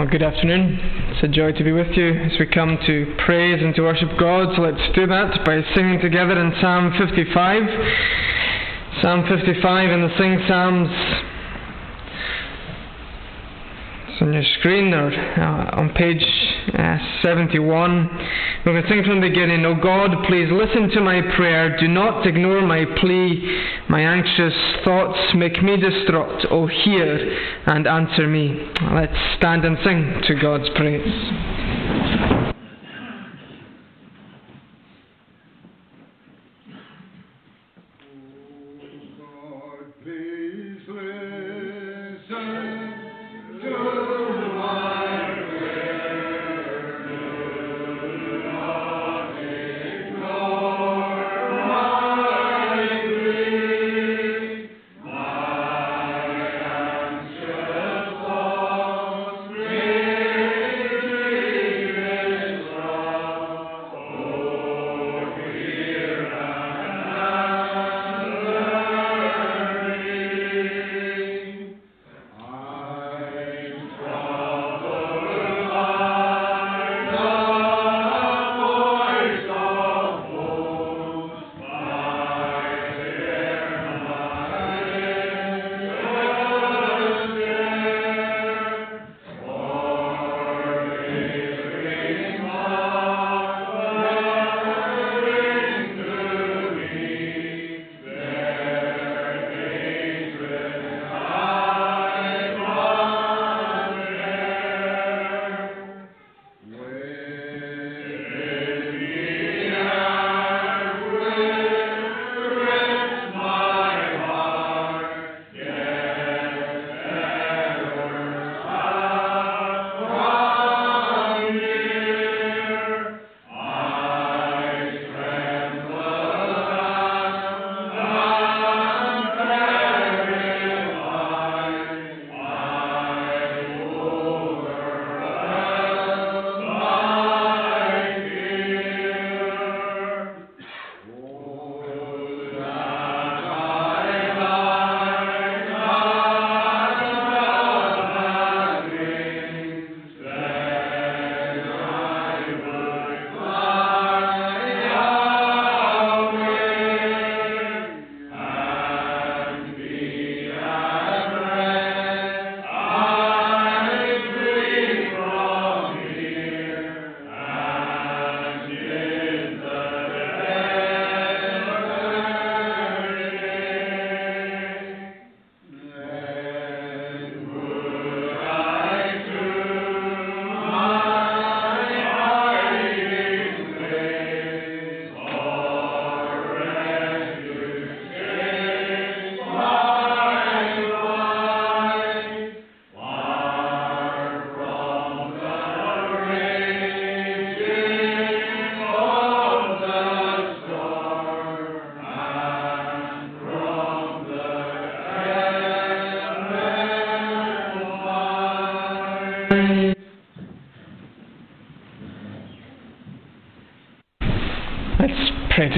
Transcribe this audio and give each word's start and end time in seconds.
Well, 0.00 0.08
good 0.08 0.22
afternoon. 0.22 0.80
It's 1.12 1.22
a 1.24 1.28
joy 1.28 1.52
to 1.52 1.62
be 1.62 1.72
with 1.72 1.92
you 1.92 2.08
as 2.08 2.32
we 2.40 2.46
come 2.46 2.78
to 2.86 3.14
praise 3.26 3.60
and 3.60 3.74
to 3.74 3.82
worship 3.82 4.08
God. 4.18 4.56
So 4.56 4.62
let's 4.62 4.80
do 4.96 5.06
that 5.06 5.44
by 5.44 5.60
singing 5.74 6.00
together 6.00 6.40
in 6.40 6.54
Psalm 6.58 6.96
55. 6.96 7.62
Psalm 9.02 9.28
55 9.28 9.90
in 9.90 10.00
the 10.00 10.08
Sing 10.16 10.40
Psalms. 10.48 10.88
On 14.20 14.34
your 14.34 14.42
screen 14.58 14.92
or 14.92 15.10
uh, 15.10 15.80
on 15.80 15.94
page 15.94 16.22
uh, 16.76 16.98
71. 17.22 18.08
We're 18.66 18.72
going 18.72 18.82
to 18.82 18.88
sing 18.88 19.02
from 19.04 19.22
the 19.22 19.28
beginning. 19.28 19.64
Oh 19.64 19.74
God, 19.74 20.10
please 20.28 20.48
listen 20.52 20.90
to 20.90 21.00
my 21.00 21.22
prayer. 21.36 21.78
Do 21.80 21.88
not 21.88 22.26
ignore 22.26 22.60
my 22.60 22.84
plea. 23.00 23.62
My 23.88 24.02
anxious 24.02 24.52
thoughts 24.84 25.18
make 25.34 25.62
me 25.62 25.78
distraught. 25.78 26.44
Oh, 26.50 26.66
hear 26.66 27.16
and 27.66 27.86
answer 27.86 28.26
me. 28.26 28.70
Let's 28.92 29.16
stand 29.38 29.64
and 29.64 29.78
sing 29.82 30.20
to 30.28 30.34
God's 30.34 30.68
praise. 30.76 31.49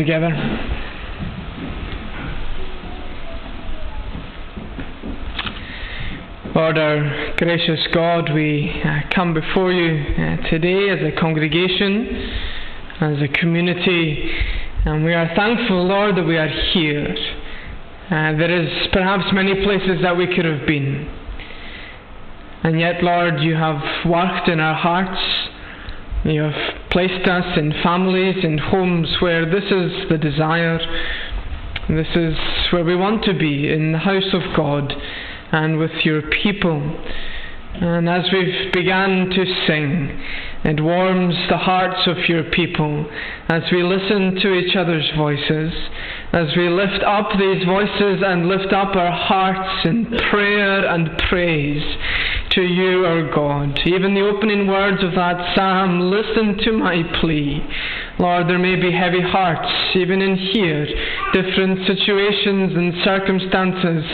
Together. 0.03 0.31
Lord, 6.57 6.77
our 6.77 7.35
gracious 7.37 7.87
God, 7.95 8.35
we 8.35 8.83
uh, 8.85 9.03
come 9.15 9.33
before 9.33 9.71
you 9.71 10.03
uh, 10.03 10.51
today 10.51 10.91
as 10.91 10.99
a 11.07 11.21
congregation, 11.21 12.33
as 13.01 13.23
a 13.23 13.29
community, 13.29 14.29
and 14.87 15.05
we 15.05 15.15
are 15.15 15.31
thankful, 15.37 15.87
Lord, 15.87 16.17
that 16.17 16.25
we 16.25 16.37
are 16.37 16.49
here. 16.73 17.15
Uh, 18.07 18.37
there 18.37 18.51
is 18.51 18.89
perhaps 18.93 19.33
many 19.33 19.55
places 19.63 20.03
that 20.03 20.17
we 20.17 20.27
could 20.27 20.45
have 20.45 20.67
been. 20.67 21.09
And 22.65 22.81
yet, 22.81 23.05
Lord, 23.05 23.41
you 23.41 23.55
have 23.55 23.81
worked 24.05 24.49
in 24.49 24.59
our 24.59 24.75
hearts. 24.75 25.23
You 26.25 26.43
have 26.43 26.82
placed 26.93 27.27
us 27.27 27.59
in 27.59 27.73
families, 27.83 28.45
in 28.45 28.59
homes 28.59 29.09
where 29.21 29.47
this 29.47 29.65
is 29.65 30.09
the 30.11 30.19
desire. 30.19 30.79
This 31.89 32.07
is 32.15 32.37
where 32.71 32.85
we 32.85 32.95
want 32.95 33.25
to 33.25 33.35
be, 33.35 33.73
in 33.73 33.93
the 33.93 33.99
house 33.99 34.33
of 34.33 34.43
God 34.55 34.93
and 35.53 35.79
with 35.79 35.91
your 36.05 36.23
people. 36.43 36.81
And 37.75 38.09
as 38.09 38.27
we've 38.33 38.73
begun 38.73 39.31
to 39.31 39.45
sing, 39.67 40.23
it 40.65 40.81
warms 40.81 41.35
the 41.49 41.57
hearts 41.57 42.07
of 42.07 42.17
your 42.29 42.45
people 42.51 43.05
as 43.49 43.63
we 43.73 43.83
listen 43.83 44.37
to 44.41 44.55
each 44.55 44.77
other's 44.77 45.11
voices, 45.17 45.73
as 46.33 46.49
we 46.57 46.69
lift 46.69 47.03
up 47.05 47.31
these 47.39 47.65
voices 47.65 48.23
and 48.25 48.49
lift 48.49 48.73
up 48.73 48.95
our 48.95 49.11
hearts 49.11 49.85
in 49.85 50.07
prayer 50.31 50.87
and 50.87 51.11
praise 51.29 51.83
to 52.53 52.63
you, 52.63 53.05
our 53.05 53.35
God. 53.35 53.81
Even 53.87 54.15
the 54.15 54.29
opening 54.29 54.69
words 54.69 55.03
of 55.03 55.15
that 55.15 55.55
psalm, 55.57 56.01
listen 56.01 56.59
to 56.65 56.73
my 56.73 57.03
plea. 57.21 57.61
Lord, 58.19 58.49
there 58.49 58.59
may 58.59 58.77
be 58.77 58.93
heavy 58.93 59.23
hearts, 59.23 59.69
even 59.97 60.23
in 60.23 60.37
here, 60.37 60.87
different 61.33 61.87
situations 61.87 62.73
and 62.77 62.95
circumstances. 63.03 64.05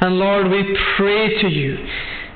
And 0.00 0.18
Lord, 0.18 0.48
we 0.48 0.76
pray 0.96 1.40
to 1.42 1.48
you. 1.48 1.76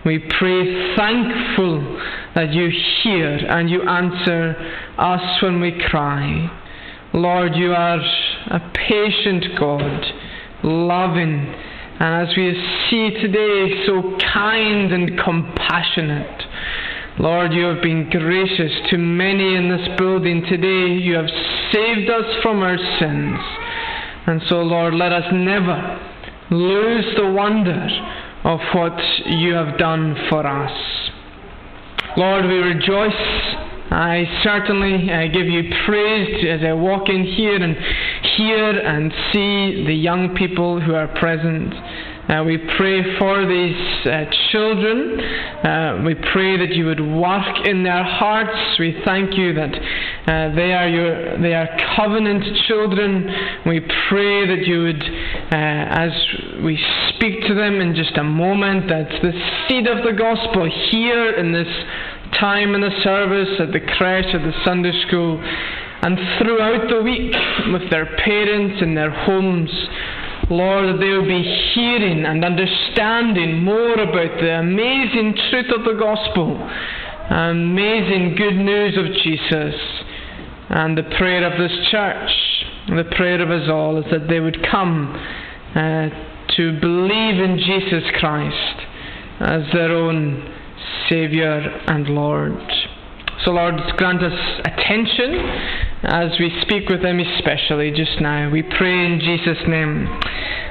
We 0.04 0.18
pray 0.38 0.96
thankful 0.96 2.00
that 2.34 2.52
you 2.52 2.70
hear 3.02 3.36
and 3.36 3.70
you 3.70 3.82
answer 3.82 4.56
us 4.98 5.42
when 5.42 5.60
we 5.60 5.80
cry. 5.90 6.50
Lord, 7.14 7.54
you 7.54 7.72
are 7.72 7.98
a 7.98 8.72
patient 8.74 9.44
God, 9.58 10.04
loving, 10.64 11.54
and 12.00 12.28
as 12.28 12.36
we 12.36 12.52
see 12.90 13.10
today, 13.20 13.84
so 13.86 14.18
kind 14.32 14.92
and 14.92 15.18
compassionate. 15.18 16.42
Lord, 17.20 17.52
you 17.52 17.64
have 17.66 17.82
been 17.82 18.10
gracious 18.10 18.72
to 18.90 18.98
many 18.98 19.54
in 19.54 19.68
this 19.68 19.86
building 19.98 20.42
today. 20.48 20.94
You 20.94 21.14
have 21.14 21.28
saved 21.70 22.10
us 22.10 22.42
from 22.42 22.62
our 22.62 22.78
sins. 22.98 23.38
And 24.26 24.42
so, 24.48 24.62
Lord, 24.62 24.94
let 24.94 25.12
us 25.12 25.26
never 25.32 26.00
lose 26.50 27.04
the 27.16 27.30
wonder 27.30 27.86
of 28.44 28.60
what 28.74 28.98
you 29.26 29.54
have 29.54 29.78
done 29.78 30.16
for 30.28 30.46
us. 30.46 31.10
Lord, 32.16 32.44
we 32.44 32.58
rejoice. 32.58 33.12
I 33.90 34.24
certainly 34.42 35.10
uh, 35.10 35.26
give 35.32 35.46
you 35.46 35.70
praise 35.84 36.44
as 36.48 36.60
I 36.66 36.72
walk 36.72 37.08
in 37.08 37.24
here 37.24 37.62
and 37.62 37.76
hear 38.36 38.78
and 38.80 39.12
see 39.32 39.84
the 39.86 39.94
young 39.94 40.34
people 40.34 40.80
who 40.80 40.94
are 40.94 41.08
present. 41.08 41.74
Uh, 42.28 42.44
we 42.44 42.56
pray 42.76 43.02
for 43.18 43.46
these 43.46 44.06
uh, 44.06 44.24
children. 44.52 45.20
Uh, 45.20 46.02
we 46.06 46.14
pray 46.14 46.56
that 46.56 46.70
you 46.70 46.86
would 46.86 47.00
work 47.00 47.66
in 47.66 47.82
their 47.82 48.04
hearts. 48.04 48.78
We 48.78 49.02
thank 49.04 49.36
you 49.36 49.52
that 49.54 49.74
uh, 49.74 50.54
they 50.54 50.72
are 50.72 50.88
your 50.88 51.42
they 51.42 51.52
are 51.52 51.68
covenant 51.96 52.44
children. 52.68 53.26
We 53.66 53.80
pray 54.08 54.46
that 54.46 54.64
you 54.64 54.82
would, 54.82 55.02
uh, 55.02 56.06
as 56.06 56.12
we 56.62 56.78
speak 57.10 57.42
to 57.48 57.54
them 57.54 57.80
in 57.80 57.96
just 57.96 58.16
a 58.16 58.24
moment, 58.24 58.88
that 58.88 59.08
the 59.20 59.32
seed 59.66 59.88
of 59.88 60.04
the 60.04 60.12
gospel 60.16 60.70
here 60.92 61.32
in 61.32 61.52
this 61.52 61.68
time 62.38 62.76
in 62.76 62.82
the 62.82 63.02
service 63.02 63.60
at 63.60 63.72
the 63.72 63.80
creche 63.80 64.32
at 64.32 64.42
the 64.42 64.54
Sunday 64.64 64.92
school 65.06 65.42
and 66.02 66.18
throughout 66.38 66.88
the 66.88 67.02
week 67.02 67.34
with 67.72 67.90
their 67.90 68.06
parents 68.16 68.80
in 68.80 68.94
their 68.94 69.10
homes 69.10 69.70
Lord, 70.50 70.94
that 70.94 70.98
they 71.00 71.10
will 71.10 71.26
be 71.26 71.42
hearing 71.74 72.24
and 72.24 72.44
understanding 72.44 73.62
more 73.62 73.94
about 73.94 74.40
the 74.40 74.58
amazing 74.58 75.34
truth 75.50 75.70
of 75.76 75.84
the 75.84 75.98
gospel, 75.98 76.56
amazing 77.30 78.34
good 78.36 78.56
news 78.56 78.96
of 78.98 79.06
Jesus. 79.22 79.74
And 80.68 80.96
the 80.96 81.04
prayer 81.18 81.44
of 81.50 81.58
this 81.58 81.76
church, 81.90 82.30
the 82.88 83.04
prayer 83.16 83.40
of 83.42 83.50
us 83.50 83.68
all, 83.68 83.98
is 83.98 84.10
that 84.10 84.28
they 84.28 84.40
would 84.40 84.66
come 84.70 85.14
uh, 85.74 86.08
to 86.56 86.80
believe 86.80 87.40
in 87.40 87.58
Jesus 87.58 88.04
Christ 88.18 88.86
as 89.40 89.62
their 89.72 89.92
own 89.92 90.54
Saviour 91.08 91.60
and 91.86 92.08
Lord. 92.08 92.58
So, 93.44 93.50
Lord, 93.50 93.74
grant 93.96 94.22
us 94.22 94.38
attention 94.64 95.34
as 96.04 96.30
we 96.38 96.52
speak 96.62 96.88
with 96.88 97.02
them, 97.02 97.18
especially 97.18 97.90
just 97.90 98.20
now. 98.20 98.48
We 98.48 98.62
pray 98.62 99.06
in 99.06 99.18
Jesus' 99.18 99.58
name. 99.66 100.06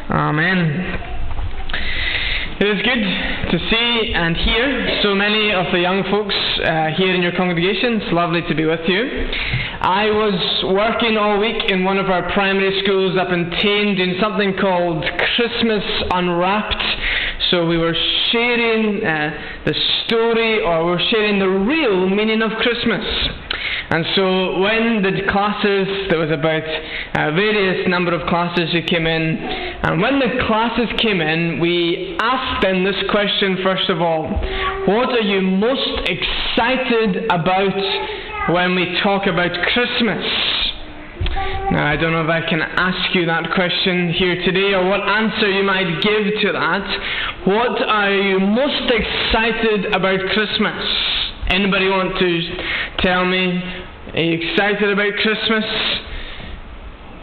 Amen. 0.10 1.10
It 2.62 2.68
is 2.68 2.82
good 2.86 3.04
to 3.52 3.58
see 3.70 4.14
and 4.14 4.38
hear 4.38 5.02
so 5.04 5.16
many 5.16 5.52
of 5.52 5.66
the 5.74 5.80
young 5.80 6.04
folks 6.12 6.36
uh, 6.64 6.96
here 6.96 7.14
in 7.14 7.22
your 7.22 7.36
congregation. 7.36 8.00
It's 8.00 8.14
lovely 8.14 8.44
to 8.48 8.56
be 8.56 8.66
with 8.66 8.88
you. 8.88 9.28
I 9.82 10.06
was 10.12 10.64
working 10.72 11.18
all 11.18 11.40
week 11.40 11.72
in 11.72 11.84
one 11.84 11.98
of 11.98 12.10
our 12.10 12.32
primary 12.32 12.80
schools 12.84 13.18
up 13.18 13.34
in 13.34 13.50
Tain 13.60 13.98
doing 13.98 14.16
something 14.22 14.56
called 14.62 15.04
Christmas 15.36 15.84
Unwrapped. 16.12 16.84
So 17.52 17.66
we 17.66 17.78
were 17.78 17.96
sharing 18.32 19.04
uh, 19.04 19.62
the 19.66 19.76
story 20.06 20.64
or 20.64 20.86
we 20.86 20.92
were 20.92 21.04
sharing 21.12 21.38
the 21.38 21.50
real 21.50 22.08
meaning 22.08 22.42
of 22.42 22.52
Christmas. 22.64 23.04
And 23.90 24.06
so 24.16 24.58
when 24.60 25.04
the 25.04 25.28
classes, 25.30 26.08
there 26.10 26.18
was 26.18 26.32
about 26.32 26.64
a 26.64 27.36
various 27.36 27.86
number 27.90 28.14
of 28.14 28.26
classes 28.30 28.72
who 28.72 28.82
came 28.84 29.06
in, 29.06 29.36
and 29.38 30.02
when 30.02 30.20
the 30.20 30.46
classes 30.48 30.88
came 30.98 31.20
in, 31.20 31.60
we 31.60 32.16
asked 32.22 32.62
them 32.62 32.86
this 32.86 32.96
question 33.12 33.58
first 33.62 33.90
of 33.90 34.02
all 34.02 34.30
What 34.88 35.10
are 35.10 35.20
you 35.20 35.42
most 35.42 36.08
excited 36.08 37.26
about 37.26 38.54
when 38.56 38.76
we 38.76 38.98
talk 39.04 39.28
about 39.28 39.52
Christmas? 39.74 40.24
Now, 41.72 41.88
I 41.88 41.96
don't 41.96 42.12
know 42.12 42.24
if 42.24 42.30
I 42.30 42.42
can 42.48 42.62
ask 42.62 43.16
you 43.16 43.26
that 43.26 43.52
question 43.54 44.12
here 44.12 44.36
today 44.44 44.74
or 44.74 44.88
what 44.90 45.00
answer 45.02 45.50
you 45.50 45.64
might 45.64 46.02
give 46.02 46.42
to 46.42 46.52
that. 46.52 47.48
What 47.48 47.82
are 47.82 48.14
you 48.14 48.40
most 48.40 48.92
excited 48.92 49.94
about 49.94 50.20
Christmas? 50.34 50.84
Anybody 51.48 51.88
want 51.88 52.20
to 52.20 52.42
tell 53.00 53.26
me? 53.26 53.62
Are 54.14 54.20
you 54.20 54.52
excited 54.52 54.92
about 54.92 55.14
Christmas? 55.24 55.64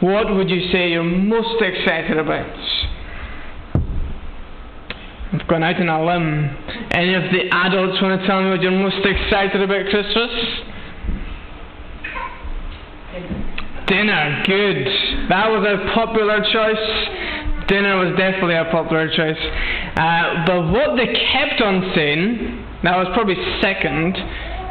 What 0.01 0.35
would 0.35 0.49
you 0.49 0.71
say 0.73 0.91
you're 0.91 1.03
most 1.05 1.61
excited 1.61 2.17
about? 2.19 2.57
I've 5.31 5.47
gone 5.47 5.63
out 5.63 5.77
on 5.77 5.89
a 5.89 6.05
limb. 6.07 6.57
Any 6.93 7.15
of 7.15 7.25
the 7.25 7.51
adults 7.53 8.01
want 8.01 8.19
to 8.19 8.27
tell 8.27 8.43
me 8.43 8.49
what 8.49 8.63
you're 8.63 8.71
most 8.71 9.05
excited 9.05 9.61
about 9.61 9.85
Christmas? 9.91 10.31
Dinner, 13.89 14.43
good. 14.45 14.85
That 15.29 15.49
was 15.49 15.65
a 15.65 15.95
popular 15.95 16.45
choice. 16.45 16.87
Dinner 17.69 17.97
was 17.97 18.17
definitely 18.17 18.57
a 18.57 18.69
popular 18.71 19.09
choice. 19.09 19.41
Uh, 19.97 20.45
but 20.45 20.69
what 20.69 20.97
they 20.97 21.09
kept 21.09 21.61
on 21.61 21.93
saying, 21.95 22.65
that 22.85 22.97
was 22.97 23.09
probably 23.15 23.37
second, 23.61 24.13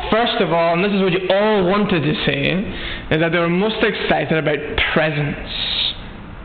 first 0.10 0.38
of 0.42 0.54
all, 0.54 0.78
and 0.78 0.86
this 0.86 0.94
is 0.94 1.02
what 1.02 1.14
you 1.14 1.26
all 1.34 1.66
wanted 1.66 2.02
to 2.06 2.14
say, 2.26 2.62
is 3.10 3.20
that 3.20 3.32
they 3.34 3.40
were 3.40 3.50
most 3.50 3.82
excited 3.82 4.38
about 4.38 4.58
presents. 4.94 5.50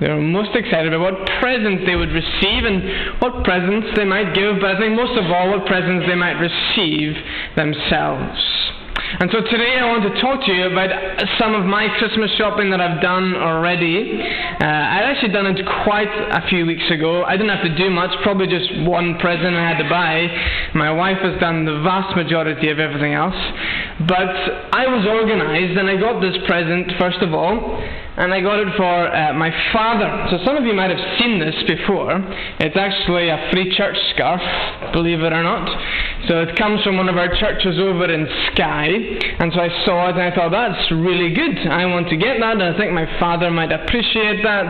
They 0.00 0.08
were 0.08 0.20
most 0.20 0.56
excited 0.56 0.92
about 0.92 1.12
what 1.12 1.28
presents 1.40 1.84
they 1.86 1.94
would 1.94 2.10
receive 2.10 2.64
and 2.64 3.20
what 3.20 3.44
presents 3.44 3.94
they 3.96 4.04
might 4.04 4.34
give, 4.34 4.58
but 4.60 4.74
I 4.74 4.78
think 4.80 4.96
most 4.96 5.16
of 5.16 5.30
all, 5.30 5.50
what 5.50 5.66
presents 5.66 6.08
they 6.08 6.16
might 6.16 6.40
receive 6.40 7.14
themselves. 7.54 8.40
And 9.20 9.30
so 9.30 9.40
today 9.40 9.76
I 9.76 9.84
want 9.88 10.02
to 10.04 10.20
talk 10.20 10.44
to 10.46 10.52
you 10.52 10.70
about 10.70 10.90
some 11.38 11.54
of 11.54 11.64
my 11.64 11.88
Christmas 11.98 12.30
shopping 12.38 12.70
that 12.70 12.80
I've 12.80 13.02
done 13.02 13.34
already. 13.36 14.20
Uh, 14.20 14.64
I'd 14.64 15.04
actually 15.10 15.32
done 15.32 15.46
it 15.46 15.60
quite 15.84 16.08
a 16.08 16.46
few 16.48 16.64
weeks 16.66 16.88
ago. 16.90 17.24
I 17.24 17.36
didn't 17.36 17.50
have 17.50 17.64
to 17.64 17.76
do 17.76 17.90
much, 17.90 18.10
probably 18.22 18.46
just 18.46 18.70
one 18.86 19.18
present 19.18 19.54
I 19.54 19.68
had 19.68 19.82
to 19.82 19.88
buy. 19.88 20.28
My 20.74 20.90
wife 20.90 21.18
has 21.22 21.38
done 21.40 21.64
the 21.64 21.82
vast 21.82 22.16
majority 22.16 22.70
of 22.70 22.78
everything 22.78 23.14
else. 23.14 23.36
But 24.08 24.72
I 24.72 24.86
was 24.86 25.04
organized 25.06 25.76
and 25.78 25.90
I 25.90 25.96
got 25.96 26.20
this 26.20 26.36
present, 26.46 26.92
first 26.98 27.18
of 27.20 27.34
all 27.34 27.82
and 28.16 28.32
I 28.32 28.40
got 28.40 28.60
it 28.60 28.68
for 28.76 28.84
uh, 28.84 29.32
my 29.32 29.50
father. 29.72 30.28
So 30.30 30.44
some 30.44 30.56
of 30.56 30.64
you 30.64 30.74
might 30.74 30.90
have 30.90 31.18
seen 31.18 31.40
this 31.40 31.56
before. 31.66 32.20
It's 32.60 32.76
actually 32.76 33.28
a 33.28 33.48
free 33.50 33.74
church 33.76 33.96
scarf, 34.14 34.42
believe 34.92 35.20
it 35.20 35.32
or 35.32 35.42
not. 35.42 35.64
So 36.28 36.40
it 36.42 36.56
comes 36.56 36.82
from 36.84 36.98
one 36.98 37.08
of 37.08 37.16
our 37.16 37.28
churches 37.40 37.78
over 37.80 38.12
in 38.12 38.28
Skye, 38.52 38.94
and 39.40 39.52
so 39.52 39.60
I 39.60 39.68
saw 39.84 40.08
it 40.08 40.16
and 40.16 40.22
I 40.22 40.34
thought 40.34 40.52
that's 40.52 40.90
really 40.92 41.32
good. 41.32 41.66
I 41.66 41.86
want 41.86 42.08
to 42.10 42.16
get 42.16 42.38
that, 42.38 42.60
and 42.60 42.62
I 42.62 42.76
think 42.76 42.92
my 42.92 43.08
father 43.18 43.50
might 43.50 43.72
appreciate 43.72 44.42
that. 44.44 44.68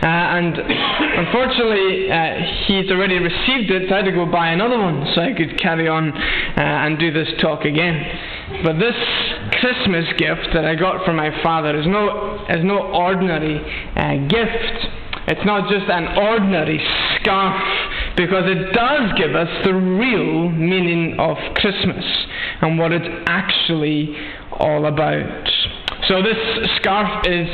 Uh, 0.00 0.38
and 0.38 0.54
unfortunately, 1.26 2.10
uh, 2.10 2.34
he's 2.66 2.90
already 2.90 3.18
received 3.18 3.70
it, 3.70 3.88
so 3.88 3.94
I 3.94 3.98
had 3.98 4.06
to 4.06 4.12
go 4.12 4.24
buy 4.24 4.54
another 4.54 4.78
one 4.78 5.04
so 5.14 5.20
I 5.20 5.32
could 5.34 5.58
carry 5.58 5.88
on 5.88 6.12
uh, 6.12 6.60
and 6.86 6.98
do 6.98 7.12
this 7.12 7.28
talk 7.40 7.64
again. 7.64 8.00
But 8.62 8.78
this 8.78 8.94
Christmas 9.60 10.04
gift 10.16 10.54
that 10.54 10.64
I 10.64 10.74
got 10.74 11.04
from 11.04 11.16
my 11.16 11.30
father 11.42 11.78
is 11.78 11.86
no, 11.86 12.44
is 12.48 12.64
no 12.64 12.83
ordinary 12.92 13.58
uh, 13.96 14.28
gift. 14.28 14.88
It's 15.26 15.44
not 15.46 15.70
just 15.70 15.88
an 15.88 16.18
ordinary 16.18 16.78
scarf, 17.16 17.62
because 18.16 18.44
it 18.46 18.72
does 18.74 19.12
give 19.16 19.34
us 19.34 19.48
the 19.64 19.72
real 19.72 20.50
meaning 20.50 21.18
of 21.18 21.38
Christmas 21.54 22.04
and 22.60 22.78
what 22.78 22.92
it's 22.92 23.24
actually 23.26 24.14
all 24.52 24.86
about. 24.86 25.48
So, 26.08 26.22
this 26.22 26.36
scarf 26.76 27.26
is 27.26 27.48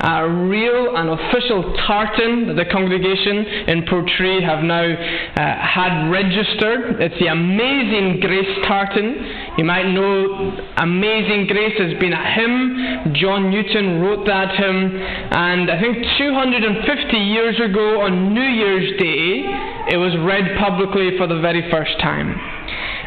a 0.00 0.28
real 0.28 0.96
and 0.96 1.08
official 1.08 1.74
tartan 1.86 2.48
that 2.48 2.56
the 2.56 2.68
congregation 2.70 3.68
in 3.72 3.86
Portree 3.86 4.42
have 4.44 4.62
now 4.62 4.84
uh, 4.84 5.40
had 5.40 6.10
registered. 6.10 7.00
It's 7.00 7.16
the 7.18 7.28
Amazing 7.28 8.20
Grace 8.20 8.66
tartan. 8.68 9.56
You 9.56 9.64
might 9.64 9.88
know 9.88 10.52
Amazing 10.76 11.48
Grace 11.48 11.78
has 11.80 11.96
been 11.98 12.12
a 12.12 12.24
hymn. 12.34 13.14
John 13.16 13.50
Newton 13.50 14.00
wrote 14.00 14.26
that 14.26 14.54
hymn, 14.56 14.96
and 15.32 15.70
I 15.70 15.80
think 15.80 15.96
250 16.18 17.16
years 17.16 17.56
ago 17.60 18.02
on 18.02 18.34
New 18.34 18.44
Year's 18.44 19.00
Day, 19.00 19.48
it 19.92 19.96
was 19.96 20.12
read 20.28 20.58
publicly 20.60 21.16
for 21.16 21.26
the 21.26 21.40
very 21.40 21.70
first 21.70 21.96
time. 22.00 22.36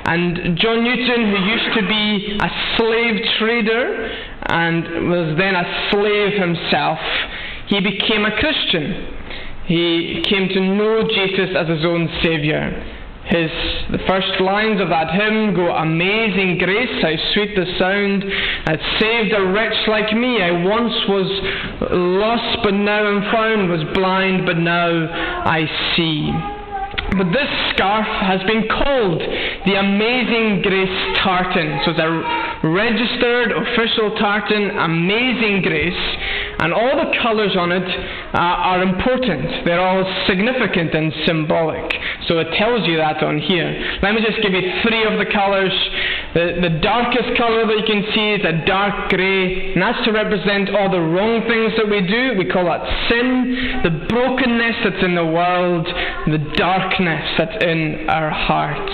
And 0.09 0.57
John 0.57 0.83
Newton, 0.83 1.29
who 1.29 1.37
used 1.45 1.71
to 1.77 1.83
be 1.85 2.39
a 2.41 2.49
slave 2.77 3.21
trader 3.37 4.09
and 4.49 5.09
was 5.09 5.37
then 5.37 5.55
a 5.55 5.89
slave 5.91 6.33
himself, 6.33 6.99
he 7.67 7.79
became 7.79 8.25
a 8.25 8.35
Christian. 8.39 9.15
He 9.65 10.25
came 10.27 10.49
to 10.49 10.59
know 10.59 11.07
Jesus 11.07 11.55
as 11.55 11.67
his 11.67 11.85
own 11.85 12.09
Saviour. 12.23 12.71
His 13.25 13.51
the 13.91 13.99
first 14.07 14.41
lines 14.41 14.81
of 14.81 14.89
that 14.89 15.13
hymn 15.13 15.53
go 15.53 15.69
Amazing 15.69 16.57
grace, 16.57 17.01
how 17.01 17.13
sweet 17.33 17.55
the 17.55 17.65
sound 17.77 18.23
that 18.65 18.79
saved 18.99 19.33
a 19.33 19.45
wretch 19.53 19.87
like 19.87 20.11
me. 20.17 20.41
I 20.41 20.65
once 20.65 20.93
was 21.07 21.29
lost 21.91 22.57
but 22.63 22.73
now 22.73 23.05
I'm 23.05 23.31
found, 23.31 23.69
was 23.69 23.83
blind 23.93 24.47
but 24.47 24.57
now 24.57 24.89
I 25.45 25.69
see. 25.95 26.58
But 27.19 27.35
this 27.35 27.51
scarf 27.75 28.07
has 28.23 28.39
been 28.47 28.63
called 28.71 29.19
the 29.67 29.75
Amazing 29.75 30.63
Grace 30.63 31.19
Tartan. 31.19 31.83
So 31.83 31.91
it's 31.91 31.99
a 31.99 32.11
registered 32.63 33.51
official 33.51 34.15
tartan, 34.15 34.71
Amazing 34.79 35.59
Grace, 35.67 36.03
and 36.63 36.71
all 36.71 36.95
the 36.95 37.11
colours 37.19 37.59
on 37.59 37.75
it 37.75 37.83
uh, 37.83 38.39
are 38.39 38.83
important. 38.83 39.67
They're 39.67 39.83
all 39.83 40.07
significant 40.31 40.95
and 40.95 41.11
symbolic. 41.27 41.91
So 42.31 42.39
it 42.39 42.55
tells 42.55 42.87
you 42.87 42.95
that 43.03 43.19
on 43.19 43.39
here. 43.39 43.67
Let 44.01 44.15
me 44.15 44.23
just 44.23 44.39
give 44.39 44.55
you 44.55 44.63
three 44.87 45.03
of 45.03 45.19
the 45.19 45.27
colours. 45.27 45.75
The, 46.31 46.71
the 46.71 46.79
darkest 46.79 47.35
colour 47.35 47.67
that 47.67 47.83
you 47.83 47.87
can 47.87 48.03
see 48.15 48.39
is 48.39 48.43
a 48.47 48.63
dark 48.63 49.11
grey, 49.11 49.73
and 49.75 49.81
that's 49.81 50.05
to 50.05 50.15
represent 50.15 50.71
all 50.71 50.87
the 50.87 51.03
wrong 51.03 51.43
things 51.51 51.75
that 51.75 51.89
we 51.89 51.99
do. 51.99 52.39
We 52.39 52.47
call 52.47 52.63
that 52.71 52.87
sin, 53.11 53.83
the 53.83 54.07
brokenness 54.07 54.87
that's 54.87 55.03
in 55.03 55.15
the 55.15 55.25
world, 55.25 55.83
the 56.31 56.39
darkness 56.55 57.08
that's 57.37 57.63
in 57.63 58.09
our 58.09 58.29
hearts. 58.29 58.93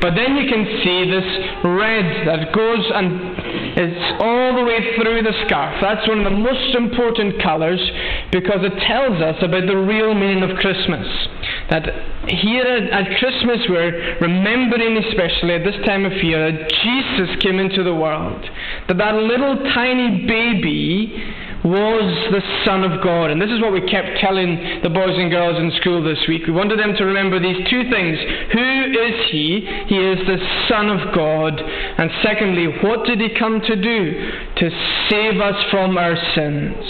But 0.00 0.14
then 0.14 0.36
you 0.36 0.46
can 0.46 0.64
see 0.84 1.10
this 1.10 1.28
red 1.64 2.26
that 2.26 2.54
goes 2.54 2.86
and 2.94 3.34
it's 3.74 4.22
all 4.22 4.54
the 4.54 4.64
way 4.64 4.94
through 4.94 5.22
the 5.22 5.34
scarf. 5.46 5.74
That's 5.82 6.06
one 6.06 6.18
of 6.18 6.24
the 6.24 6.38
most 6.38 6.74
important 6.76 7.42
colours 7.42 7.80
because 8.30 8.62
it 8.62 8.78
tells 8.86 9.20
us 9.20 9.36
about 9.42 9.66
the 9.66 9.76
real 9.76 10.14
meaning 10.14 10.42
of 10.42 10.56
Christmas. 10.58 11.06
That 11.70 11.90
here 12.28 12.62
at 12.64 13.18
Christmas 13.18 13.66
we're 13.68 14.18
remembering 14.20 15.02
especially 15.02 15.54
at 15.54 15.64
this 15.64 15.78
time 15.84 16.04
of 16.04 16.12
year 16.22 16.52
that 16.52 16.70
Jesus 16.70 17.42
came 17.42 17.58
into 17.58 17.82
the 17.82 17.94
world. 17.94 18.44
That 18.86 18.98
that 18.98 19.14
little 19.14 19.56
tiny 19.74 20.26
baby 20.26 21.10
was 21.64 22.06
the 22.30 22.42
Son 22.64 22.84
of 22.84 23.02
God. 23.02 23.30
And 23.30 23.42
this 23.42 23.50
is 23.50 23.60
what 23.60 23.72
we 23.72 23.80
kept 23.90 24.18
telling 24.20 24.80
the 24.82 24.90
boys 24.90 25.16
and 25.18 25.30
girls 25.30 25.58
in 25.58 25.72
school 25.80 26.02
this 26.02 26.22
week. 26.28 26.46
We 26.46 26.52
wanted 26.52 26.78
them 26.78 26.94
to 26.96 27.04
remember 27.04 27.40
these 27.40 27.66
two 27.68 27.90
things. 27.90 28.18
Who 28.52 28.68
is 28.94 29.30
He? 29.30 29.66
He 29.88 29.96
is 29.96 30.26
the 30.26 30.38
Son 30.68 30.88
of 30.88 31.14
God. 31.14 31.58
And 31.58 32.10
secondly, 32.22 32.66
what 32.82 33.04
did 33.06 33.20
He 33.20 33.34
come 33.38 33.60
to 33.60 33.74
do? 33.74 34.30
To 34.56 34.70
save 35.10 35.40
us 35.40 35.58
from 35.70 35.98
our 35.98 36.16
sins. 36.34 36.84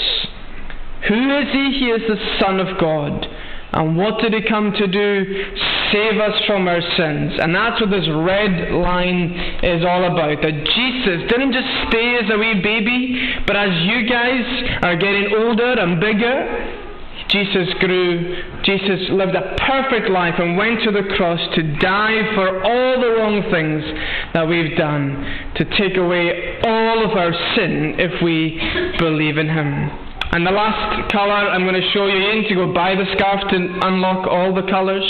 Who 1.09 1.39
is 1.39 1.49
He? 1.53 1.79
He 1.79 1.87
is 1.89 2.03
the 2.09 2.39
Son 2.41 2.61
of 2.61 2.79
God. 2.79 3.27
And 3.73 3.97
what 3.97 4.21
did 4.21 4.33
he 4.33 4.41
come 4.49 4.73
to 4.73 4.87
do? 4.87 5.45
Save 5.93 6.21
us 6.21 6.41
from 6.47 6.69
our 6.69 6.81
sins. 6.81 7.39
And 7.41 7.55
that's 7.55 7.81
what 7.81 7.91
this 7.91 8.09
red 8.09 8.73
line 8.73 9.33
is 9.63 9.85
all 9.85 10.05
about. 10.05 10.41
That 10.41 10.57
Jesus 10.65 11.29
didn't 11.29 11.53
just 11.53 11.69
stay 11.89 12.17
as 12.17 12.31
a 12.33 12.39
wee 12.39 12.61
baby, 12.63 13.43
but 13.47 13.57
as 13.57 13.71
you 13.85 14.09
guys 14.09 14.45
are 14.83 14.97
getting 14.97 15.35
older 15.37 15.79
and 15.81 16.01
bigger, 16.01 16.85
Jesus 17.29 17.69
grew, 17.81 18.43
Jesus 18.65 19.11
lived 19.11 19.35
a 19.35 19.55
perfect 19.59 20.09
life 20.09 20.35
and 20.39 20.57
went 20.57 20.83
to 20.85 20.91
the 20.91 21.03
cross 21.17 21.41
to 21.57 21.63
die 21.77 22.35
for 22.35 22.65
all 22.65 23.01
the 23.01 23.21
wrong 23.21 23.43
things 23.53 23.85
that 24.33 24.49
we've 24.49 24.79
done, 24.79 25.53
to 25.57 25.65
take 25.77 25.99
away 25.99 26.59
all 26.65 27.05
of 27.05 27.11
our 27.11 27.33
sin 27.55 27.97
if 27.99 28.23
we 28.23 28.59
believe 28.99 29.37
in 29.37 29.49
Him. 29.49 30.08
And 30.31 30.47
the 30.47 30.53
last 30.53 31.11
colour 31.11 31.49
I'm 31.49 31.65
going 31.65 31.81
to 31.81 31.91
show 31.91 32.05
you, 32.05 32.21
you 32.21 32.43
need 32.43 32.49
to 32.49 32.55
go 32.55 32.73
buy 32.73 32.95
the 32.95 33.09
scarf 33.17 33.49
to 33.49 33.57
unlock 33.57 34.29
all 34.29 34.53
the 34.53 34.69
colours. 34.69 35.05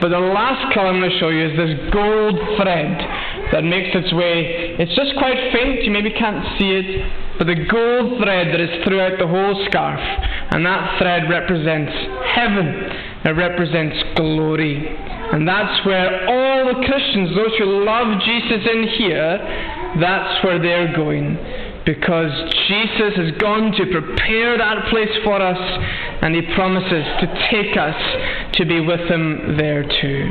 But 0.00 0.08
the 0.08 0.18
last 0.18 0.72
colour 0.72 0.88
I'm 0.88 0.98
going 0.98 1.12
to 1.12 1.18
show 1.20 1.28
you 1.28 1.44
is 1.44 1.56
this 1.60 1.92
gold 1.92 2.40
thread 2.56 2.96
that 3.52 3.64
makes 3.68 3.92
its 3.92 4.08
way. 4.16 4.72
It's 4.80 4.96
just 4.96 5.12
quite 5.20 5.36
faint, 5.52 5.84
you 5.84 5.92
maybe 5.92 6.08
can't 6.10 6.40
see 6.56 6.72
it, 6.72 6.88
but 7.36 7.52
the 7.52 7.68
gold 7.68 8.16
thread 8.24 8.48
that 8.48 8.60
is 8.64 8.72
throughout 8.84 9.20
the 9.20 9.28
whole 9.28 9.60
scarf. 9.68 10.00
And 10.56 10.64
that 10.64 10.96
thread 10.96 11.28
represents 11.28 11.92
heaven, 12.32 12.66
it 13.28 13.36
represents 13.36 14.00
glory. 14.16 14.88
And 14.88 15.46
that's 15.46 15.84
where 15.84 16.24
all 16.28 16.72
the 16.72 16.80
Christians, 16.88 17.36
those 17.36 17.52
who 17.60 17.84
love 17.84 18.08
Jesus 18.24 18.64
in 18.64 18.88
here, 18.96 19.36
that's 20.00 20.42
where 20.44 20.56
they're 20.56 20.96
going 20.96 21.36
because 21.84 22.30
Jesus 22.68 23.16
has 23.16 23.32
gone 23.38 23.72
to 23.72 23.84
prepare 23.90 24.58
that 24.58 24.88
place 24.90 25.10
for 25.24 25.40
us 25.40 25.58
and 26.22 26.34
he 26.34 26.42
promises 26.54 27.04
to 27.20 27.26
take 27.50 27.76
us 27.76 27.98
to 28.54 28.64
be 28.64 28.80
with 28.80 29.00
him 29.10 29.56
there 29.56 29.82
too. 29.82 30.30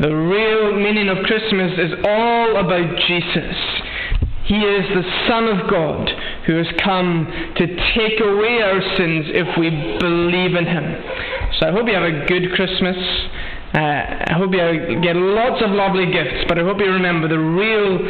The 0.00 0.14
real 0.14 0.72
meaning 0.80 1.08
of 1.08 1.18
Christmas 1.26 1.72
is 1.78 1.92
all 2.04 2.56
about 2.56 2.98
Jesus. 3.06 3.56
He 4.46 4.56
is 4.56 4.88
the 4.96 5.04
Son 5.28 5.46
of 5.46 5.70
God 5.70 6.10
who 6.46 6.56
has 6.56 6.66
come 6.82 7.28
to 7.54 7.66
take 7.94 8.18
away 8.18 8.62
our 8.62 8.80
sins 8.96 9.26
if 9.28 9.46
we 9.58 9.70
believe 10.00 10.56
in 10.56 10.66
him. 10.66 10.96
So 11.60 11.68
I 11.68 11.70
hope 11.70 11.86
you 11.86 11.94
have 11.94 12.08
a 12.08 12.26
good 12.26 12.50
Christmas. 12.56 12.96
Uh, 13.72 13.78
I 13.78 14.34
hope 14.34 14.50
you 14.52 15.00
get 15.00 15.14
lots 15.14 15.62
of 15.62 15.70
lovely 15.70 16.10
gifts, 16.10 16.44
but 16.48 16.58
I 16.58 16.62
hope 16.62 16.78
you 16.80 16.90
remember 16.90 17.28
the 17.28 17.38
real 17.38 18.02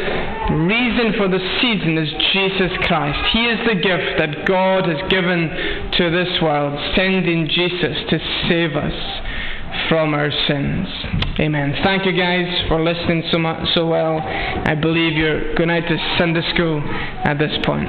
reason 0.65 1.13
for 1.17 1.27
the 1.29 1.37
season 1.61 1.99
is 1.99 2.09
Jesus 2.33 2.71
Christ. 2.87 3.19
He 3.31 3.45
is 3.45 3.59
the 3.67 3.75
gift 3.75 4.17
that 4.17 4.47
God 4.47 4.89
has 4.89 4.97
given 5.11 5.91
to 5.97 6.09
this 6.09 6.41
world, 6.41 6.73
sending 6.95 7.47
Jesus 7.47 7.95
to 8.09 8.17
save 8.49 8.75
us 8.75 8.97
from 9.87 10.15
our 10.15 10.31
sins. 10.47 10.87
Amen. 11.39 11.75
Thank 11.83 12.05
you 12.07 12.17
guys 12.17 12.47
for 12.67 12.83
listening 12.83 13.23
so 13.31 13.37
much, 13.37 13.67
so 13.75 13.85
well. 13.85 14.17
I 14.19 14.73
believe 14.73 15.13
you're 15.13 15.53
going 15.53 15.69
out 15.69 15.87
to 15.87 16.15
Sunday 16.17 16.41
school 16.53 16.81
at 17.23 17.37
this 17.37 17.53
point. 17.63 17.87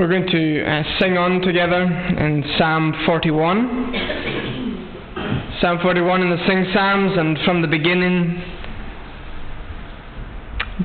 We're 0.00 0.08
going 0.08 0.28
to 0.28 0.64
uh, 0.64 0.82
sing 0.98 1.18
on 1.18 1.42
together 1.42 1.82
in 1.82 2.42
Psalm 2.56 2.94
41. 3.04 3.60
Psalm 5.60 5.78
41 5.82 6.22
in 6.22 6.30
the 6.30 6.40
Sing 6.48 6.64
Psalms, 6.72 7.18
and 7.18 7.38
from 7.44 7.60
the 7.60 7.68
beginning. 7.68 8.42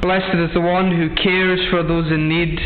Blessed 0.01 0.35
is 0.35 0.53
the 0.53 0.59
one 0.59 0.91
who 0.91 1.15
cares 1.15 1.61
for 1.71 1.81
those 1.81 2.11
in 2.11 2.27
need. 2.27 2.59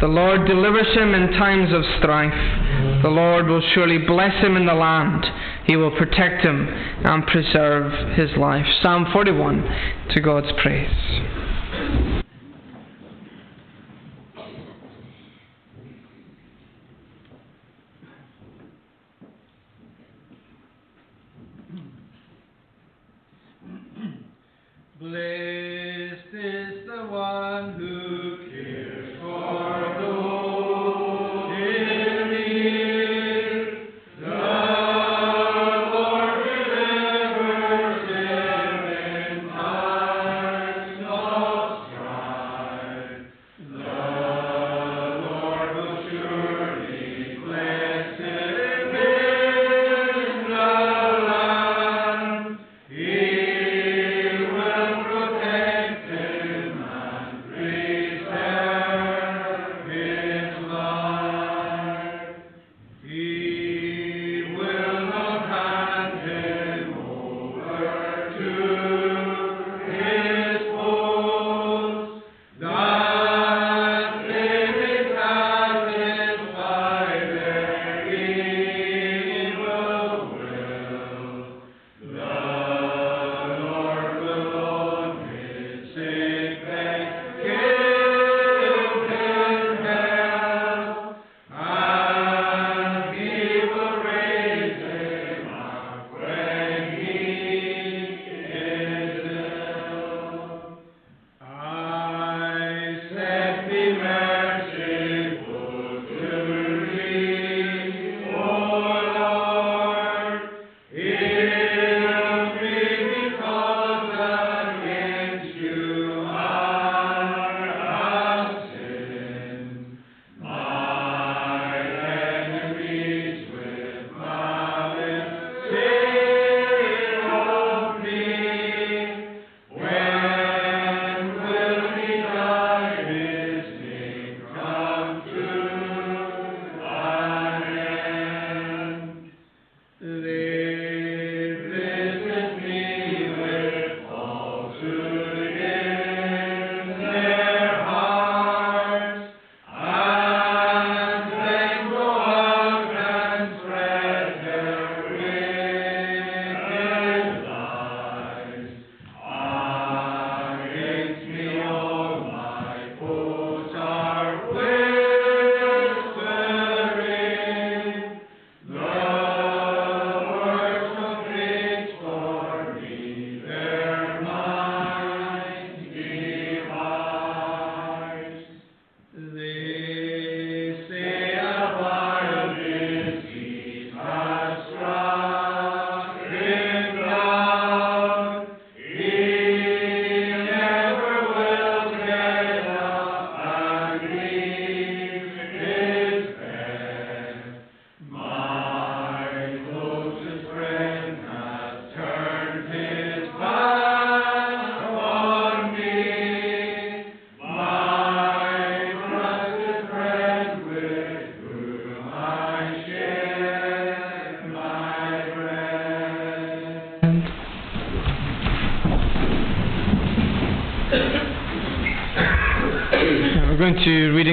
The 0.00 0.06
Lord 0.06 0.46
delivers 0.46 0.94
him 0.94 1.12
in 1.12 1.32
times 1.32 1.74
of 1.74 1.82
strife. 1.98 3.02
The 3.02 3.10
Lord 3.10 3.48
will 3.48 3.62
surely 3.74 3.98
bless 3.98 4.40
him 4.44 4.56
in 4.56 4.66
the 4.66 4.74
land. 4.74 5.26
He 5.66 5.74
will 5.74 5.90
protect 5.98 6.44
him 6.44 6.68
and 6.68 7.26
preserve 7.26 8.16
his 8.16 8.30
life. 8.36 8.66
Psalm 8.80 9.06
41 9.12 10.08
to 10.14 10.20
God's 10.20 10.52
praise. 10.62 11.39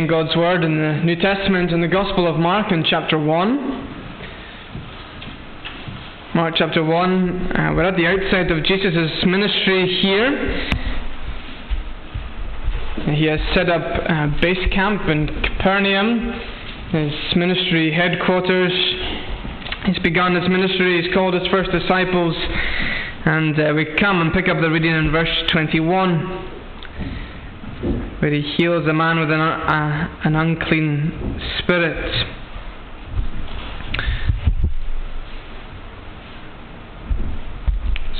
God's 0.07 0.35
Word 0.37 0.63
in 0.63 0.77
the 0.77 1.03
New 1.03 1.17
Testament 1.17 1.71
in 1.71 1.81
the 1.81 1.87
Gospel 1.87 2.27
of 2.27 2.39
Mark 2.39 2.71
in 2.71 2.85
chapter 2.89 3.19
1. 3.19 3.95
Mark 6.33 6.53
chapter 6.55 6.81
1, 6.81 7.51
uh, 7.51 7.73
we're 7.75 7.83
at 7.83 7.97
the 7.97 8.07
outside 8.07 8.49
of 8.49 8.63
Jesus' 8.63 9.11
ministry 9.25 9.99
here. 10.01 10.31
He 13.15 13.25
has 13.25 13.41
set 13.53 13.69
up 13.69 13.81
a 13.83 14.33
base 14.41 14.71
camp 14.73 15.09
in 15.09 15.27
Capernaum, 15.43 16.31
his 16.91 17.11
ministry 17.35 17.91
headquarters. 17.91 18.71
He's 19.87 19.99
begun 19.99 20.35
his 20.35 20.47
ministry, 20.47 21.01
he's 21.01 21.13
called 21.13 21.33
his 21.33 21.47
first 21.47 21.71
disciples, 21.71 22.35
and 23.25 23.59
uh, 23.59 23.73
we 23.75 23.85
come 23.99 24.21
and 24.21 24.31
pick 24.31 24.47
up 24.47 24.61
the 24.61 24.69
reading 24.69 24.95
in 24.95 25.11
verse 25.11 25.29
21 25.51 26.46
where 28.19 28.31
he 28.31 28.41
heals 28.41 28.87
a 28.87 28.93
man 28.93 29.19
with 29.19 29.29
an, 29.29 29.39
uh, 29.39 30.19
an 30.23 30.35
unclean 30.35 31.39
spirit. 31.59 32.25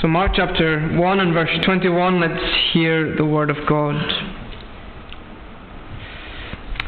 So, 0.02 0.08
Mark 0.08 0.34
chapter 0.36 0.90
1 0.96 1.20
and 1.20 1.34
verse 1.34 1.50
21, 1.66 2.22
let's 2.22 2.44
hear 2.72 3.16
the 3.16 3.26
word 3.26 3.50
of 3.50 3.58
God. 3.68 3.96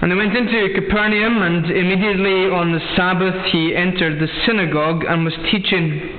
And 0.01 0.11
they 0.11 0.15
went 0.15 0.37
into 0.37 0.73
Capernaum, 0.75 1.41
and 1.41 1.65
immediately 1.65 2.49
on 2.51 2.71
the 2.71 2.79
Sabbath 2.95 3.51
he 3.51 3.75
entered 3.75 4.19
the 4.21 4.27
synagogue 4.45 5.03
and 5.09 5.25
was 5.25 5.33
teaching. 5.51 6.18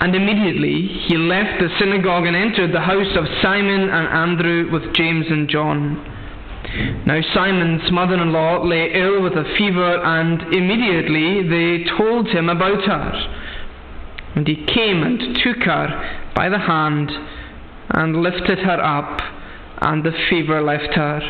And 0.00 0.14
immediately 0.14 0.86
he 1.08 1.16
left 1.16 1.60
the 1.60 1.68
synagogue 1.78 2.26
and 2.26 2.36
entered 2.36 2.72
the 2.72 2.80
house 2.80 3.16
of 3.16 3.24
Simon 3.42 3.90
and 3.90 4.08
Andrew 4.08 4.70
with 4.70 4.94
James 4.94 5.26
and 5.28 5.48
John. 5.48 6.14
Now 7.06 7.20
Simon's 7.34 7.90
mother 7.90 8.14
in 8.14 8.32
law 8.32 8.62
lay 8.62 8.92
ill 8.94 9.22
with 9.22 9.32
a 9.32 9.44
fever, 9.56 10.00
and 10.04 10.42
immediately 10.54 11.48
they 11.48 11.84
told 11.96 12.28
him 12.28 12.48
about 12.48 12.84
her. 12.84 13.34
And 14.36 14.46
he 14.46 14.66
came 14.66 15.02
and 15.02 15.38
took 15.42 15.62
her 15.64 16.30
by 16.34 16.48
the 16.48 16.58
hand 16.58 17.10
and 17.90 18.22
lifted 18.22 18.58
her 18.58 18.80
up, 18.84 19.20
and 19.80 20.04
the 20.04 20.12
fever 20.28 20.62
left 20.62 20.94
her, 20.94 21.20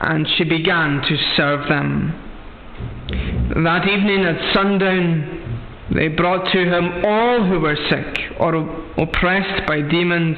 and 0.00 0.26
she 0.36 0.44
began 0.44 1.00
to 1.02 1.16
serve 1.36 1.68
them. 1.68 2.20
That 3.64 3.86
evening 3.88 4.24
at 4.24 4.54
sundown, 4.54 5.33
they 5.94 6.08
brought 6.08 6.52
to 6.52 6.58
him 6.58 7.04
all 7.04 7.46
who 7.46 7.60
were 7.60 7.76
sick 7.88 8.18
or 8.38 8.54
oppressed 8.98 9.66
by 9.66 9.80
demons, 9.80 10.36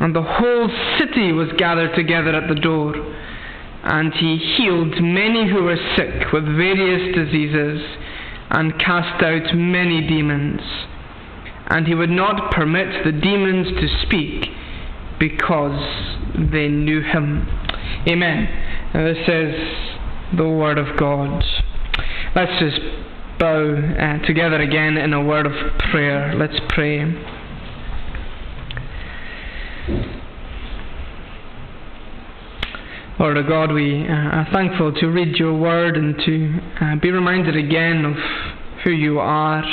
and 0.00 0.14
the 0.14 0.22
whole 0.22 0.68
city 0.98 1.32
was 1.32 1.48
gathered 1.56 1.94
together 1.94 2.34
at 2.34 2.48
the 2.48 2.60
door. 2.60 2.92
And 3.84 4.12
he 4.14 4.38
healed 4.38 5.00
many 5.00 5.48
who 5.48 5.62
were 5.64 5.78
sick 5.96 6.32
with 6.32 6.44
various 6.44 7.14
diseases, 7.14 7.82
and 8.50 8.78
cast 8.80 9.22
out 9.22 9.54
many 9.54 10.06
demons. 10.06 10.60
And 11.68 11.86
he 11.86 11.94
would 11.94 12.10
not 12.10 12.50
permit 12.50 13.04
the 13.04 13.12
demons 13.12 13.68
to 13.68 13.88
speak, 14.06 14.50
because 15.18 15.78
they 16.52 16.68
knew 16.68 17.00
him. 17.00 17.46
Amen. 18.08 18.46
And 18.94 19.06
this 19.06 19.28
is 19.28 19.54
the 20.36 20.48
Word 20.48 20.78
of 20.78 20.96
God. 20.98 21.44
Let's 22.34 22.58
just 22.58 22.80
bow 23.38 23.74
uh, 23.74 24.26
together 24.26 24.60
again 24.60 24.96
in 24.96 25.12
a 25.12 25.22
word 25.22 25.46
of 25.46 25.52
prayer. 25.90 26.34
Let's 26.36 26.58
pray. 26.68 27.04
Lord 33.18 33.36
God, 33.46 33.72
we 33.72 34.06
uh, 34.06 34.12
are 34.12 34.48
thankful 34.52 34.92
to 34.92 35.06
read 35.06 35.36
your 35.36 35.56
word 35.56 35.96
and 35.96 36.16
to 36.24 36.60
uh, 36.80 36.96
be 36.96 37.10
reminded 37.10 37.56
again 37.56 38.04
of 38.04 38.16
who 38.82 38.90
you 38.90 39.18
are, 39.18 39.64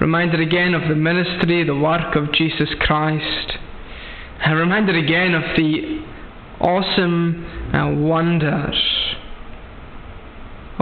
reminded 0.00 0.40
again 0.40 0.74
of 0.74 0.88
the 0.88 0.94
ministry, 0.94 1.64
the 1.64 1.74
work 1.74 2.14
of 2.16 2.32
Jesus 2.32 2.68
Christ, 2.80 3.58
and 4.44 4.58
reminded 4.58 4.96
again 4.96 5.34
of 5.34 5.42
the 5.56 6.04
awesome 6.60 7.72
uh, 7.74 7.90
wonders 7.90 8.76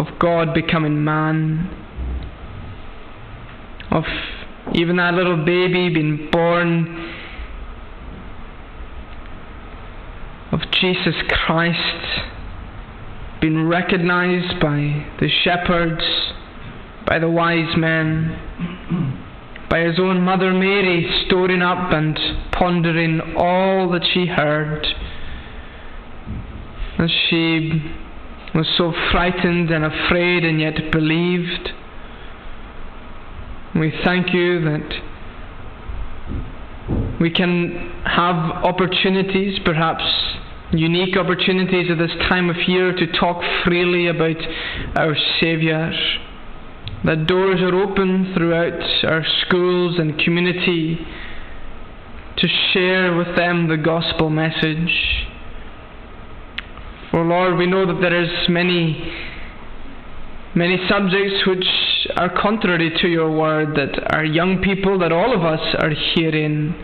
of 0.02 0.18
God 0.18 0.52
becoming 0.52 1.04
man, 1.04 1.70
of 3.92 4.02
even 4.74 4.96
that 4.96 5.14
little 5.14 5.44
baby 5.44 5.94
being 5.94 6.28
born, 6.32 7.14
of 10.50 10.60
Jesus 10.80 11.14
Christ 11.28 12.22
being 13.40 13.68
recognized 13.68 14.60
by 14.60 15.06
the 15.20 15.28
shepherds, 15.44 16.02
by 17.06 17.20
the 17.20 17.30
wise 17.30 17.76
men, 17.76 19.16
by 19.70 19.80
his 19.80 20.00
own 20.00 20.20
mother 20.20 20.52
Mary 20.52 21.08
storing 21.26 21.62
up 21.62 21.92
and 21.92 22.18
pondering 22.50 23.20
all 23.36 23.88
that 23.92 24.04
she 24.12 24.26
heard 24.26 24.84
as 26.98 27.10
she 27.28 28.01
was 28.54 28.66
so 28.76 28.92
frightened 29.10 29.70
and 29.70 29.84
afraid 29.84 30.44
and 30.44 30.60
yet 30.60 30.74
believed. 30.90 31.70
We 33.74 33.92
thank 34.04 34.34
you 34.34 34.60
that 34.60 35.00
we 37.20 37.30
can 37.30 38.02
have 38.04 38.36
opportunities, 38.64 39.58
perhaps 39.64 40.02
unique 40.72 41.16
opportunities 41.16 41.90
at 41.90 41.98
this 41.98 42.10
time 42.28 42.50
of 42.50 42.56
year, 42.66 42.92
to 42.92 43.06
talk 43.18 43.42
freely 43.64 44.08
about 44.08 44.36
our 44.96 45.16
Saviour. 45.40 45.92
That 47.04 47.26
doors 47.26 47.60
are 47.60 47.74
open 47.74 48.32
throughout 48.34 49.04
our 49.04 49.24
schools 49.46 49.98
and 49.98 50.18
community 50.18 50.98
to 52.36 52.48
share 52.72 53.16
with 53.16 53.34
them 53.36 53.68
the 53.68 53.76
gospel 53.76 54.30
message. 54.30 55.26
For 57.12 57.22
Lord, 57.22 57.59
we 57.59 57.66
know 57.66 57.85
that 57.85 58.01
there 58.01 58.22
is 58.22 58.48
many, 58.48 59.12
many 60.55 60.79
subjects 60.88 61.46
which 61.46 61.66
are 62.16 62.31
contrary 62.40 62.90
to 63.03 63.07
your 63.07 63.31
word 63.31 63.77
that 63.77 64.14
our 64.14 64.25
young 64.25 64.62
people, 64.62 64.98
that 65.01 65.12
all 65.12 65.37
of 65.37 65.44
us 65.44 65.61
are 65.79 65.90
hearing. 65.90 66.75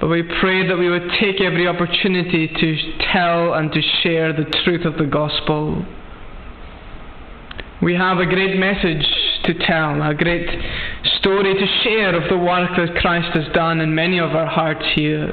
But 0.00 0.08
we 0.08 0.22
pray 0.40 0.66
that 0.66 0.78
we 0.78 0.88
would 0.88 1.10
take 1.20 1.42
every 1.42 1.68
opportunity 1.68 2.48
to 2.48 2.98
tell 3.12 3.52
and 3.52 3.70
to 3.72 3.82
share 4.02 4.32
the 4.32 4.50
truth 4.64 4.86
of 4.86 4.96
the 4.96 5.04
gospel. 5.04 5.84
We 7.82 7.94
have 7.96 8.16
a 8.16 8.26
great 8.26 8.56
message 8.56 9.04
to 9.44 9.52
tell, 9.66 10.00
a 10.00 10.14
great 10.14 10.48
story 11.18 11.52
to 11.52 11.66
share 11.82 12.14
of 12.16 12.30
the 12.30 12.38
work 12.38 12.70
that 12.78 12.96
Christ 13.02 13.36
has 13.36 13.52
done 13.52 13.80
in 13.80 13.94
many 13.94 14.18
of 14.18 14.30
our 14.30 14.46
hearts 14.46 14.86
here. 14.94 15.30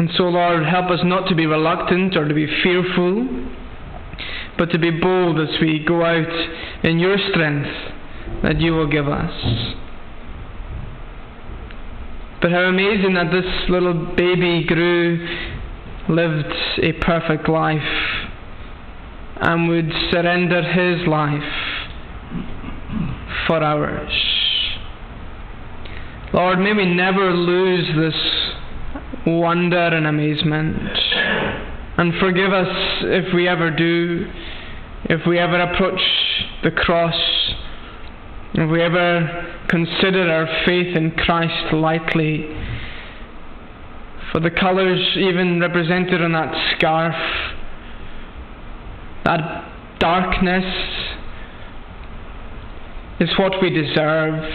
And 0.00 0.08
so, 0.16 0.22
Lord, 0.22 0.64
help 0.64 0.90
us 0.90 1.00
not 1.04 1.28
to 1.28 1.34
be 1.34 1.44
reluctant 1.44 2.16
or 2.16 2.26
to 2.26 2.32
be 2.32 2.46
fearful, 2.62 3.28
but 4.56 4.70
to 4.70 4.78
be 4.78 4.90
bold 4.90 5.38
as 5.38 5.60
we 5.60 5.84
go 5.86 6.02
out 6.02 6.84
in 6.84 6.98
your 6.98 7.18
strength 7.30 7.68
that 8.42 8.58
you 8.58 8.72
will 8.72 8.86
give 8.86 9.06
us. 9.06 9.30
But 12.40 12.50
how 12.50 12.60
amazing 12.60 13.12
that 13.12 13.30
this 13.30 13.44
little 13.68 14.14
baby 14.16 14.64
grew 14.66 15.28
lived 16.08 16.54
a 16.82 16.92
perfect 16.92 17.46
life 17.46 17.82
and 19.36 19.68
would 19.68 19.92
surrender 20.10 20.62
his 20.62 21.06
life 21.06 21.42
for 23.46 23.62
ours. 23.62 24.12
Lord, 26.32 26.58
may 26.58 26.72
we 26.72 26.86
never 26.86 27.34
lose 27.34 27.86
this 27.94 28.50
wonder 29.26 29.76
and 29.76 30.06
amazement. 30.06 30.76
And 31.98 32.14
forgive 32.20 32.52
us 32.52 32.68
if 33.02 33.34
we 33.34 33.48
ever 33.48 33.70
do, 33.70 34.30
if 35.04 35.26
we 35.26 35.38
ever 35.38 35.60
approach 35.60 36.00
the 36.62 36.70
cross, 36.70 37.14
if 38.54 38.70
we 38.70 38.82
ever 38.82 39.64
consider 39.68 40.30
our 40.30 40.46
faith 40.64 40.96
in 40.96 41.12
Christ 41.12 41.72
lightly. 41.72 42.46
For 44.32 44.40
the 44.40 44.50
colours, 44.50 45.00
even 45.16 45.60
represented 45.60 46.22
on 46.22 46.32
that 46.32 46.76
scarf, 46.76 47.14
that 49.24 49.98
darkness 49.98 50.64
is 53.20 53.28
what 53.38 53.60
we 53.60 53.70
deserve 53.70 54.50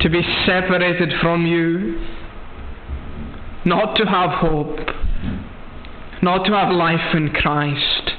to 0.00 0.08
be 0.08 0.22
separated 0.46 1.12
from 1.20 1.46
you, 1.46 1.98
not 3.66 3.96
to 3.96 4.04
have 4.04 4.30
hope 4.30 4.78
not 6.22 6.44
to 6.46 6.52
have 6.52 6.72
life 6.72 7.14
in 7.14 7.30
Christ, 7.30 8.12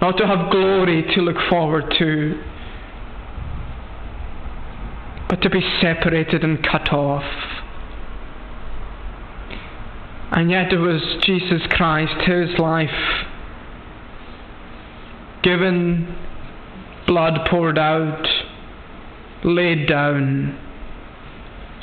not 0.00 0.16
to 0.18 0.26
have 0.26 0.50
glory 0.50 1.04
to 1.14 1.20
look 1.20 1.36
forward 1.50 1.94
to, 1.98 2.42
but 5.28 5.42
to 5.42 5.50
be 5.50 5.60
separated 5.80 6.44
and 6.44 6.64
cut 6.64 6.92
off. 6.92 7.24
And 10.30 10.50
yet 10.50 10.72
it 10.72 10.78
was 10.78 11.02
Jesus 11.22 11.62
Christ, 11.68 12.14
His 12.26 12.58
life, 12.58 12.88
given, 15.42 16.16
blood 17.06 17.46
poured 17.50 17.78
out, 17.78 18.26
laid 19.44 19.86
down, 19.88 20.58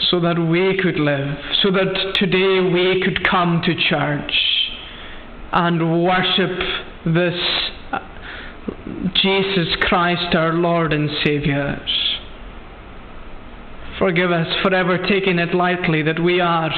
so 0.09 0.19
that 0.19 0.39
we 0.39 0.79
could 0.81 0.99
live, 0.99 1.37
so 1.61 1.71
that 1.71 2.15
today 2.15 2.59
we 2.59 3.01
could 3.03 3.27
come 3.27 3.61
to 3.65 3.75
church 3.89 4.33
and 5.51 6.03
worship 6.03 6.57
this 7.05 7.39
uh, 7.91 7.99
Jesus 9.15 9.75
Christ, 9.81 10.35
our 10.35 10.53
Lord 10.53 10.93
and 10.93 11.09
Saviour. 11.23 11.77
Forgive 13.97 14.31
us 14.31 14.47
for 14.61 14.73
ever 14.73 14.97
taking 14.97 15.39
it 15.39 15.53
lightly 15.53 16.03
that 16.03 16.23
we 16.23 16.39
are 16.39 16.69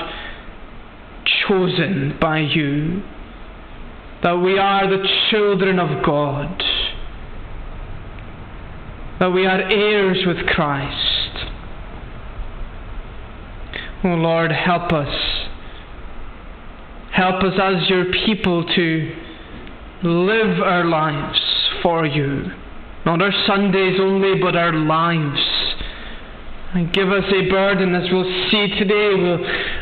chosen 1.47 2.17
by 2.19 2.39
you, 2.39 3.03
that 4.23 4.34
we 4.34 4.57
are 4.57 4.89
the 4.89 5.07
children 5.29 5.79
of 5.79 6.03
God, 6.03 6.63
that 9.19 9.29
we 9.31 9.45
are 9.45 9.62
heirs 9.62 10.23
with 10.25 10.47
Christ. 10.47 11.50
Oh 14.03 14.09
Lord, 14.09 14.51
help 14.51 14.91
us 14.91 15.41
Help 17.11 17.43
us 17.43 17.53
as 17.61 17.89
your 17.89 18.05
people 18.25 18.65
to 18.65 19.15
live 20.01 20.61
our 20.61 20.85
lives 20.85 21.39
for 21.83 22.05
you. 22.05 22.45
Not 23.05 23.21
our 23.21 23.33
Sundays 23.45 23.99
only, 23.99 24.39
but 24.41 24.55
our 24.55 24.71
lives. 24.71 25.41
And 26.73 26.93
give 26.93 27.09
us 27.09 27.25
a 27.33 27.49
burden, 27.49 27.93
as 27.95 28.09
we'll 28.09 28.49
see 28.49 28.69
today, 28.79 29.11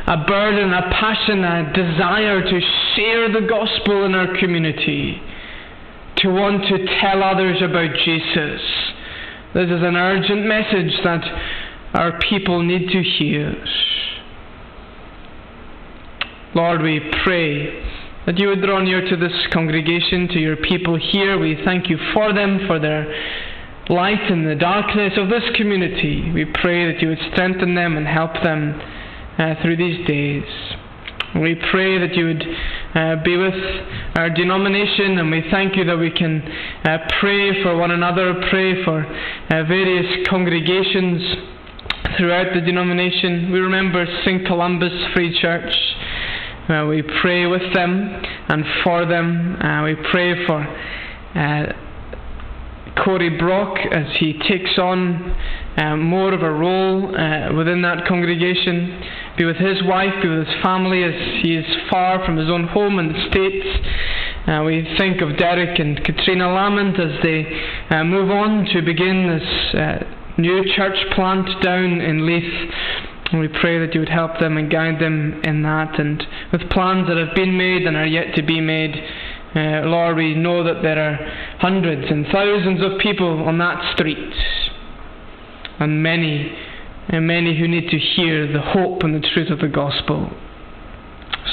a 0.08 0.25
burden, 0.25 0.73
a 0.73 0.82
passion, 0.89 1.43
a 1.43 1.71
desire 1.71 2.41
to 2.41 2.62
share 2.95 3.32
the 3.32 3.47
gospel 3.47 4.05
in 4.05 4.15
our 4.15 4.36
community, 4.39 5.21
to 6.17 6.29
want 6.29 6.63
to 6.63 6.99
tell 6.99 7.21
others 7.21 7.62
about 7.62 7.93
Jesus. 8.03 8.62
This 9.53 9.69
is 9.69 9.84
an 9.84 9.95
urgent 9.95 10.47
message 10.47 10.99
that 11.03 11.21
our 11.93 12.19
people 12.21 12.63
need 12.63 12.89
to 12.89 13.03
hear. 13.03 13.55
Lord, 16.60 16.82
we 16.82 17.00
pray 17.24 17.72
that 18.26 18.38
you 18.38 18.50
would 18.50 18.62
draw 18.62 18.82
near 18.82 19.00
to 19.00 19.15
this 19.15 19.32
congregation, 19.54 20.28
to 20.28 20.39
your 20.39 20.58
people 20.58 21.00
here. 21.00 21.39
We 21.39 21.58
thank 21.63 21.89
you 21.89 21.98
for 22.13 22.34
them, 22.34 22.67
for 22.67 22.78
their 22.80 23.08
light 23.88 24.30
in 24.30 24.43
the 24.43 24.56
darkness 24.56 25.13
of 25.15 25.30
this 25.30 25.43
community. 25.56 26.30
We 26.34 26.43
pray 26.43 26.91
that 26.91 27.02
you 27.02 27.08
would 27.08 27.32
strengthen 27.32 27.76
them 27.76 27.95
and 27.95 28.06
help 28.06 28.34
them 28.43 28.76
uh, 29.39 29.56
through 29.62 29.78
these 29.78 30.06
days. 30.06 30.43
We 31.39 31.56
pray 31.72 31.98
that 31.98 32.13
you 32.15 32.26
would 32.26 32.43
uh, 32.43 33.24
be 33.24 33.38
with 33.38 33.56
our 34.17 34.30
denomination, 34.30 35.17
and 35.17 35.32
we 35.32 35.45
thank 35.50 35.78
you 35.78 35.86
that 35.86 35.98
we 35.98 36.12
can 36.12 36.41
uh, 36.84 37.08
pray 37.22 37.63
for 37.63 37.78
one 37.78 37.91
another, 37.91 38.34
pray 38.50 38.84
for 38.84 39.06
uh, 39.06 39.63
various 39.63 40.28
congregations 40.28 41.24
throughout 42.17 42.54
the 42.54 42.60
denomination. 42.60 43.50
We 43.50 43.60
remember 43.60 44.06
St. 44.26 44.45
Columba's 44.45 44.91
Free 45.13 45.39
Church. 45.39 45.72
Uh, 46.69 46.86
we 46.86 47.01
pray 47.19 47.47
with 47.47 47.73
them 47.73 48.21
and 48.47 48.63
for 48.84 49.03
them. 49.03 49.58
Uh, 49.60 49.84
we 49.86 49.95
pray 50.12 50.45
for 50.45 50.62
uh, 51.34 51.73
Corey 53.03 53.39
Brock 53.39 53.79
as 53.91 54.05
he 54.19 54.34
takes 54.47 54.77
on 54.77 55.36
uh, 55.77 55.97
more 55.97 56.32
of 56.32 56.43
a 56.43 56.51
role 56.51 57.08
uh, 57.17 57.55
within 57.55 57.82
that 57.82 58.05
congregation. 58.08 59.01
Be 59.36 59.45
with 59.45 59.55
his 59.55 59.82
wife, 59.84 60.13
be 60.21 60.29
with 60.29 60.45
his 60.45 60.62
family 60.62 61.03
as 61.03 61.41
he 61.41 61.55
is 61.55 61.65
far 61.89 62.23
from 62.23 62.38
his 62.38 62.51
own 62.51 62.67
home 62.67 62.99
in 62.99 63.13
the 63.13 63.27
States. 63.32 63.65
Uh, 64.47 64.62
we 64.63 64.86
think 64.99 65.21
of 65.21 65.39
Derek 65.39 65.79
and 65.79 65.97
Katrina 66.05 66.53
Lamont 66.53 66.99
as 66.99 67.19
they 67.23 67.49
move 68.03 68.29
on 68.29 68.65
to 68.73 68.84
begin 68.84 69.27
this 69.27 69.73
new 70.38 70.63
church 70.75 70.97
plant 71.15 71.49
down 71.63 71.99
in 71.99 72.27
Leith. 72.27 73.09
And 73.32 73.39
we 73.39 73.48
pray 73.48 73.80
that 73.86 73.94
you 73.94 74.00
would 74.00 74.10
help 74.10 74.39
them 74.39 74.58
and 74.58 74.72
guide 74.72 75.00
them 75.00 75.42
in 75.44 75.62
that. 75.62 76.00
And 76.00 76.26
with 76.52 76.70
plans 76.70 77.08
that 77.08 77.18
have 77.18 77.36
been 77.36 77.58
made 77.58 77.84
and 77.86 77.96
are 77.96 78.06
yet 78.06 78.36
to 78.36 78.44
be 78.44 78.60
made, 78.60 78.96
uh, 79.56 79.86
Lord, 79.86 80.18
we 80.18 80.36
know 80.36 80.63
that 80.63 80.82
there 80.82 80.98
are 80.98 81.15
hundreds 81.60 82.10
and 82.10 82.26
thousands 82.32 82.82
of 82.84 83.00
people 83.00 83.48
on 83.48 83.58
that 83.60 83.94
street. 83.94 84.34
And 85.80 86.02
many, 86.02 86.56
and 87.10 87.26
many 87.26 87.58
who 87.58 87.68
need 87.68 87.89
to 87.89 87.98
hear 87.98 88.52
the 88.52 88.62
hope 88.62 89.04
and 89.04 89.13
the 89.15 89.28
truth 89.28 89.52
of 89.52 89.60
the 89.60 89.68
gospel. 89.68 90.30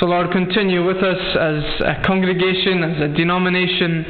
So, 0.01 0.07
Lord, 0.07 0.31
continue 0.31 0.85
with 0.85 0.99
us 0.99 1.37
as 1.37 1.63
a 1.81 2.03
congregation, 2.05 2.85
as 2.85 3.01
a 3.01 3.09
denomination. 3.15 4.05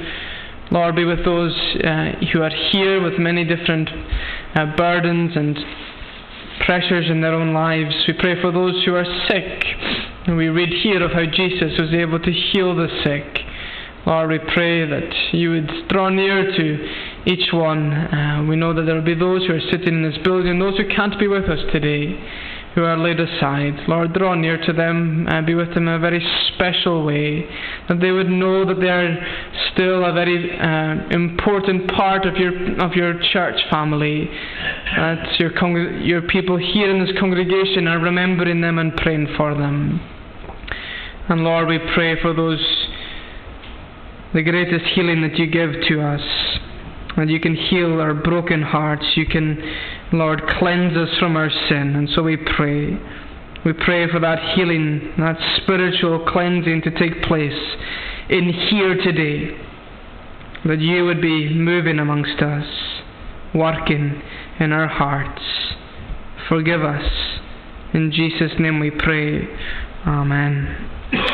Lord, 0.72 0.96
be 0.96 1.04
with 1.04 1.24
those 1.24 1.54
uh, 1.84 2.12
who 2.32 2.42
are 2.42 2.50
here 2.72 3.00
with 3.00 3.20
many 3.20 3.44
different 3.44 3.88
uh, 4.56 4.74
burdens 4.76 5.36
and 5.36 5.56
pressures 6.64 7.10
in 7.10 7.20
their 7.20 7.34
own 7.34 7.52
lives. 7.52 7.94
We 8.06 8.14
pray 8.14 8.40
for 8.40 8.52
those 8.52 8.84
who 8.84 8.94
are 8.94 9.04
sick. 9.28 9.64
And 10.26 10.36
we 10.36 10.48
read 10.48 10.70
here 10.82 11.02
of 11.02 11.12
how 11.12 11.24
Jesus 11.24 11.78
was 11.78 11.92
able 11.92 12.18
to 12.18 12.32
heal 12.32 12.74
the 12.74 12.88
sick. 13.04 13.44
Lord, 14.06 14.30
we 14.30 14.38
pray 14.38 14.86
that 14.88 15.12
you 15.32 15.50
would 15.50 15.88
draw 15.88 16.08
near 16.08 16.44
to 16.56 16.88
each 17.26 17.52
one. 17.52 17.92
Uh, 17.92 18.44
we 18.48 18.56
know 18.56 18.72
that 18.72 18.82
there 18.82 18.94
will 18.94 19.02
be 19.02 19.14
those 19.14 19.46
who 19.46 19.54
are 19.54 19.70
sitting 19.70 19.94
in 19.94 20.02
this 20.02 20.18
building, 20.22 20.58
those 20.58 20.76
who 20.76 20.88
can't 20.88 21.18
be 21.18 21.26
with 21.26 21.44
us 21.44 21.58
today 21.72 22.16
who 22.76 22.84
are 22.84 22.98
laid 22.98 23.18
aside. 23.18 23.72
Lord, 23.88 24.12
draw 24.12 24.34
near 24.34 24.62
to 24.66 24.72
them 24.74 25.26
and 25.30 25.46
be 25.46 25.54
with 25.54 25.72
them 25.72 25.88
in 25.88 25.94
a 25.94 25.98
very 25.98 26.20
special 26.52 27.06
way, 27.06 27.48
that 27.88 28.00
they 28.00 28.10
would 28.10 28.28
know 28.28 28.66
that 28.66 28.78
they 28.78 28.90
are 28.90 29.16
still 29.72 30.04
a 30.04 30.12
very 30.12 30.60
uh, 30.60 31.08
important 31.08 31.90
part 31.90 32.26
of 32.26 32.36
your 32.36 32.52
of 32.78 32.92
your 32.92 33.18
church 33.32 33.58
family. 33.70 34.28
That 34.94 35.40
your 35.40 35.52
con- 35.58 36.02
your 36.04 36.20
people 36.20 36.58
here 36.58 36.94
in 36.94 37.02
this 37.02 37.18
congregation 37.18 37.88
are 37.88 37.98
remembering 37.98 38.60
them 38.60 38.78
and 38.78 38.94
praying 38.94 39.28
for 39.38 39.54
them. 39.54 39.98
And 41.30 41.44
Lord, 41.44 41.68
we 41.68 41.78
pray 41.94 42.20
for 42.20 42.34
those 42.34 42.60
the 44.34 44.42
greatest 44.42 44.84
healing 44.94 45.22
that 45.22 45.38
you 45.38 45.46
give 45.46 45.72
to 45.88 46.02
us. 46.02 46.20
That 47.16 47.28
you 47.28 47.40
can 47.40 47.56
heal 47.56 48.02
our 48.02 48.12
broken 48.12 48.60
hearts. 48.60 49.06
You 49.14 49.24
can 49.24 49.56
Lord, 50.12 50.42
cleanse 50.58 50.96
us 50.96 51.18
from 51.18 51.36
our 51.36 51.50
sin. 51.68 51.96
And 51.96 52.08
so 52.14 52.22
we 52.22 52.36
pray. 52.36 52.96
We 53.64 53.72
pray 53.72 54.08
for 54.10 54.20
that 54.20 54.54
healing, 54.54 55.12
that 55.18 55.36
spiritual 55.62 56.24
cleansing 56.28 56.82
to 56.82 56.90
take 56.90 57.22
place 57.22 57.76
in 58.28 58.52
here 58.70 58.94
today. 58.96 59.56
That 60.64 60.80
you 60.80 61.04
would 61.04 61.20
be 61.20 61.52
moving 61.52 61.98
amongst 61.98 62.40
us, 62.42 62.66
working 63.54 64.22
in 64.60 64.72
our 64.72 64.88
hearts. 64.88 65.42
Forgive 66.48 66.82
us. 66.82 67.10
In 67.94 68.12
Jesus' 68.12 68.52
name 68.58 68.80
we 68.80 68.90
pray. 68.90 69.48
Amen. 70.06 71.25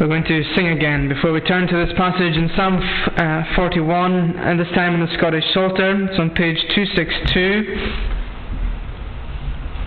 We're 0.00 0.06
going 0.06 0.22
to 0.26 0.44
sing 0.54 0.68
again 0.68 1.08
before 1.08 1.32
we 1.32 1.40
turn 1.40 1.66
to 1.66 1.84
this 1.84 1.92
passage 1.98 2.36
in 2.36 2.48
Psalm 2.54 2.76
uh, 3.16 3.42
41, 3.56 4.36
and 4.38 4.60
this 4.60 4.68
time 4.72 4.94
in 4.94 5.00
the 5.00 5.12
Scottish 5.18 5.42
Psalter. 5.52 6.04
It's 6.04 6.20
on 6.20 6.30
page 6.30 6.56
262. 6.72 7.90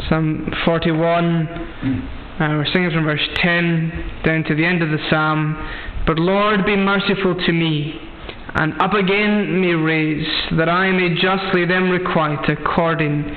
Psalm 0.10 0.52
41 0.66 1.48
Uh, 1.48 2.58
we're 2.58 2.66
singing 2.74 2.92
from 2.92 3.06
verse 3.06 3.26
10 3.36 4.22
down 4.26 4.44
to 4.44 4.54
the 4.54 4.66
end 4.66 4.84
of 4.84 4.90
the 4.90 4.98
psalm. 5.10 5.56
But 6.06 6.20
Lord, 6.20 6.66
be 6.66 6.76
merciful 6.76 7.36
to 7.46 7.54
me, 7.54 7.98
and 8.56 8.74
up 8.82 8.94
again 8.94 9.62
me 9.62 9.72
raise, 9.72 10.28
that 10.58 10.68
I 10.68 10.92
may 10.92 11.16
justly 11.22 11.64
them 11.66 11.90
requite 11.90 12.50
according 12.50 13.34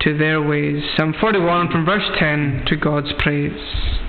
to 0.00 0.16
their 0.16 0.40
ways. 0.40 0.82
Psalm 0.96 1.12
41 1.20 1.70
from 1.70 1.84
verse 1.84 2.08
10 2.18 2.64
to 2.68 2.76
God's 2.76 3.12
praise. 3.18 4.07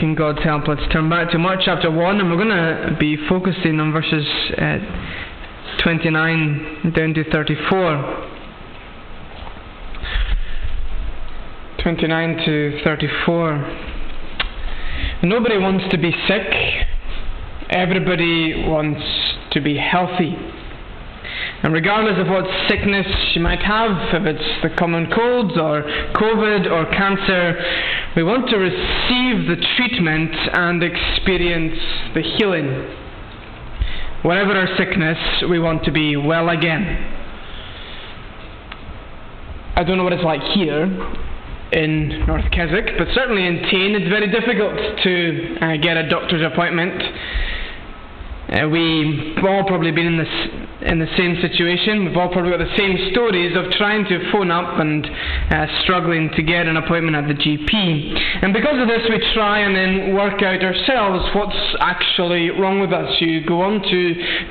Seeking 0.00 0.14
God's 0.14 0.42
help, 0.42 0.66
let's 0.66 0.80
turn 0.90 1.10
back 1.10 1.30
to 1.32 1.38
Mark 1.38 1.60
chapter 1.62 1.90
1 1.90 2.20
and 2.20 2.30
we're 2.30 2.42
going 2.42 2.48
to 2.48 2.96
be 2.98 3.18
focusing 3.28 3.78
on 3.80 3.92
verses 3.92 4.26
uh, 4.56 4.78
29 5.82 6.92
down 6.96 7.12
to 7.12 7.30
34. 7.30 8.28
29 11.82 12.36
to 12.46 12.80
34. 12.82 13.58
Nobody 15.22 15.58
wants 15.58 15.84
to 15.90 15.98
be 15.98 16.12
sick, 16.26 16.46
everybody 17.68 18.64
wants 18.66 19.02
to 19.52 19.60
be 19.60 19.76
healthy. 19.76 20.34
And 21.62 21.74
regardless 21.74 22.16
of 22.18 22.28
what 22.28 22.46
sickness 22.68 23.06
you 23.34 23.42
might 23.42 23.60
have, 23.60 24.14
if 24.14 24.24
it's 24.24 24.62
the 24.62 24.70
common 24.70 25.10
colds 25.12 25.52
or 25.58 25.82
COVID 26.14 26.70
or 26.70 26.86
cancer, 26.90 27.52
we 28.16 28.24
want 28.24 28.48
to 28.50 28.56
receive 28.56 29.46
the 29.46 29.56
treatment 29.76 30.34
and 30.52 30.82
experience 30.82 31.78
the 32.14 32.22
healing. 32.22 32.66
Whatever 34.22 34.52
our 34.52 34.76
sickness, 34.76 35.16
we 35.48 35.60
want 35.60 35.84
to 35.84 35.92
be 35.92 36.16
well 36.16 36.48
again. 36.48 37.16
I 39.76 39.84
don't 39.84 39.96
know 39.96 40.04
what 40.04 40.12
it's 40.12 40.24
like 40.24 40.42
here 40.54 40.84
in 41.72 42.26
North 42.26 42.50
Kessock, 42.50 42.98
but 42.98 43.08
certainly 43.14 43.46
in 43.46 43.62
Tain 43.70 43.94
it's 43.94 44.08
very 44.10 44.30
difficult 44.30 44.74
to 45.04 45.56
uh, 45.62 45.76
get 45.76 45.96
a 45.96 46.08
doctor's 46.08 46.42
appointment. 46.42 47.00
Uh, 48.50 48.68
we've 48.68 49.38
all 49.44 49.64
probably 49.64 49.92
been 49.92 50.06
in 50.06 50.18
this 50.18 50.68
in 50.82 50.98
the 50.98 51.08
same 51.16 51.36
situation. 51.40 52.06
We've 52.06 52.16
all 52.16 52.32
probably 52.32 52.50
got 52.50 52.64
the 52.64 52.76
same 52.76 52.96
stories 53.12 53.56
of 53.56 53.70
trying 53.72 54.04
to 54.06 54.32
phone 54.32 54.50
up 54.50 54.80
and 54.80 55.04
uh, 55.06 55.66
struggling 55.82 56.30
to 56.36 56.42
get 56.42 56.66
an 56.66 56.76
appointment 56.76 57.16
at 57.16 57.28
the 57.28 57.36
GP. 57.36 58.42
And 58.42 58.52
because 58.52 58.80
of 58.80 58.88
this, 58.88 59.04
we 59.08 59.20
try 59.34 59.60
and 59.60 59.76
then 59.76 60.14
work 60.14 60.42
out 60.42 60.62
ourselves 60.64 61.28
what's 61.34 61.76
actually 61.80 62.50
wrong 62.50 62.80
with 62.80 62.92
us. 62.92 63.12
You 63.20 63.44
go 63.44 63.60
on 63.62 63.82
to 63.82 64.02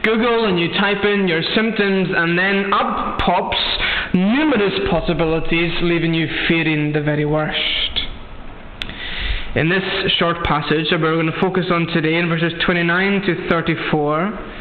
Google 0.03 0.45
and 0.45 0.59
you 0.59 0.69
type 0.73 1.03
in 1.03 1.27
your 1.27 1.41
symptoms, 1.55 2.09
and 2.13 2.37
then 2.37 2.73
up 2.73 3.19
pops 3.19 3.57
numerous 4.13 4.73
possibilities, 4.89 5.73
leaving 5.81 6.13
you 6.13 6.27
fearing 6.47 6.93
the 6.93 7.01
very 7.01 7.25
worst. 7.25 8.05
In 9.55 9.67
this 9.67 9.83
short 10.19 10.43
passage 10.43 10.91
that 10.91 11.01
we're 11.01 11.15
going 11.15 11.31
to 11.31 11.41
focus 11.41 11.65
on 11.71 11.87
today, 11.87 12.15
in 12.15 12.29
verses 12.29 12.53
29 12.65 13.21
to 13.23 13.49
34, 13.49 14.58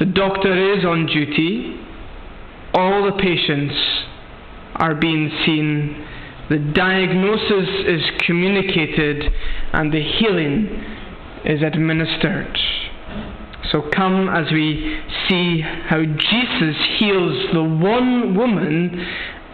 the 0.00 0.06
doctor 0.06 0.72
is 0.72 0.84
on 0.84 1.06
duty, 1.06 1.78
all 2.72 3.04
the 3.04 3.22
patients 3.22 3.74
are 4.76 4.94
being 4.94 5.30
seen, 5.44 6.06
the 6.48 6.58
diagnosis 6.74 7.68
is 7.86 8.02
communicated, 8.26 9.30
and 9.74 9.92
the 9.92 10.02
healing 10.02 10.66
is 11.44 11.62
administered. 11.62 12.58
So 13.70 13.82
come 13.94 14.28
as 14.30 14.50
we 14.50 15.00
see 15.28 15.60
how 15.60 16.02
Jesus 16.02 16.76
heals 16.98 17.52
the 17.52 17.62
one 17.62 18.34
woman 18.34 19.06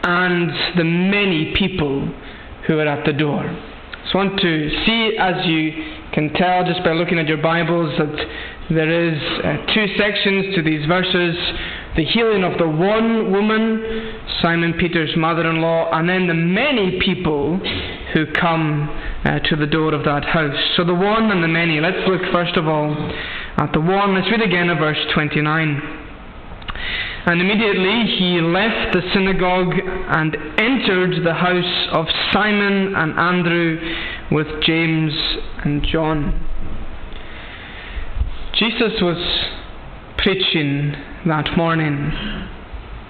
and 0.05 0.79
the 0.79 0.85
many 0.85 1.55
people 1.57 2.09
who 2.67 2.79
are 2.79 2.87
at 2.87 3.05
the 3.05 3.13
door. 3.13 3.45
So 4.13 4.21
I 4.21 4.25
want 4.25 4.41
to 4.41 4.71
see, 4.87 5.17
as 5.19 5.45
you 5.47 5.73
can 6.13 6.33
tell 6.35 6.65
just 6.65 6.85
by 6.85 6.93
looking 6.93 7.19
at 7.19 7.27
your 7.27 7.43
Bibles, 7.43 7.99
that 7.99 8.56
there 8.71 8.91
is 8.91 9.21
uh, 9.45 9.75
two 9.75 9.87
sections 9.97 10.55
to 10.57 10.63
these 10.63 10.87
verses 10.87 11.37
the 11.97 12.05
healing 12.05 12.45
of 12.45 12.59
the 12.59 12.69
one 12.69 13.33
woman, 13.33 14.13
Simon 14.43 14.75
Peter's 14.75 15.17
mother 15.17 15.49
in 15.49 15.63
law, 15.63 15.89
and 15.93 16.07
then 16.07 16.27
the 16.27 16.35
many 16.35 17.01
people 17.01 17.57
who 18.13 18.27
come 18.33 18.89
uh, 19.25 19.39
to 19.49 19.57
the 19.57 19.67
door 19.67 19.95
of 19.95 20.05
that 20.05 20.25
house. 20.25 20.57
So 20.77 20.85
the 20.85 20.95
one 20.95 21.33
and 21.33 21.43
the 21.43 21.49
many. 21.49 21.81
Let's 21.81 22.07
look 22.07 22.21
first 22.33 22.57
of 22.57 22.69
all 22.69 22.93
at 23.57 23.73
the 23.73 23.81
one. 23.81 24.15
Let's 24.15 24.31
read 24.31 24.43
again 24.43 24.69
at 24.69 24.79
verse 24.79 24.99
29. 25.15 26.03
And 27.27 27.41
immediately 27.41 28.15
he 28.19 28.41
left 28.43 28.93
the 28.93 29.03
synagogue 29.15 29.73
and 29.73 30.37
entered 30.59 31.25
the 31.25 31.35
house 31.35 31.89
of 31.93 32.07
Simon 32.31 32.95
and 32.95 33.19
Andrew 33.19 33.81
with 34.31 34.47
James 34.63 35.13
and 35.65 35.83
John. 35.83 36.56
Jesus 38.59 39.01
was 39.01 39.19
preaching 40.19 40.93
that 41.27 41.57
morning. 41.57 42.13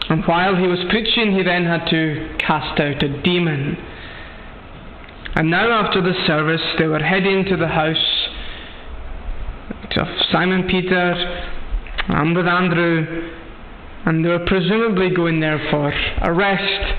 And 0.09 0.24
while 0.24 0.56
he 0.56 0.66
was 0.66 0.78
preaching, 0.90 1.32
he 1.37 1.42
then 1.42 1.64
had 1.64 1.87
to 1.90 2.37
cast 2.38 2.80
out 2.80 3.02
a 3.02 3.22
demon. 3.22 3.76
And 5.35 5.50
now, 5.50 5.70
after 5.70 6.00
the 6.00 6.14
service, 6.26 6.62
they 6.78 6.87
were 6.87 7.00
heading 7.02 7.44
to 7.46 7.56
the 7.56 7.68
house 7.68 8.28
of 9.96 10.06
Simon 10.30 10.68
Peter 10.68 11.14
and 12.09 12.37
with 12.37 12.46
Andrew 12.46 13.30
and 14.06 14.24
they 14.24 14.28
were 14.28 14.44
presumably 14.46 15.11
going 15.11 15.40
there 15.40 15.61
for 15.70 15.90
a 15.90 16.32
rest 16.32 16.94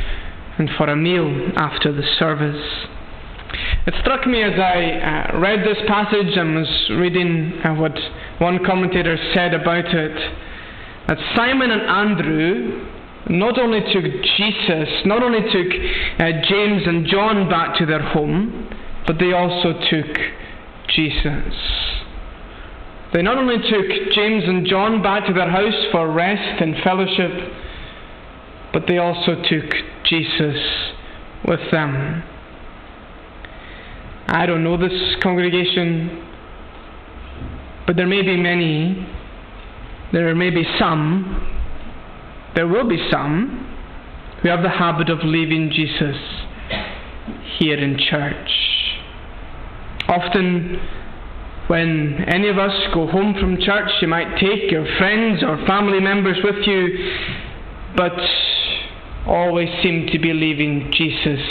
and 0.60 0.70
for 0.78 0.90
a 0.90 0.96
meal 0.96 1.52
after 1.56 1.92
the 1.94 2.04
service. 2.20 2.88
It 3.88 3.94
struck 4.02 4.28
me 4.28 4.44
as 4.44 4.60
I 4.60 5.32
uh, 5.32 5.40
read 5.40 5.60
this 5.60 5.78
passage 5.88 6.36
and 6.36 6.56
was 6.56 6.90
reading 6.92 7.54
uh, 7.64 7.76
what 7.76 7.98
one 8.40 8.64
commentator 8.66 9.18
said 9.34 9.54
about 9.54 9.86
it 9.86 10.34
that 11.08 11.18
Simon 11.36 11.72
and 11.72 11.82
Andrew 11.82 12.88
not 13.30 13.60
only 13.60 13.82
took 13.92 14.04
Jesus, 14.38 14.90
not 15.06 15.24
only 15.24 15.42
took 15.42 15.68
uh, 16.20 16.32
James 16.48 16.84
and 16.86 17.08
John 17.08 17.50
back 17.50 17.78
to 17.78 17.86
their 17.86 18.02
home, 18.02 18.70
but 19.06 19.18
they 19.20 19.34
also 19.34 19.74
took 19.90 20.18
Jesus. 20.90 21.54
They 23.14 23.22
not 23.22 23.38
only 23.38 23.58
took 23.58 24.14
James 24.14 24.44
and 24.46 24.68
John 24.68 25.02
back 25.02 25.26
to 25.28 25.34
their 25.34 25.50
house 25.50 25.86
for 25.92 26.12
rest 26.12 26.62
and 26.62 26.76
fellowship, 26.84 27.32
but 28.74 28.84
they 28.88 28.98
also 28.98 29.36
took 29.36 29.74
Jesus 30.06 30.58
with 31.48 31.72
them. 31.72 32.24
I 34.28 34.46
don't 34.46 34.64
know 34.64 34.76
this 34.78 35.16
congregation, 35.24 36.27
but 37.88 37.96
there 37.96 38.06
may 38.06 38.22
be 38.22 38.36
many, 38.36 39.08
there 40.12 40.36
may 40.36 40.50
be 40.50 40.66
some, 40.78 41.54
there 42.54 42.68
will 42.68 42.88
be 42.88 43.08
some 43.10 43.64
who 44.42 44.50
have 44.50 44.62
the 44.62 44.70
habit 44.70 45.10
of 45.10 45.20
leaving 45.24 45.72
Jesus 45.72 46.18
here 47.58 47.78
in 47.78 47.98
church. 47.98 48.50
Often 50.10 50.80
when 51.68 52.24
any 52.28 52.50
of 52.50 52.58
us 52.58 52.74
go 52.94 53.08
home 53.08 53.36
from 53.40 53.58
church, 53.60 53.90
you 54.02 54.08
might 54.08 54.38
take 54.38 54.70
your 54.70 54.86
friends 54.98 55.44
or 55.44 55.58
family 55.66 56.00
members 56.00 56.38
with 56.44 56.66
you, 56.66 57.14
but 57.96 58.14
always 59.26 59.70
seem 59.82 60.08
to 60.12 60.20
be 60.20 60.34
leaving 60.34 60.92
Jesus 60.94 61.42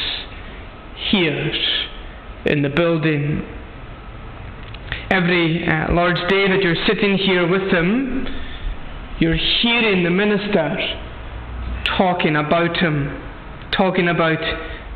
here 1.11 1.53
in 2.47 2.63
the 2.63 2.71
building. 2.71 3.43
Every 5.09 5.65
uh, 5.65 5.93
Lord's 5.93 6.21
Day 6.29 6.49
that 6.49 6.63
you're 6.63 6.85
sitting 6.85 7.17
here 7.17 7.47
with 7.47 7.73
Him, 7.73 8.27
you're 9.21 9.37
hearing 9.37 10.03
the 10.03 10.11
minister 10.11 10.77
talking 11.97 12.35
about 12.35 12.77
Him, 12.77 13.23
talking 13.71 14.09
about 14.09 14.41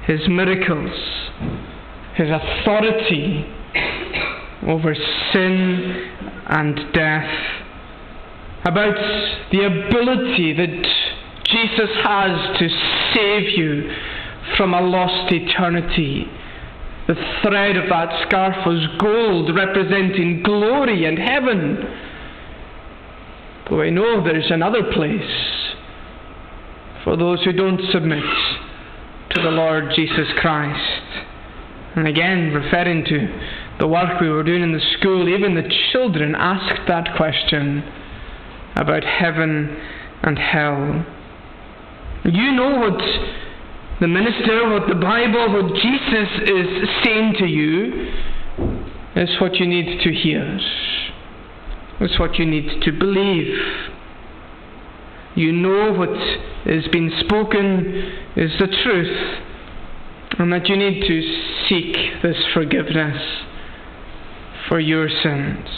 His 0.06 0.20
miracles, 0.28 0.90
His 2.16 2.28
authority 2.28 3.46
over 4.66 4.96
sin 5.32 6.10
and 6.46 6.92
death, 6.92 7.30
about 8.64 8.96
the 9.52 9.64
ability 9.64 10.54
that 10.54 10.86
Jesus 11.44 11.90
has 12.02 12.58
to 12.58 12.68
save 13.14 13.56
you 13.56 13.94
from 14.56 14.74
a 14.74 14.80
lost 14.80 15.32
eternity. 15.32 16.26
The 17.10 17.16
thread 17.42 17.76
of 17.76 17.88
that 17.90 18.28
scarf 18.28 18.54
was 18.64 18.86
gold, 19.00 19.52
representing 19.52 20.44
glory 20.44 21.06
and 21.06 21.18
heaven. 21.18 21.76
But 23.68 23.78
we 23.78 23.90
know 23.90 24.22
there's 24.22 24.52
another 24.52 24.84
place 24.92 25.74
for 27.02 27.16
those 27.16 27.42
who 27.42 27.50
don't 27.50 27.80
submit 27.90 28.22
to 29.30 29.42
the 29.42 29.50
Lord 29.50 29.86
Jesus 29.96 30.28
Christ. 30.38 31.02
And 31.96 32.06
again, 32.06 32.54
referring 32.54 33.04
to 33.06 33.76
the 33.80 33.88
work 33.88 34.20
we 34.20 34.30
were 34.30 34.44
doing 34.44 34.62
in 34.62 34.70
the 34.70 34.96
school, 35.00 35.28
even 35.28 35.56
the 35.56 35.68
children 35.90 36.36
asked 36.36 36.86
that 36.86 37.16
question 37.16 37.82
about 38.76 39.02
heaven 39.02 39.76
and 40.22 40.38
hell. 40.38 41.04
You 42.24 42.52
know 42.52 42.78
what 42.78 43.49
the 44.00 44.08
minister, 44.08 44.70
what 44.70 44.88
the 44.88 44.94
Bible, 44.94 45.52
what 45.52 45.74
Jesus 45.74 46.28
is 46.46 46.88
saying 47.04 47.34
to 47.38 47.46
you 47.46 48.10
is 49.16 49.28
what 49.40 49.56
you 49.56 49.66
need 49.66 50.00
to 50.02 50.12
hear. 50.12 50.58
It's 52.00 52.18
what 52.18 52.36
you 52.38 52.46
need 52.46 52.82
to 52.82 52.92
believe. 52.92 53.54
You 55.34 55.52
know 55.52 55.92
what 55.92 56.16
is 56.66 56.86
being 56.90 57.10
spoken 57.20 58.12
is 58.36 58.50
the 58.58 58.68
truth, 58.82 59.40
and 60.38 60.50
that 60.52 60.66
you 60.66 60.76
need 60.76 61.06
to 61.06 61.22
seek 61.68 62.22
this 62.22 62.36
forgiveness 62.54 63.22
for 64.68 64.80
your 64.80 65.08
sins. 65.08 65.68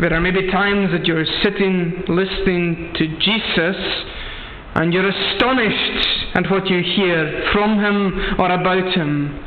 There 0.00 0.14
are 0.14 0.20
maybe 0.20 0.50
times 0.50 0.92
that 0.92 1.06
you're 1.06 1.26
sitting 1.42 2.04
listening 2.08 2.94
to 2.96 3.06
Jesus 3.18 3.76
and 4.76 4.92
you're 4.92 5.08
astonished 5.08 6.34
at 6.34 6.50
what 6.50 6.66
you 6.66 6.82
hear 6.82 7.48
from 7.50 7.78
him 7.78 8.36
or 8.38 8.52
about 8.52 8.92
him. 8.92 9.42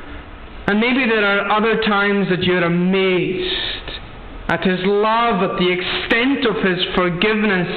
And 0.66 0.80
maybe 0.80 1.06
there 1.08 1.24
are 1.24 1.52
other 1.52 1.80
times 1.82 2.30
that 2.30 2.44
you're 2.44 2.64
amazed 2.64 3.92
at 4.50 4.64
his 4.64 4.80
love, 4.84 5.44
at 5.44 5.60
the 5.60 5.72
extent 5.72 6.48
of 6.48 6.64
his 6.66 6.84
forgiveness. 6.96 7.70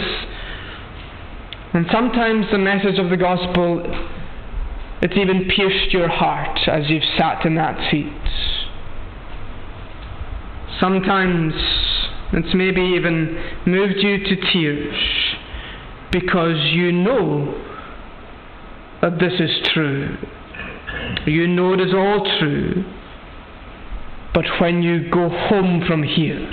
And 1.74 1.84
sometimes 1.92 2.46
the 2.50 2.58
message 2.58 2.98
of 2.98 3.10
the 3.10 3.18
gospel, 3.18 3.82
it's 5.02 5.16
even 5.16 5.50
pierced 5.54 5.92
your 5.92 6.08
heart 6.08 6.58
as 6.68 6.88
you've 6.88 7.04
sat 7.18 7.44
in 7.44 7.54
that 7.56 7.76
seat. 7.90 8.12
Sometimes 10.80 11.52
it's 12.32 12.54
maybe 12.54 12.80
even 12.80 13.38
moved 13.66 13.98
you 13.98 14.24
to 14.24 14.36
tears 14.52 15.32
because 16.12 16.58
you 16.72 16.92
know 16.92 17.58
that 19.00 19.18
this 19.18 19.32
is 19.40 19.50
true. 19.72 20.16
You 21.26 21.48
know 21.48 21.72
it 21.72 21.80
is 21.80 21.92
all 21.94 22.24
true. 22.38 22.84
But 24.34 24.44
when 24.60 24.82
you 24.82 25.10
go 25.10 25.28
home 25.28 25.82
from 25.86 26.02
here, 26.02 26.50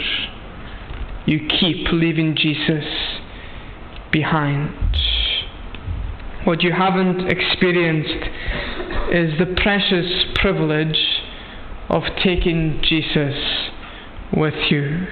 you 1.26 1.48
keep 1.60 1.88
leaving 1.92 2.36
Jesus 2.36 2.86
behind. 4.12 4.74
What 6.46 6.64
you 6.64 6.72
haven't 6.72 7.28
experienced 7.30 8.26
is 9.12 9.38
the 9.38 9.54
precious 9.62 10.26
privilege 10.36 10.98
of 11.90 12.04
taking 12.24 12.82
Jesus 12.84 13.36
with 14.36 14.56
you. 14.70 15.06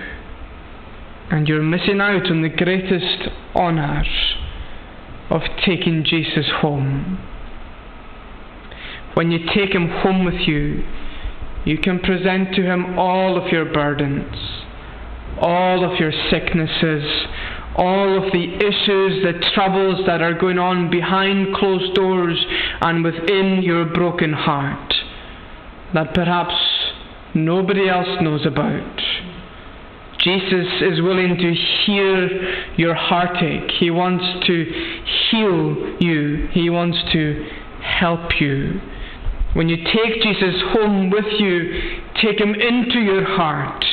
And 1.29 1.47
you're 1.47 1.61
missing 1.61 1.99
out 2.01 2.29
on 2.29 2.41
the 2.41 2.49
greatest 2.49 3.29
honour 3.55 4.03
of 5.29 5.41
taking 5.65 6.05
Jesus 6.05 6.45
home. 6.61 7.19
When 9.13 9.31
you 9.31 9.39
take 9.53 9.73
him 9.73 9.89
home 9.89 10.25
with 10.25 10.47
you, 10.47 10.83
you 11.65 11.77
can 11.79 11.99
present 11.99 12.55
to 12.55 12.61
him 12.61 12.97
all 12.97 13.37
of 13.37 13.51
your 13.51 13.65
burdens, 13.65 14.35
all 15.41 15.83
of 15.83 15.99
your 15.99 16.13
sicknesses, 16.29 17.03
all 17.75 18.23
of 18.23 18.31
the 18.31 18.55
issues, 18.55 19.23
the 19.23 19.51
troubles 19.53 20.05
that 20.07 20.21
are 20.21 20.33
going 20.33 20.57
on 20.57 20.89
behind 20.89 21.53
closed 21.55 21.93
doors 21.93 22.43
and 22.81 23.03
within 23.03 23.61
your 23.61 23.85
broken 23.85 24.33
heart 24.33 24.93
that 25.93 26.13
perhaps 26.13 26.55
nobody 27.33 27.87
else 27.87 28.21
knows 28.21 28.45
about. 28.45 28.96
Jesus 30.27 30.81
is 30.81 31.01
willing 31.01 31.37
to 31.37 31.53
hear 31.85 32.75
your 32.75 32.93
heartache. 32.93 33.71
He 33.79 33.91
wants 33.91 34.25
to 34.45 34.65
heal 35.31 35.95
you. 36.01 36.49
He 36.51 36.69
wants 36.69 36.97
to 37.13 37.47
help 37.81 38.41
you. 38.41 38.81
When 39.53 39.69
you 39.69 39.77
take 39.77 40.21
Jesus 40.21 40.61
home 40.73 41.09
with 41.09 41.39
you, 41.39 42.01
take 42.21 42.41
him 42.41 42.53
into 42.53 42.99
your 42.99 43.23
heart, 43.23 43.85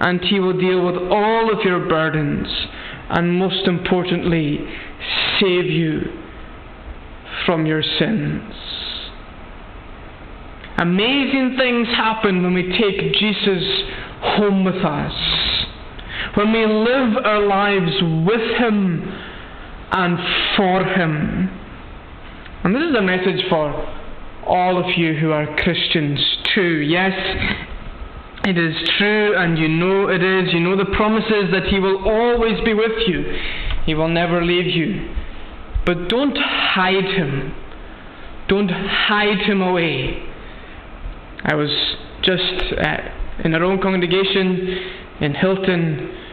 and 0.00 0.22
he 0.22 0.40
will 0.40 0.58
deal 0.58 0.86
with 0.86 0.96
all 0.96 1.52
of 1.52 1.60
your 1.64 1.86
burdens, 1.86 2.48
and 3.10 3.38
most 3.38 3.66
importantly, 3.66 4.60
save 5.38 5.66
you 5.66 6.00
from 7.44 7.66
your 7.66 7.82
sins. 7.82 8.54
Amazing 10.78 11.56
things 11.58 11.88
happen 11.88 12.42
when 12.42 12.54
we 12.54 12.62
take 12.62 13.12
Jesus 13.14 13.82
home 14.20 14.64
with 14.64 14.82
us. 14.82 15.53
When 16.34 16.52
we 16.52 16.66
live 16.66 17.24
our 17.24 17.46
lives 17.46 17.92
with 18.26 18.58
Him 18.58 19.02
and 19.92 20.18
for 20.56 20.84
Him. 20.84 21.48
And 22.64 22.74
this 22.74 22.82
is 22.82 22.96
a 22.96 23.02
message 23.02 23.48
for 23.48 23.70
all 24.46 24.78
of 24.78 24.98
you 24.98 25.14
who 25.14 25.30
are 25.30 25.46
Christians 25.62 26.18
too. 26.54 26.80
Yes, 26.80 27.12
it 28.44 28.58
is 28.58 28.74
true, 28.98 29.36
and 29.36 29.58
you 29.58 29.68
know 29.68 30.08
it 30.08 30.22
is. 30.22 30.52
You 30.52 30.60
know 30.60 30.76
the 30.76 30.90
promises 30.96 31.50
that 31.52 31.64
He 31.70 31.78
will 31.78 32.08
always 32.08 32.60
be 32.64 32.74
with 32.74 33.06
you, 33.06 33.38
He 33.86 33.94
will 33.94 34.08
never 34.08 34.44
leave 34.44 34.66
you. 34.66 35.14
But 35.86 36.08
don't 36.08 36.36
hide 36.36 37.04
Him. 37.04 37.54
Don't 38.48 38.70
hide 38.70 39.38
Him 39.38 39.62
away. 39.62 40.22
I 41.44 41.54
was 41.54 41.70
just 42.22 42.72
uh, 42.72 42.96
in 43.44 43.54
our 43.54 43.62
own 43.62 43.80
congregation 43.80 44.90
in 45.20 45.34
Hilton, 45.34 46.23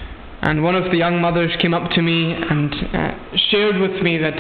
and 0.42 0.64
one 0.64 0.76
of 0.76 0.90
the 0.90 0.98
young 0.98 1.22
mothers 1.22 1.52
came 1.62 1.74
up 1.74 1.92
to 1.92 2.02
me 2.02 2.34
and 2.34 2.74
uh, 2.74 3.12
shared 3.52 3.78
with 3.78 4.02
me 4.02 4.18
that 4.18 4.34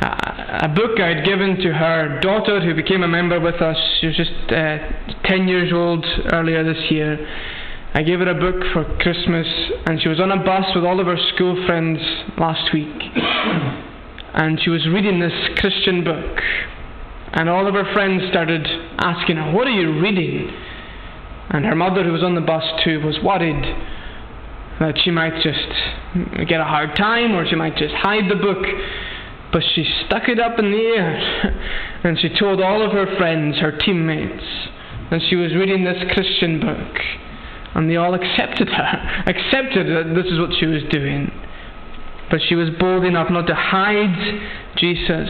uh, 0.00 0.64
a 0.64 0.68
book 0.68 0.98
I 0.98 1.08
had 1.08 1.26
given 1.26 1.56
to 1.56 1.74
her 1.74 2.20
daughter, 2.20 2.60
who 2.60 2.74
became 2.74 3.02
a 3.02 3.08
member 3.08 3.38
with 3.38 3.60
us, 3.60 3.76
she 4.00 4.06
was 4.06 4.16
just 4.16 4.32
uh, 4.50 4.78
10 5.28 5.48
years 5.48 5.70
old 5.70 6.06
earlier 6.32 6.64
this 6.64 6.90
year. 6.90 7.20
I 7.92 8.02
gave 8.02 8.20
her 8.20 8.30
a 8.30 8.34
book 8.34 8.64
for 8.72 8.96
Christmas, 9.00 9.46
and 9.84 10.00
she 10.00 10.08
was 10.08 10.20
on 10.20 10.32
a 10.32 10.42
bus 10.42 10.64
with 10.74 10.84
all 10.84 10.98
of 11.00 11.06
her 11.06 11.18
school 11.34 11.62
friends 11.66 12.00
last 12.38 12.72
week. 12.72 12.88
and 14.34 14.58
she 14.58 14.70
was 14.70 14.88
reading 14.88 15.20
this 15.20 15.36
Christian 15.58 16.02
book. 16.02 16.40
And 17.34 17.50
all 17.50 17.66
of 17.66 17.74
her 17.74 17.92
friends 17.92 18.22
started 18.30 18.66
asking 18.98 19.36
her, 19.36 19.52
What 19.52 19.66
are 19.66 19.76
you 19.76 20.00
reading? 20.00 20.50
And 21.50 21.66
her 21.66 21.74
mother, 21.74 22.02
who 22.04 22.12
was 22.12 22.22
on 22.22 22.34
the 22.34 22.40
bus 22.40 22.64
too, 22.82 23.00
was 23.04 23.18
worried 23.22 23.62
that 24.80 24.98
she 25.02 25.10
might 25.10 25.34
just 25.42 26.48
get 26.48 26.60
a 26.60 26.64
hard 26.64 26.96
time 26.96 27.32
or 27.32 27.46
she 27.46 27.54
might 27.54 27.76
just 27.76 27.94
hide 27.94 28.30
the 28.30 28.36
book. 28.36 28.64
But 29.52 29.62
she 29.74 29.84
stuck 30.06 30.28
it 30.28 30.40
up 30.40 30.58
in 30.58 30.70
the 30.70 30.78
air 30.78 32.00
and 32.04 32.18
she 32.18 32.30
told 32.38 32.60
all 32.60 32.82
of 32.82 32.92
her 32.92 33.16
friends, 33.16 33.58
her 33.58 33.76
teammates, 33.76 34.44
that 35.10 35.20
she 35.28 35.36
was 35.36 35.54
reading 35.54 35.84
this 35.84 36.02
Christian 36.14 36.58
book. 36.58 36.96
And 37.74 37.88
they 37.88 37.96
all 37.96 38.14
accepted 38.14 38.68
her, 38.68 39.24
accepted 39.26 39.86
that 39.88 40.14
this 40.14 40.30
is 40.32 40.38
what 40.38 40.50
she 40.58 40.66
was 40.66 40.82
doing. 40.90 41.30
But 42.30 42.40
she 42.48 42.54
was 42.54 42.70
bold 42.80 43.04
enough 43.04 43.30
not 43.30 43.46
to 43.46 43.54
hide 43.54 44.40
Jesus, 44.76 45.28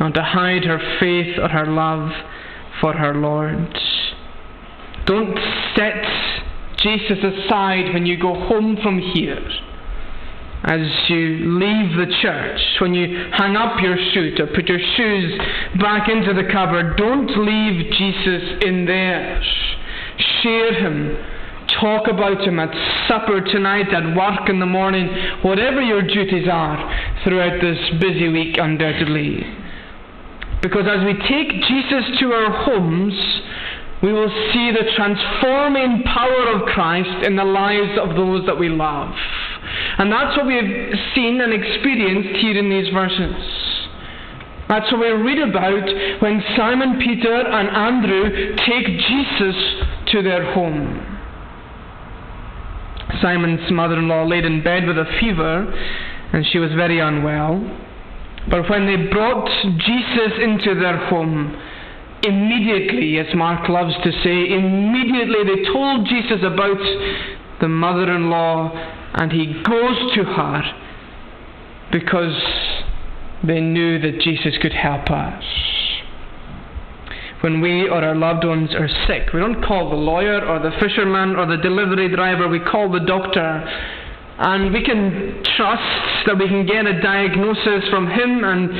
not 0.00 0.14
to 0.14 0.22
hide 0.22 0.64
her 0.64 0.78
faith 0.98 1.38
or 1.38 1.48
her 1.48 1.66
love 1.66 2.10
for 2.80 2.92
her 2.94 3.14
Lord. 3.14 3.78
Don't 5.06 5.38
set 5.76 6.04
Jesus 6.82 7.18
aside 7.18 7.92
when 7.92 8.06
you 8.06 8.18
go 8.18 8.34
home 8.34 8.76
from 8.82 8.98
here. 8.98 9.40
As 10.62 10.80
you 11.08 11.58
leave 11.58 11.96
the 11.96 12.14
church, 12.20 12.60
when 12.80 12.92
you 12.92 13.30
hang 13.32 13.56
up 13.56 13.80
your 13.80 13.96
suit 14.12 14.38
or 14.40 14.46
put 14.48 14.68
your 14.68 14.78
shoes 14.96 15.40
back 15.80 16.08
into 16.08 16.34
the 16.34 16.52
cupboard, 16.52 16.96
don't 16.98 17.28
leave 17.28 17.90
Jesus 17.92 18.62
in 18.62 18.84
there. 18.84 19.42
Share 20.42 20.74
him. 20.74 21.16
Talk 21.80 22.08
about 22.08 22.42
him 22.42 22.58
at 22.58 22.68
supper 23.08 23.40
tonight, 23.40 23.88
at 23.94 24.14
work 24.14 24.50
in 24.50 24.58
the 24.58 24.66
morning, 24.66 25.08
whatever 25.42 25.80
your 25.80 26.02
duties 26.02 26.46
are 26.50 26.76
throughout 27.24 27.60
this 27.60 27.78
busy 28.00 28.28
week, 28.28 28.56
undoubtedly. 28.58 29.40
Because 30.60 30.84
as 30.86 31.04
we 31.06 31.14
take 31.26 31.48
Jesus 31.62 32.18
to 32.20 32.32
our 32.32 32.50
homes, 32.64 33.14
we 34.02 34.12
will 34.12 34.30
see 34.52 34.72
the 34.72 34.90
transforming 34.96 36.02
power 36.04 36.54
of 36.54 36.66
Christ 36.68 37.26
in 37.26 37.36
the 37.36 37.44
lives 37.44 37.98
of 38.00 38.16
those 38.16 38.46
that 38.46 38.58
we 38.58 38.68
love. 38.68 39.14
And 39.98 40.10
that's 40.10 40.36
what 40.36 40.46
we 40.46 40.56
have 40.56 40.98
seen 41.14 41.40
and 41.40 41.52
experienced 41.52 42.40
here 42.40 42.56
in 42.56 42.70
these 42.70 42.92
verses. 42.92 43.34
That's 44.68 44.90
what 44.92 45.00
we 45.00 45.08
read 45.08 45.48
about 45.48 46.22
when 46.22 46.42
Simon 46.56 46.98
Peter 47.00 47.34
and 47.34 47.68
Andrew 47.68 48.56
take 48.56 48.86
Jesus 48.86 49.56
to 50.12 50.22
their 50.22 50.54
home. 50.54 51.18
Simon's 53.20 53.70
mother 53.70 53.98
in 53.98 54.08
law 54.08 54.24
laid 54.24 54.44
in 54.44 54.62
bed 54.62 54.86
with 54.86 54.96
a 54.96 55.04
fever, 55.18 55.66
and 56.32 56.46
she 56.46 56.58
was 56.58 56.70
very 56.72 57.00
unwell. 57.00 57.60
But 58.48 58.70
when 58.70 58.86
they 58.86 59.10
brought 59.10 59.50
Jesus 59.62 60.32
into 60.40 60.78
their 60.78 60.96
home, 61.08 61.54
immediately, 62.22 63.18
as 63.18 63.34
Mark 63.34 63.68
loves 63.68 63.94
to 64.04 64.12
say, 64.22 64.52
immediately 64.52 65.44
they 65.44 65.72
told 65.72 66.06
Jesus 66.06 66.40
about 66.44 66.78
the 67.60 67.68
mother 67.68 68.12
in 68.14 68.30
law, 68.30 68.70
and 69.14 69.32
he 69.32 69.46
goes 69.62 70.14
to 70.14 70.24
her 70.24 70.62
because 71.92 72.40
they 73.46 73.60
knew 73.60 73.98
that 73.98 74.20
Jesus 74.20 74.54
could 74.60 74.72
help 74.72 75.10
us. 75.10 75.44
When 77.40 77.62
we 77.62 77.88
or 77.88 78.04
our 78.04 78.14
loved 78.14 78.44
ones 78.44 78.70
are 78.74 78.88
sick, 79.06 79.32
we 79.32 79.40
don't 79.40 79.64
call 79.64 79.88
the 79.88 79.96
lawyer 79.96 80.46
or 80.46 80.58
the 80.58 80.76
fisherman 80.78 81.36
or 81.36 81.46
the 81.46 81.56
delivery 81.56 82.14
driver, 82.14 82.48
we 82.48 82.60
call 82.60 82.92
the 82.92 83.00
doctor 83.00 83.64
and 84.40 84.72
we 84.72 84.82
can 84.82 85.42
trust 85.56 86.24
that 86.24 86.38
we 86.38 86.48
can 86.48 86.64
get 86.64 86.86
a 86.86 86.98
diagnosis 87.02 87.86
from 87.90 88.08
him 88.08 88.42
and 88.42 88.72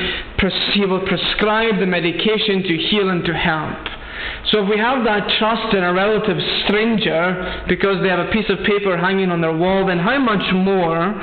he 0.73 0.85
will 0.87 1.05
prescribe 1.05 1.79
the 1.79 1.85
medication 1.85 2.63
to 2.63 2.77
heal 2.89 3.09
and 3.09 3.23
to 3.25 3.33
help. 3.33 3.77
So 4.49 4.63
if 4.63 4.69
we 4.69 4.77
have 4.77 5.05
that 5.05 5.29
trust 5.37 5.75
in 5.75 5.83
a 5.83 5.93
relative 5.93 6.37
stranger 6.65 7.63
because 7.69 8.01
they 8.01 8.09
have 8.09 8.25
a 8.25 8.31
piece 8.31 8.49
of 8.49 8.65
paper 8.65 8.97
hanging 8.97 9.29
on 9.29 9.39
their 9.41 9.55
wall, 9.55 9.85
then 9.85 9.99
how 9.99 10.17
much 10.17 10.51
more 10.51 11.13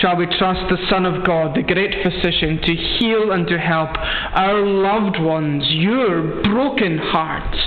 shall 0.00 0.16
we 0.16 0.26
trust 0.26 0.66
the 0.68 0.78
Son 0.90 1.06
of 1.06 1.24
God, 1.24 1.54
the 1.54 1.62
great 1.62 2.02
physician, 2.02 2.58
to 2.62 2.74
heal 2.74 3.30
and 3.30 3.46
to 3.46 3.58
help 3.58 3.90
our 4.34 4.58
loved 4.58 5.20
ones, 5.20 5.62
your 5.68 6.42
broken 6.42 6.98
hearts, 6.98 7.58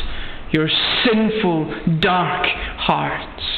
your 0.52 0.68
sinful, 1.06 2.00
dark 2.02 2.46
hearts? 2.80 3.53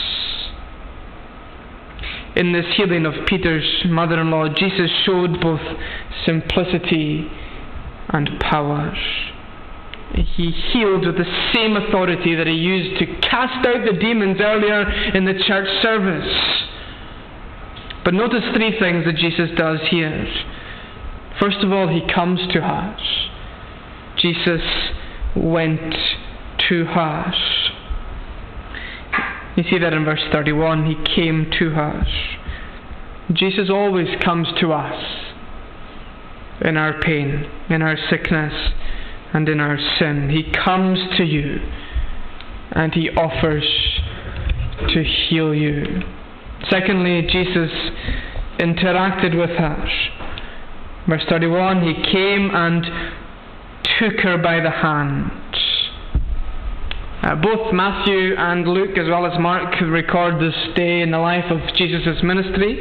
In 2.35 2.51
this 2.51 2.65
healing 2.75 3.05
of 3.05 3.13
Peter's 3.27 3.85
mother 3.85 4.19
in 4.19 4.29
law, 4.29 4.47
Jesus 4.49 4.91
showed 5.05 5.39
both 5.41 5.61
simplicity 6.25 7.29
and 8.09 8.29
power. 8.39 8.93
He 10.13 10.51
healed 10.51 11.05
with 11.05 11.17
the 11.17 11.51
same 11.53 11.75
authority 11.75 12.35
that 12.35 12.47
he 12.47 12.53
used 12.53 12.99
to 12.99 13.05
cast 13.27 13.65
out 13.65 13.85
the 13.85 13.97
demons 13.99 14.37
earlier 14.39 14.89
in 15.13 15.25
the 15.25 15.33
church 15.45 15.67
service. 15.81 16.65
But 18.03 18.13
notice 18.13 18.43
three 18.55 18.77
things 18.79 19.05
that 19.05 19.15
Jesus 19.15 19.49
does 19.57 19.79
here. 19.89 20.27
First 21.39 21.57
of 21.63 21.71
all, 21.71 21.87
he 21.87 22.01
comes 22.13 22.39
to 22.53 22.59
us. 22.59 23.01
Jesus 24.17 24.61
went 25.35 25.95
to 26.69 26.85
us. 26.85 27.35
You 29.55 29.63
see 29.69 29.77
that 29.79 29.93
in 29.93 30.03
verse 30.03 30.23
31. 30.31 30.85
He 30.85 31.15
came 31.15 31.49
to 31.59 31.73
us. 31.75 32.07
Jesus 33.33 33.69
always 33.69 34.07
comes 34.23 34.47
to 34.59 34.73
us 34.73 35.03
in 36.61 36.77
our 36.77 36.99
pain, 37.01 37.49
in 37.69 37.81
our 37.81 37.97
sickness, 38.09 38.53
and 39.33 39.49
in 39.49 39.59
our 39.59 39.77
sin. 39.99 40.29
He 40.29 40.51
comes 40.51 40.99
to 41.17 41.23
you 41.23 41.59
and 42.71 42.93
he 42.93 43.09
offers 43.11 43.63
to 44.89 45.03
heal 45.03 45.53
you. 45.53 46.01
Secondly, 46.69 47.27
Jesus 47.31 47.71
interacted 48.59 49.37
with 49.37 49.51
us. 49.51 49.89
Verse 51.07 51.23
31 51.29 51.81
He 51.81 51.93
came 52.11 52.51
and 52.53 52.85
took 53.99 54.19
her 54.21 54.37
by 54.37 54.59
the 54.59 54.71
hand. 54.71 55.31
Uh, 57.25 57.33
both 57.33 57.73
Matthew 57.73 58.35
and 58.37 58.67
Luke, 58.67 58.95
as 58.99 59.09
well 59.09 59.25
as 59.25 59.33
Mark, 59.39 59.81
record 59.81 60.39
this 60.39 60.53
day 60.75 61.01
in 61.01 61.09
the 61.09 61.17
life 61.17 61.49
of 61.49 61.57
Jesus' 61.75 62.21
ministry. 62.21 62.77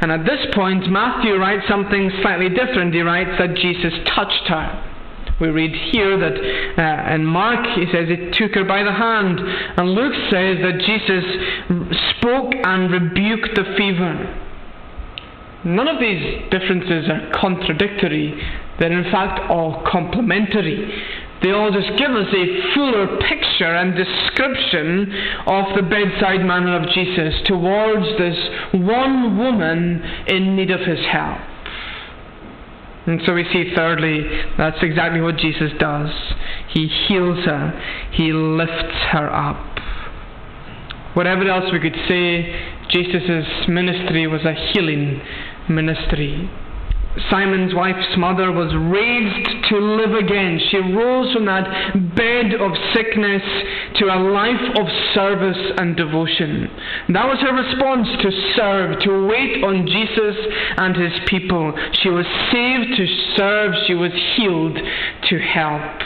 And 0.00 0.10
at 0.10 0.24
this 0.24 0.44
point, 0.54 0.90
Matthew 0.90 1.36
writes 1.36 1.68
something 1.68 2.10
slightly 2.20 2.48
different. 2.48 2.92
He 2.92 3.02
writes 3.02 3.38
that 3.38 3.54
Jesus 3.54 3.92
touched 4.12 4.48
her. 4.48 4.92
We 5.40 5.48
read 5.48 5.70
here 5.92 6.18
that 6.18 6.34
uh, 6.34 7.14
in 7.14 7.24
Mark 7.24 7.64
he 7.76 7.86
says 7.92 8.08
he 8.08 8.30
took 8.32 8.56
her 8.56 8.64
by 8.64 8.82
the 8.82 8.92
hand, 8.92 9.38
and 9.38 9.90
Luke 9.90 10.14
says 10.30 10.58
that 10.62 10.80
Jesus 10.80 11.24
spoke 12.16 12.54
and 12.64 12.90
rebuked 12.90 13.54
the 13.54 13.74
fever. 13.76 14.42
None 15.64 15.88
of 15.88 16.00
these 16.00 16.50
differences 16.50 17.08
are 17.10 17.30
contradictory, 17.38 18.34
they're 18.78 18.98
in 18.98 19.10
fact 19.12 19.50
all 19.50 19.84
complementary. 19.86 20.90
They 21.42 21.50
all 21.50 21.70
just 21.70 21.98
give 21.98 22.10
us 22.10 22.32
a 22.32 22.74
fuller 22.74 23.18
picture 23.18 23.74
and 23.74 23.94
description 23.94 25.12
of 25.46 25.76
the 25.76 25.82
bedside 25.82 26.44
manner 26.44 26.80
of 26.80 26.88
Jesus 26.90 27.34
towards 27.44 28.06
this 28.18 28.38
one 28.72 29.36
woman 29.36 30.02
in 30.28 30.56
need 30.56 30.70
of 30.70 30.80
his 30.80 31.04
help. 31.06 31.38
And 33.06 33.20
so 33.24 33.34
we 33.34 33.44
see, 33.52 33.72
thirdly, 33.74 34.24
that's 34.58 34.82
exactly 34.82 35.20
what 35.20 35.36
Jesus 35.36 35.70
does. 35.78 36.10
He 36.70 36.88
heals 36.88 37.44
her, 37.44 37.80
He 38.12 38.32
lifts 38.32 38.96
her 39.12 39.32
up. 39.32 39.78
Whatever 41.14 41.48
else 41.48 41.72
we 41.72 41.78
could 41.78 41.96
say, 42.08 42.74
Jesus' 42.90 43.68
ministry 43.68 44.26
was 44.26 44.42
a 44.44 44.52
healing 44.52 45.22
ministry. 45.68 46.50
Simon's 47.30 47.74
wife's 47.74 48.16
mother 48.18 48.52
was 48.52 48.68
raised 48.76 49.68
to 49.70 49.78
live 49.78 50.12
again. 50.12 50.60
She 50.70 50.76
rose 50.76 51.32
from 51.32 51.46
that 51.46 51.64
bed 52.14 52.52
of 52.60 52.72
sickness 52.92 53.42
to 53.96 54.12
a 54.12 54.20
life 54.20 54.76
of 54.76 54.86
service 55.14 55.72
and 55.78 55.96
devotion. 55.96 56.68
That 57.08 57.24
was 57.24 57.40
her 57.40 57.56
response 57.56 58.08
to 58.20 58.30
serve, 58.54 59.00
to 59.00 59.26
wait 59.26 59.64
on 59.64 59.86
Jesus 59.86 60.36
and 60.76 60.94
his 60.94 61.12
people. 61.26 61.72
She 62.02 62.10
was 62.10 62.26
saved 62.52 62.96
to 62.96 63.06
serve, 63.36 63.72
she 63.86 63.94
was 63.94 64.12
healed 64.36 64.76
to 64.76 65.38
help. 65.40 65.96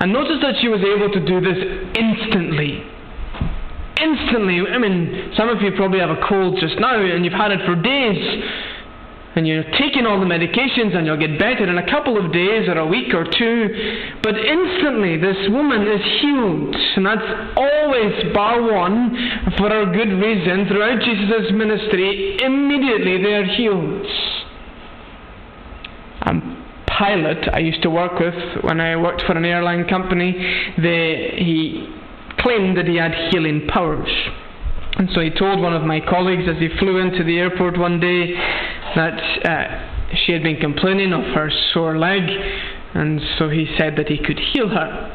And 0.00 0.12
notice 0.12 0.42
that 0.42 0.56
she 0.60 0.68
was 0.68 0.82
able 0.82 1.08
to 1.14 1.20
do 1.24 1.40
this 1.40 1.58
instantly 1.94 2.82
instantly. 3.96 4.60
I 4.60 4.76
mean, 4.76 5.32
some 5.36 5.48
of 5.48 5.62
you 5.62 5.72
probably 5.72 6.00
have 6.00 6.10
a 6.10 6.20
cold 6.28 6.60
just 6.60 6.78
now 6.78 7.00
and 7.00 7.24
you've 7.24 7.32
had 7.32 7.50
it 7.50 7.64
for 7.64 7.74
days 7.74 8.20
and 9.36 9.46
you're 9.46 9.64
taking 9.78 10.06
all 10.06 10.18
the 10.18 10.26
medications 10.26 10.96
and 10.96 11.06
you'll 11.06 11.20
get 11.20 11.38
better 11.38 11.68
in 11.68 11.76
a 11.76 11.90
couple 11.90 12.16
of 12.16 12.32
days 12.32 12.66
or 12.68 12.78
a 12.78 12.86
week 12.86 13.12
or 13.12 13.24
two. 13.24 14.16
But 14.22 14.34
instantly, 14.34 15.18
this 15.18 15.36
woman 15.50 15.82
is 15.82 16.00
healed. 16.22 16.74
And 16.96 17.04
that's 17.04 17.54
always 17.54 18.32
bar 18.32 18.62
one 18.62 19.14
for 19.58 19.68
a 19.68 19.92
good 19.92 20.08
reason. 20.08 20.66
Throughout 20.68 21.02
Jesus' 21.02 21.52
ministry, 21.52 22.38
immediately 22.42 23.22
they 23.22 23.34
are 23.34 23.44
healed. 23.44 24.06
Um, 26.22 26.64
a 26.82 26.90
pilot 26.90 27.48
I 27.52 27.58
used 27.58 27.82
to 27.82 27.90
work 27.90 28.18
with 28.18 28.64
when 28.64 28.80
I 28.80 28.96
worked 28.96 29.20
for 29.26 29.36
an 29.36 29.44
airline 29.44 29.86
company, 29.86 30.32
they, 30.78 31.34
he 31.36 31.94
claimed 32.38 32.78
that 32.78 32.86
he 32.86 32.96
had 32.96 33.12
healing 33.30 33.66
powers. 33.68 34.08
And 34.98 35.10
so 35.14 35.20
he 35.20 35.30
told 35.30 35.60
one 35.60 35.74
of 35.74 35.82
my 35.82 36.00
colleagues 36.00 36.44
as 36.48 36.56
he 36.58 36.68
flew 36.78 36.98
into 36.98 37.22
the 37.22 37.38
airport 37.38 37.78
one 37.78 38.00
day 38.00 38.32
that 38.94 39.44
uh, 39.44 40.14
she 40.24 40.32
had 40.32 40.42
been 40.42 40.56
complaining 40.56 41.12
of 41.12 41.22
her 41.34 41.50
sore 41.72 41.98
leg, 41.98 42.22
and 42.94 43.20
so 43.38 43.50
he 43.50 43.66
said 43.76 43.96
that 43.96 44.08
he 44.08 44.16
could 44.16 44.38
heal 44.38 44.68
her. 44.68 45.12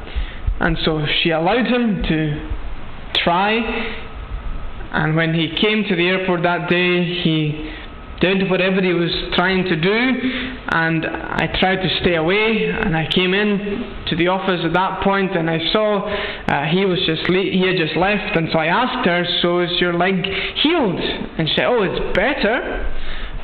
And 0.59 0.77
so 0.85 1.03
she 1.23 1.31
allowed 1.31 1.65
him 1.65 2.03
to 2.03 2.49
try, 3.23 3.53
and 4.93 5.15
when 5.15 5.33
he 5.33 5.49
came 5.59 5.83
to 5.89 5.95
the 5.95 6.07
airport 6.07 6.43
that 6.43 6.69
day, 6.69 7.03
he 7.23 7.73
did 8.21 8.49
whatever 8.49 8.81
he 8.81 8.93
was 8.93 9.11
trying 9.33 9.65
to 9.65 9.75
do, 9.75 9.91
and 10.69 11.05
I 11.05 11.49
tried 11.59 11.81
to 11.81 11.89
stay 12.01 12.15
away. 12.15 12.69
And 12.71 12.95
I 12.95 13.07
came 13.09 13.33
in 13.33 14.05
to 14.07 14.15
the 14.15 14.27
office 14.27 14.61
at 14.63 14.73
that 14.73 15.01
point, 15.03 15.35
and 15.35 15.49
I 15.49 15.59
saw 15.73 16.05
uh, 16.07 16.65
he 16.65 16.85
was 16.85 16.99
just 17.05 17.27
le- 17.29 17.51
he 17.51 17.65
had 17.67 17.77
just 17.77 17.97
left, 17.97 18.37
and 18.37 18.49
so 18.51 18.59
I 18.59 18.67
asked 18.67 19.05
her, 19.05 19.25
"So 19.41 19.59
is 19.59 19.71
your 19.81 19.93
leg 19.93 20.23
healed?" 20.61 20.99
And 20.99 21.49
she 21.49 21.55
said, 21.55 21.65
"Oh, 21.65 21.83
it's 21.83 22.15
better." 22.15 22.87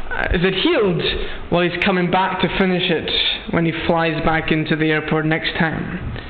Uh, 0.10 0.28
is 0.34 0.42
it 0.44 0.54
healed? 0.56 1.04
Well, 1.52 1.62
he's 1.62 1.84
coming 1.84 2.10
back 2.10 2.42
to 2.42 2.48
finish 2.58 2.90
it 2.90 3.54
when 3.54 3.66
he 3.66 3.74
flies 3.86 4.24
back 4.24 4.52
into 4.52 4.76
the 4.76 4.92
airport 4.92 5.26
next 5.26 5.52
time. 5.60 6.27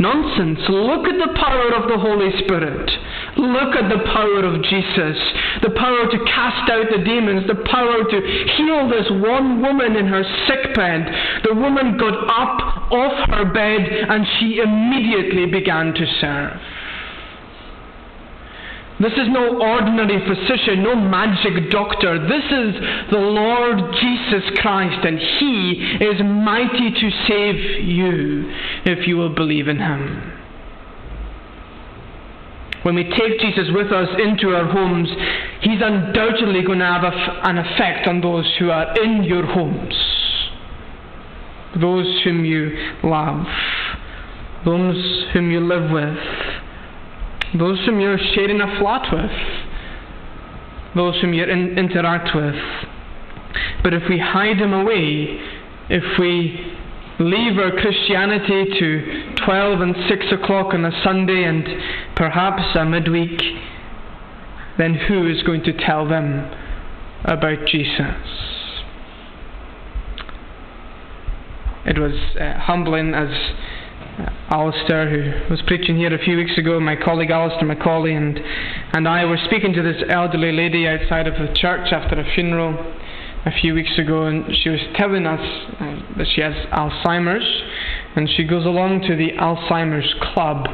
Nonsense. 0.00 0.60
Look 0.68 1.04
at 1.06 1.20
the 1.20 1.36
power 1.36 1.76
of 1.76 1.88
the 1.88 1.98
Holy 1.98 2.32
Spirit. 2.42 2.90
Look 3.36 3.76
at 3.76 3.92
the 3.92 4.00
power 4.08 4.48
of 4.48 4.62
Jesus. 4.64 5.16
The 5.62 5.76
power 5.76 6.08
to 6.08 6.18
cast 6.24 6.70
out 6.72 6.88
the 6.88 7.04
demons. 7.04 7.46
The 7.46 7.60
power 7.68 8.02
to 8.08 8.18
heal 8.56 8.88
this 8.88 9.06
one 9.20 9.60
woman 9.60 9.96
in 9.96 10.06
her 10.06 10.24
sick 10.48 10.74
bed. 10.74 11.04
The 11.44 11.54
woman 11.54 11.98
got 11.98 12.16
up 12.16 12.90
off 12.90 13.28
her 13.28 13.52
bed 13.52 13.84
and 14.08 14.26
she 14.40 14.64
immediately 14.64 15.46
began 15.46 15.92
to 15.92 16.06
serve. 16.20 16.56
This 19.00 19.12
is 19.12 19.28
no 19.30 19.58
ordinary 19.58 20.20
physician, 20.28 20.82
no 20.82 20.94
magic 20.94 21.70
doctor. 21.70 22.18
This 22.28 22.44
is 22.44 23.10
the 23.10 23.18
Lord 23.18 23.94
Jesus 23.94 24.44
Christ, 24.58 25.06
and 25.06 25.18
He 25.18 26.04
is 26.04 26.20
mighty 26.22 26.90
to 26.90 27.10
save 27.26 27.84
you 27.88 28.52
if 28.84 29.08
you 29.08 29.16
will 29.16 29.34
believe 29.34 29.68
in 29.68 29.78
Him. 29.78 30.36
When 32.82 32.94
we 32.94 33.04
take 33.04 33.40
Jesus 33.40 33.68
with 33.72 33.90
us 33.90 34.08
into 34.22 34.54
our 34.54 34.70
homes, 34.70 35.08
He's 35.62 35.80
undoubtedly 35.82 36.62
going 36.62 36.80
to 36.80 36.84
have 36.84 37.04
an 37.04 37.56
effect 37.56 38.06
on 38.06 38.20
those 38.20 38.44
who 38.58 38.70
are 38.70 38.94
in 39.02 39.24
your 39.24 39.46
homes, 39.46 39.94
those 41.80 42.20
whom 42.24 42.44
you 42.44 42.76
love, 43.02 43.46
those 44.66 45.24
whom 45.32 45.50
you 45.50 45.60
live 45.60 45.90
with 45.90 46.18
those 47.58 47.84
whom 47.84 48.00
you're 48.00 48.18
sharing 48.34 48.60
a 48.60 48.78
flat 48.78 49.12
with, 49.12 49.30
those 50.94 51.20
whom 51.20 51.32
you 51.32 51.44
in, 51.44 51.78
interact 51.78 52.34
with. 52.34 52.54
But 53.82 53.94
if 53.94 54.02
we 54.08 54.18
hide 54.18 54.60
them 54.60 54.72
away, 54.72 55.38
if 55.88 56.18
we 56.18 56.76
leave 57.18 57.58
our 57.58 57.72
Christianity 57.72 58.64
to 58.78 59.34
12 59.44 59.80
and 59.80 59.94
6 60.08 60.26
o'clock 60.32 60.72
on 60.74 60.84
a 60.84 61.02
Sunday 61.02 61.44
and 61.44 61.66
perhaps 62.16 62.62
a 62.76 62.84
midweek, 62.84 63.40
then 64.78 64.94
who 64.94 65.28
is 65.28 65.42
going 65.42 65.62
to 65.64 65.72
tell 65.72 66.08
them 66.08 66.50
about 67.24 67.66
Jesus? 67.66 68.50
It 71.84 71.98
was 71.98 72.12
uh, 72.40 72.58
humbling 72.58 73.14
as 73.14 73.28
Alistair, 74.50 75.08
who 75.08 75.50
was 75.50 75.62
preaching 75.66 75.96
here 75.96 76.14
a 76.14 76.24
few 76.24 76.36
weeks 76.36 76.56
ago, 76.58 76.78
my 76.80 76.96
colleague 76.96 77.30
Alistair 77.30 77.66
Macaulay, 77.66 78.14
and, 78.14 78.38
and 78.92 79.08
I 79.08 79.24
were 79.24 79.38
speaking 79.46 79.72
to 79.74 79.82
this 79.82 80.02
elderly 80.08 80.52
lady 80.52 80.86
outside 80.86 81.26
of 81.26 81.34
the 81.34 81.52
church 81.54 81.92
after 81.92 82.20
a 82.20 82.34
funeral 82.34 82.74
a 83.46 83.50
few 83.60 83.74
weeks 83.74 83.98
ago, 83.98 84.24
and 84.24 84.44
she 84.62 84.68
was 84.68 84.80
telling 84.96 85.26
us 85.26 85.40
uh, 85.80 86.18
that 86.18 86.26
she 86.34 86.40
has 86.40 86.54
Alzheimer's, 86.72 87.62
and 88.16 88.28
she 88.36 88.44
goes 88.44 88.66
along 88.66 89.02
to 89.08 89.16
the 89.16 89.32
Alzheimer's 89.38 90.14
Club. 90.34 90.66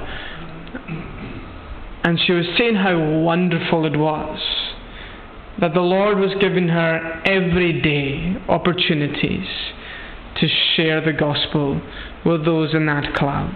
And 2.04 2.18
she 2.26 2.32
was 2.32 2.46
saying 2.58 2.76
how 2.76 2.98
wonderful 3.20 3.86
it 3.86 3.96
was 3.96 4.40
that 5.60 5.74
the 5.74 5.80
Lord 5.80 6.18
was 6.18 6.30
giving 6.40 6.68
her 6.68 7.22
every 7.24 7.80
day 7.80 8.36
opportunities 8.48 9.46
to 10.40 10.48
share 10.74 11.00
the 11.00 11.12
gospel 11.12 11.80
with 12.26 12.44
those 12.44 12.74
in 12.74 12.86
that 12.86 13.14
club. 13.14 13.54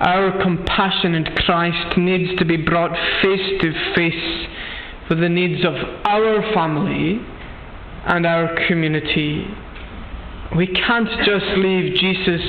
Our 0.00 0.42
compassionate 0.42 1.36
Christ 1.36 1.96
needs 1.96 2.36
to 2.40 2.44
be 2.44 2.56
brought 2.56 2.90
face 3.22 3.60
to 3.60 3.94
face 3.94 4.48
with 5.08 5.20
the 5.20 5.28
needs 5.28 5.64
of 5.64 5.74
our 6.04 6.42
family 6.52 7.20
and 8.04 8.26
our 8.26 8.58
community. 8.66 9.46
We 10.56 10.66
can't 10.66 11.08
just 11.24 11.46
leave 11.56 11.94
Jesus 11.94 12.42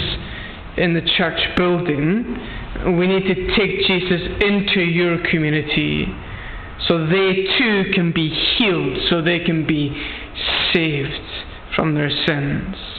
in 0.77 0.95
the 0.95 1.07
church 1.15 1.39
building. 1.55 2.36
We 2.97 3.05
need 3.05 3.27
to 3.27 3.55
take 3.55 3.86
Jesus 3.86 4.21
into 4.41 4.81
your 4.81 5.19
community 5.29 6.07
so 6.88 7.05
they 7.05 7.45
too 7.59 7.91
can 7.93 8.11
be 8.11 8.29
healed, 8.29 8.97
so 9.09 9.21
they 9.21 9.39
can 9.39 9.67
be 9.67 9.93
saved 10.73 11.21
from 11.75 11.93
their 11.93 12.09
sins. 12.25 12.93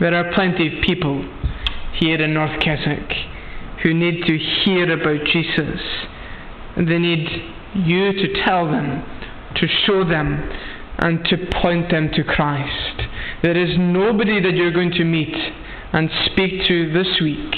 There 0.00 0.14
are 0.14 0.32
plenty 0.34 0.66
of 0.66 0.82
people 0.84 1.24
here 1.94 2.20
in 2.20 2.34
North 2.34 2.60
Kessock 2.60 3.12
who 3.82 3.94
need 3.94 4.24
to 4.26 4.38
hear 4.38 4.90
about 4.92 5.24
Jesus. 5.26 5.80
They 6.76 6.98
need 6.98 7.28
you 7.74 8.12
to 8.12 8.44
tell 8.44 8.66
them, 8.66 9.04
to 9.56 9.68
show 9.86 10.04
them, 10.08 10.50
and 10.98 11.24
to 11.26 11.36
point 11.60 11.90
them 11.90 12.10
to 12.14 12.24
Christ. 12.24 13.02
There 13.42 13.56
is 13.56 13.76
nobody 13.78 14.40
that 14.42 14.54
you're 14.54 14.72
going 14.72 14.92
to 14.92 15.04
meet 15.04 15.34
and 15.92 16.10
speak 16.26 16.66
to 16.66 16.92
this 16.92 17.20
week 17.20 17.54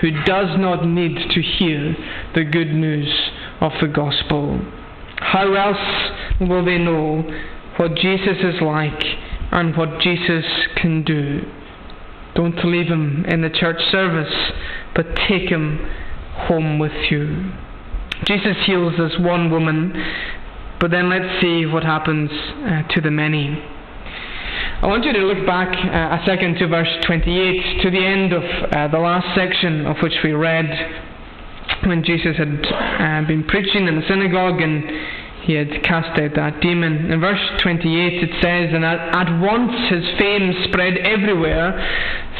who 0.00 0.10
does 0.24 0.58
not 0.58 0.84
need 0.86 1.16
to 1.30 1.42
hear 1.42 1.94
the 2.34 2.44
good 2.44 2.72
news 2.72 3.30
of 3.60 3.72
the 3.80 3.88
gospel. 3.88 4.60
How 5.18 5.54
else 5.54 6.40
will 6.40 6.64
they 6.64 6.78
know 6.78 7.22
what 7.76 7.94
Jesus 7.94 8.38
is 8.42 8.60
like 8.60 9.02
and 9.52 9.76
what 9.76 10.00
Jesus 10.00 10.44
can 10.76 11.04
do? 11.04 11.42
Don't 12.36 12.64
leave 12.64 12.86
him 12.86 13.24
in 13.26 13.40
the 13.40 13.50
church 13.50 13.80
service, 13.90 14.32
but 14.94 15.06
take 15.28 15.48
him 15.48 15.78
home 16.46 16.78
with 16.78 16.92
you. 17.10 17.50
Jesus 18.24 18.56
heals 18.66 18.92
this 18.98 19.18
one 19.18 19.50
woman, 19.50 19.92
but 20.78 20.90
then 20.90 21.08
let's 21.08 21.40
see 21.40 21.66
what 21.66 21.82
happens 21.82 22.30
uh, 22.30 22.82
to 22.94 23.00
the 23.00 23.10
many. 23.10 23.62
I 24.82 24.86
want 24.86 25.04
you 25.04 25.12
to 25.12 25.18
look 25.20 25.46
back 25.46 25.68
uh, 25.68 26.22
a 26.22 26.26
second 26.26 26.56
to 26.58 26.68
verse 26.68 26.88
28, 27.06 27.82
to 27.82 27.90
the 27.90 28.04
end 28.04 28.32
of 28.32 28.42
uh, 28.42 28.88
the 28.88 28.98
last 28.98 29.34
section 29.34 29.86
of 29.86 29.96
which 30.02 30.16
we 30.22 30.32
read 30.32 30.66
when 31.84 32.04
Jesus 32.04 32.36
had 32.36 32.66
uh, 32.66 33.26
been 33.26 33.44
preaching 33.44 33.88
in 33.88 33.96
the 33.96 34.06
synagogue 34.06 34.60
and 34.60 34.84
he 35.46 35.54
had 35.54 35.70
cast 35.84 36.18
out 36.18 36.34
that 36.34 36.60
demon. 36.60 37.06
In 37.10 37.20
verse 37.20 37.40
28 37.62 37.86
it 38.18 38.34
says, 38.42 38.74
And 38.74 38.84
at, 38.84 38.98
at 39.14 39.30
once 39.38 39.70
his 39.88 40.02
fame 40.18 40.50
spread 40.66 40.98
everywhere 40.98 41.70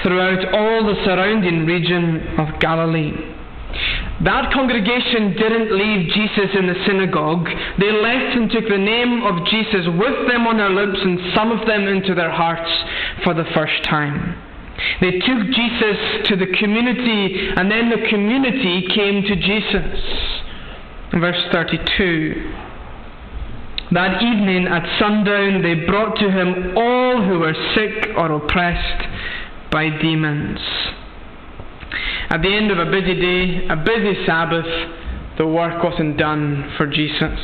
throughout 0.03 0.43
all 0.53 0.83
the 0.83 0.99
surrounding 1.07 1.65
region 1.67 2.35
of 2.37 2.59
Galilee. 2.59 3.15
That 4.25 4.51
congregation 4.53 5.39
didn't 5.39 5.71
leave 5.71 6.11
Jesus 6.15 6.51
in 6.59 6.67
the 6.67 6.83
synagogue. 6.87 7.47
They 7.79 7.93
left 7.93 8.35
and 8.35 8.51
took 8.51 8.67
the 8.67 8.79
name 8.79 9.23
of 9.23 9.47
Jesus 9.47 9.87
with 9.87 10.27
them 10.27 10.51
on 10.51 10.57
their 10.57 10.71
lips 10.71 10.99
and 10.99 11.31
some 11.37 11.53
of 11.53 11.65
them 11.67 11.87
into 11.87 12.15
their 12.15 12.33
hearts 12.33 12.71
for 13.23 13.35
the 13.35 13.47
first 13.55 13.85
time. 13.85 14.35
They 15.01 15.23
took 15.23 15.47
Jesus 15.55 16.27
to 16.27 16.37
the 16.37 16.51
community 16.59 17.55
and 17.55 17.71
then 17.71 17.89
the 17.89 18.09
community 18.11 18.89
came 18.91 19.23
to 19.23 19.37
Jesus. 19.37 19.95
Verse 21.13 21.43
32. 21.53 22.66
That 23.93 24.21
evening 24.21 24.67
at 24.67 24.99
sundown 24.99 25.63
they 25.63 25.87
brought 25.87 26.17
to 26.17 26.31
him 26.31 26.77
all 26.77 27.23
who 27.23 27.39
were 27.39 27.55
sick 27.75 28.09
or 28.17 28.33
oppressed 28.33 29.07
by 29.71 29.91
demons. 29.91 30.59
At 32.29 32.43
the 32.43 32.53
end 32.53 32.73
of 32.73 32.79
a 32.79 32.91
busy 32.91 33.15
day, 33.15 33.69
a 33.69 33.77
busy 33.77 34.27
Sabbath, 34.27 34.67
the 35.39 35.47
work 35.47 35.85
wasn't 35.85 36.19
done 36.19 36.73
for 36.77 36.87
Jesus. 36.87 37.39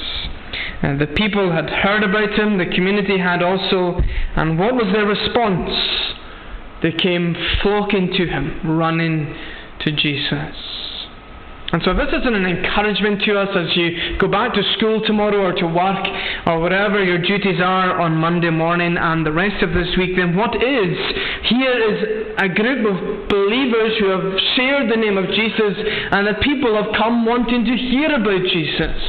And 0.83 1.01
the 1.01 1.07
people 1.07 1.53
had 1.53 1.71
heard 1.71 2.03
about 2.03 2.37
him, 2.37 2.59
the 2.59 2.67
community 2.67 3.19
had 3.19 3.41
also, 3.41 4.01
and 4.35 4.59
what 4.59 4.75
was 4.75 4.93
their 4.93 5.07
response? 5.07 5.71
They 6.83 6.91
came 6.91 7.37
flocking 7.63 8.13
to 8.15 8.27
him, 8.27 8.79
running 8.79 9.33
to 9.83 9.93
Jesus. 9.93 10.72
And 11.73 11.81
so, 11.85 11.95
this 11.95 12.13
isn't 12.13 12.35
an 12.35 12.45
encouragement 12.45 13.23
to 13.23 13.41
us 13.41 13.49
as 13.57 13.75
you 13.75 14.19
go 14.19 14.29
back 14.29 14.53
to 14.53 14.63
school 14.77 15.01
tomorrow 15.07 15.41
or 15.41 15.53
to 15.57 15.67
work 15.67 16.05
or 16.45 16.61
whatever 16.61 17.03
your 17.03 17.17
duties 17.17 17.61
are 17.65 17.99
on 17.99 18.13
Monday 18.13 18.51
morning 18.51 18.99
and 18.99 19.25
the 19.25 19.33
rest 19.33 19.63
of 19.63 19.73
this 19.73 19.89
week. 19.97 20.15
Then, 20.15 20.37
what 20.37 20.55
is? 20.55 20.97
Here 21.49 21.73
is 21.73 22.37
a 22.37 22.49
group 22.53 22.85
of 22.85 23.29
believers 23.29 23.97
who 23.99 24.13
have 24.13 24.39
shared 24.55 24.93
the 24.93 25.01
name 25.01 25.17
of 25.17 25.25
Jesus, 25.33 25.73
and 26.13 26.27
the 26.27 26.37
people 26.43 26.77
have 26.77 26.93
come 26.93 27.25
wanting 27.25 27.65
to 27.65 27.77
hear 27.77 28.21
about 28.21 28.45
Jesus, 28.53 29.01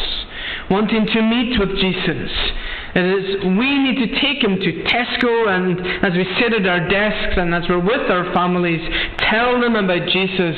wanting 0.71 1.05
to 1.05 1.21
meet 1.21 1.59
with 1.59 1.75
Jesus. 1.83 2.31
It 2.95 3.05
is 3.05 3.43
we 3.43 3.79
need 3.79 4.05
to 4.05 4.19
take 4.21 4.43
him 4.43 4.55
to 4.59 4.83
Tesco 4.83 5.49
and 5.49 6.05
as 6.05 6.13
we 6.13 6.25
sit 6.39 6.53
at 6.53 6.65
our 6.67 6.87
desks 6.87 7.37
and 7.37 7.53
as 7.53 7.63
we're 7.67 7.79
with 7.79 8.11
our 8.11 8.31
families, 8.33 8.81
tell 9.17 9.59
them 9.59 9.75
about 9.75 10.07
Jesus 10.09 10.55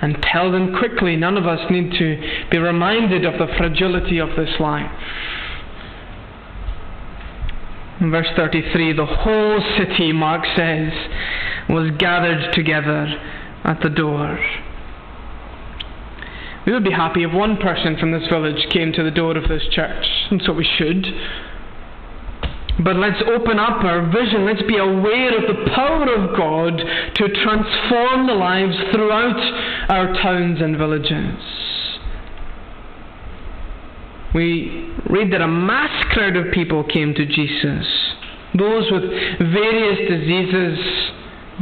and 0.00 0.16
tell 0.22 0.50
them 0.50 0.76
quickly. 0.78 1.16
None 1.16 1.36
of 1.36 1.46
us 1.46 1.60
need 1.70 1.92
to 1.98 2.46
be 2.50 2.58
reminded 2.58 3.24
of 3.24 3.34
the 3.34 3.52
fragility 3.58 4.18
of 4.18 4.30
this 4.36 4.58
life. 4.58 4.90
In 8.00 8.10
verse 8.10 8.28
33, 8.36 8.92
the 8.92 9.06
whole 9.06 9.60
city, 9.78 10.12
Mark 10.12 10.44
says, 10.54 10.92
was 11.68 11.90
gathered 11.98 12.52
together 12.54 13.06
at 13.64 13.80
the 13.82 13.88
door. 13.88 14.38
We 16.66 16.72
would 16.72 16.84
be 16.84 16.90
happy 16.90 17.22
if 17.22 17.32
one 17.32 17.56
person 17.56 17.96
from 17.98 18.12
this 18.12 18.28
village 18.28 18.66
came 18.72 18.92
to 18.92 19.02
the 19.02 19.10
door 19.10 19.36
of 19.36 19.48
this 19.48 19.62
church, 19.70 20.04
and 20.30 20.42
so 20.44 20.52
we 20.52 20.68
should. 20.76 21.06
But 22.84 22.96
let's 22.96 23.22
open 23.26 23.58
up 23.58 23.82
our 23.84 24.06
vision. 24.12 24.44
Let's 24.44 24.62
be 24.62 24.76
aware 24.76 25.36
of 25.38 25.48
the 25.48 25.70
power 25.70 26.12
of 26.12 26.36
God 26.36 26.76
to 26.76 27.28
transform 27.42 28.26
the 28.26 28.34
lives 28.34 28.76
throughout 28.92 29.88
our 29.88 30.12
towns 30.22 30.60
and 30.60 30.76
villages. 30.76 31.40
We 34.34 34.92
read 35.08 35.32
that 35.32 35.40
a 35.40 35.48
mass 35.48 36.04
crowd 36.12 36.36
of 36.36 36.52
people 36.52 36.84
came 36.84 37.14
to 37.14 37.24
Jesus. 37.24 37.86
Those 38.58 38.90
with 38.90 39.04
various 39.40 40.10
diseases, 40.10 40.78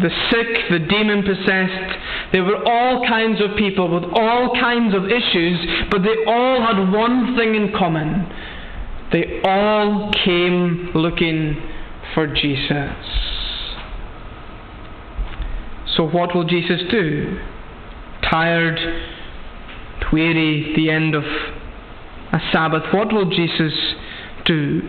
the 0.03 0.11
sick, 0.31 0.49
the 0.71 0.81
demon 0.81 1.23
possessed. 1.23 2.33
They 2.33 2.41
were 2.41 2.67
all 2.67 3.07
kinds 3.07 3.41
of 3.41 3.57
people 3.57 3.89
with 3.89 4.11
all 4.13 4.53
kinds 4.59 4.93
of 4.93 5.05
issues, 5.05 5.87
but 5.93 6.03
they 6.03 6.25
all 6.27 6.61
had 6.61 6.91
one 6.91 7.37
thing 7.37 7.55
in 7.55 7.73
common 7.73 8.27
they 9.15 9.41
all 9.45 10.11
came 10.25 10.91
looking 10.93 11.55
for 12.15 12.27
Jesus. 12.27 12.97
So, 15.97 16.03
what 16.03 16.35
will 16.35 16.43
Jesus 16.43 16.81
do? 16.91 17.39
Tired, 18.29 18.77
weary, 20.13 20.73
the 20.75 20.91
end 20.91 21.15
of 21.15 21.23
a 21.23 22.41
Sabbath, 22.53 22.93
what 22.93 23.13
will 23.13 23.31
Jesus 23.31 23.73
do? 24.47 24.83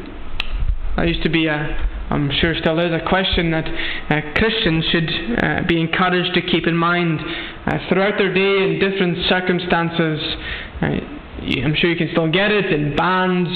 That 0.97 1.07
used 1.07 1.21
to 1.21 1.29
be 1.29 1.45
a, 1.45 1.87
I'm 2.09 2.31
sure 2.31 2.55
still 2.59 2.79
is, 2.79 2.91
a 2.99 3.07
question 3.07 3.51
that 3.51 3.67
uh, 4.09 4.33
Christians 4.33 4.85
should 4.91 5.09
uh, 5.37 5.67
be 5.67 5.79
encouraged 5.79 6.33
to 6.33 6.41
keep 6.41 6.65
in 6.65 6.75
mind 6.75 7.19
uh, 7.67 7.77
throughout 7.87 8.17
their 8.17 8.33
day 8.33 8.63
in 8.63 8.79
different 8.79 9.19
circumstances. 9.29 10.19
I'm 10.81 11.75
sure 11.75 11.91
you 11.91 11.95
can 11.95 12.09
still 12.11 12.31
get 12.31 12.49
it 12.49 12.73
in 12.73 12.95
bands 12.95 13.51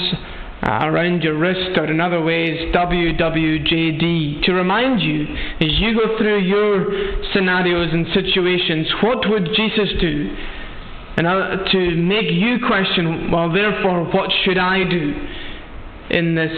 around 0.64 1.24
your 1.24 1.38
wrist, 1.38 1.78
or 1.78 1.86
in 1.86 2.02
other 2.02 2.22
ways, 2.22 2.74
WWJD, 2.74 4.44
to 4.44 4.54
remind 4.54 5.02
you 5.02 5.24
as 5.62 5.80
you 5.80 5.94
go 5.96 6.18
through 6.18 6.40
your 6.40 6.86
scenarios 7.34 7.94
and 7.94 8.08
situations, 8.14 8.88
what 9.02 9.30
would 9.30 9.50
Jesus 9.56 9.90
do? 10.02 10.36
And 11.18 11.66
to 11.72 11.96
make 11.96 12.32
you 12.32 12.60
question, 12.66 13.32
well, 13.32 13.52
therefore, 13.52 14.06
what 14.06 14.32
should 14.44 14.58
I 14.58 14.84
do 14.90 15.14
in 16.10 16.36
this 16.36 16.56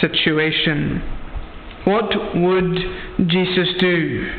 situation? 0.00 1.02
What 1.84 2.10
would 2.34 2.74
Jesus 3.28 3.68
do? 3.80 4.30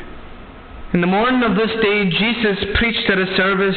In 0.94 1.02
the 1.02 1.08
morning 1.08 1.44
of 1.44 1.56
this 1.58 1.72
day, 1.82 2.10
Jesus 2.10 2.66
preached 2.78 3.10
at 3.10 3.18
a 3.18 3.36
service. 3.36 3.76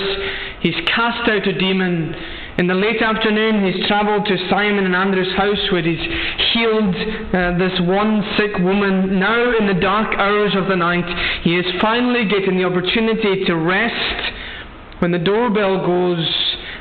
He's 0.60 0.76
cast 0.86 1.28
out 1.28 1.46
a 1.48 1.58
demon. 1.58 2.14
In 2.58 2.66
the 2.66 2.74
late 2.74 3.00
afternoon, 3.00 3.64
he's 3.64 3.86
travelled 3.86 4.26
to 4.26 4.36
Simon 4.50 4.84
and 4.84 4.96
Andrew's 4.96 5.32
house 5.36 5.70
where 5.70 5.80
he's 5.80 6.02
healed 6.52 6.92
uh, 7.32 7.56
this 7.56 7.78
one 7.86 8.20
sick 8.36 8.58
woman. 8.58 9.20
Now, 9.20 9.56
in 9.56 9.68
the 9.68 9.78
dark 9.80 10.12
hours 10.18 10.56
of 10.56 10.66
the 10.66 10.74
night, 10.74 11.06
he 11.44 11.54
is 11.54 11.64
finally 11.80 12.26
getting 12.28 12.58
the 12.58 12.64
opportunity 12.64 13.44
to 13.44 13.54
rest 13.54 14.32
when 14.98 15.12
the 15.12 15.20
doorbell 15.20 15.86
goes 15.86 16.18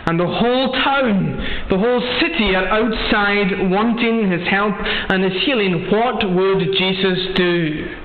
and 0.08 0.20
the 0.20 0.26
whole 0.26 0.72
town, 0.72 1.68
the 1.70 1.78
whole 1.78 2.02
city 2.22 2.56
are 2.56 2.66
outside 2.66 3.70
wanting 3.70 4.32
his 4.32 4.48
help 4.48 4.74
and 4.80 5.24
his 5.24 5.44
healing. 5.44 5.92
What 5.92 6.28
would 6.28 6.74
Jesus 6.76 7.20
do? 7.36 7.96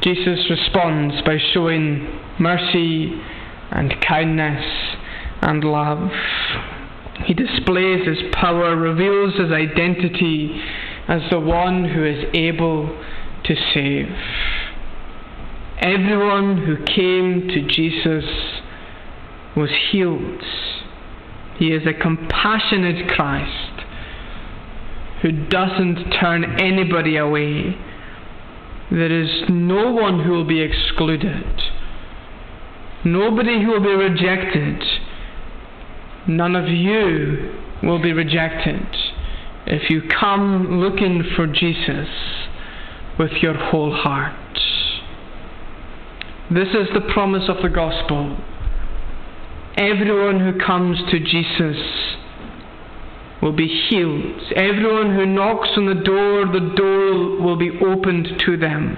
Jesus 0.00 0.48
responds 0.48 1.20
by 1.26 1.36
showing 1.52 2.18
mercy 2.38 3.20
and 3.72 3.94
kindness 4.00 4.64
and 5.42 5.64
love. 5.64 6.10
He 7.26 7.34
displays 7.34 8.06
his 8.06 8.18
power, 8.32 8.74
reveals 8.76 9.34
his 9.34 9.52
identity 9.52 10.60
as 11.08 11.22
the 11.30 11.40
one 11.40 11.84
who 11.84 12.04
is 12.04 12.24
able 12.32 12.88
to 13.44 13.54
save. 13.74 14.08
Everyone 15.78 16.64
who 16.64 16.76
came 16.84 17.48
to 17.48 17.66
Jesus 17.66 18.24
was 19.56 19.70
healed. 19.90 20.42
He 21.58 21.68
is 21.68 21.82
a 21.86 21.92
compassionate 21.92 23.08
Christ 23.08 23.84
who 25.22 25.32
doesn't 25.48 26.10
turn 26.20 26.60
anybody 26.60 27.16
away. 27.16 27.76
There 28.90 29.12
is 29.12 29.44
no 29.48 29.92
one 29.92 30.24
who 30.24 30.32
will 30.32 30.46
be 30.46 30.60
excluded, 30.60 31.62
nobody 33.04 33.62
who 33.62 33.70
will 33.70 33.80
be 33.80 33.94
rejected 33.94 34.82
none 36.28 36.56
of 36.56 36.68
you 36.68 37.52
will 37.82 38.00
be 38.00 38.12
rejected 38.12 38.86
if 39.66 39.90
you 39.90 40.02
come 40.20 40.80
looking 40.80 41.22
for 41.36 41.46
Jesus 41.46 42.08
with 43.18 43.32
your 43.42 43.54
whole 43.54 43.94
heart. 43.94 44.38
This 46.50 46.68
is 46.68 46.88
the 46.94 47.12
promise 47.12 47.48
of 47.48 47.62
the 47.62 47.68
gospel. 47.68 48.36
Everyone 49.76 50.40
who 50.40 50.58
comes 50.64 50.98
to 51.10 51.18
Jesus 51.18 51.76
will 53.40 53.52
be 53.52 53.68
healed. 53.88 54.52
Everyone 54.54 55.14
who 55.14 55.26
knocks 55.26 55.70
on 55.76 55.86
the 55.86 56.02
door, 56.02 56.46
the 56.46 56.74
door 56.76 57.40
will 57.40 57.56
be 57.56 57.70
opened 57.84 58.28
to 58.46 58.56
them. 58.56 58.96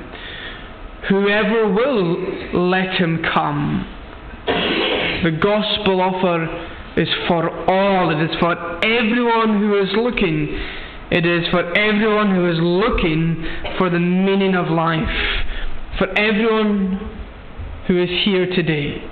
Whoever 1.09 1.73
will, 1.73 2.69
let 2.71 2.95
him 2.97 3.23
come. 3.33 3.87
The 4.47 5.39
gospel 5.41 6.01
offer 6.01 6.74
is 6.97 7.09
for 7.27 7.51
all. 7.69 8.11
It 8.11 8.23
is 8.23 8.37
for 8.39 8.55
everyone 8.85 9.61
who 9.61 9.79
is 9.81 9.89
looking. 9.97 10.61
It 11.11 11.27
is 11.27 11.49
for 11.51 11.77
everyone 11.77 12.35
who 12.35 12.49
is 12.51 12.59
looking 12.61 13.45
for 13.79 13.91
the 13.91 13.99
meaning 13.99 14.55
of 14.55 14.69
life. 14.69 15.09
For 15.99 16.09
everyone 16.19 16.99
who 17.87 18.03
is 18.03 18.09
here 18.25 18.47
today, 18.47 19.03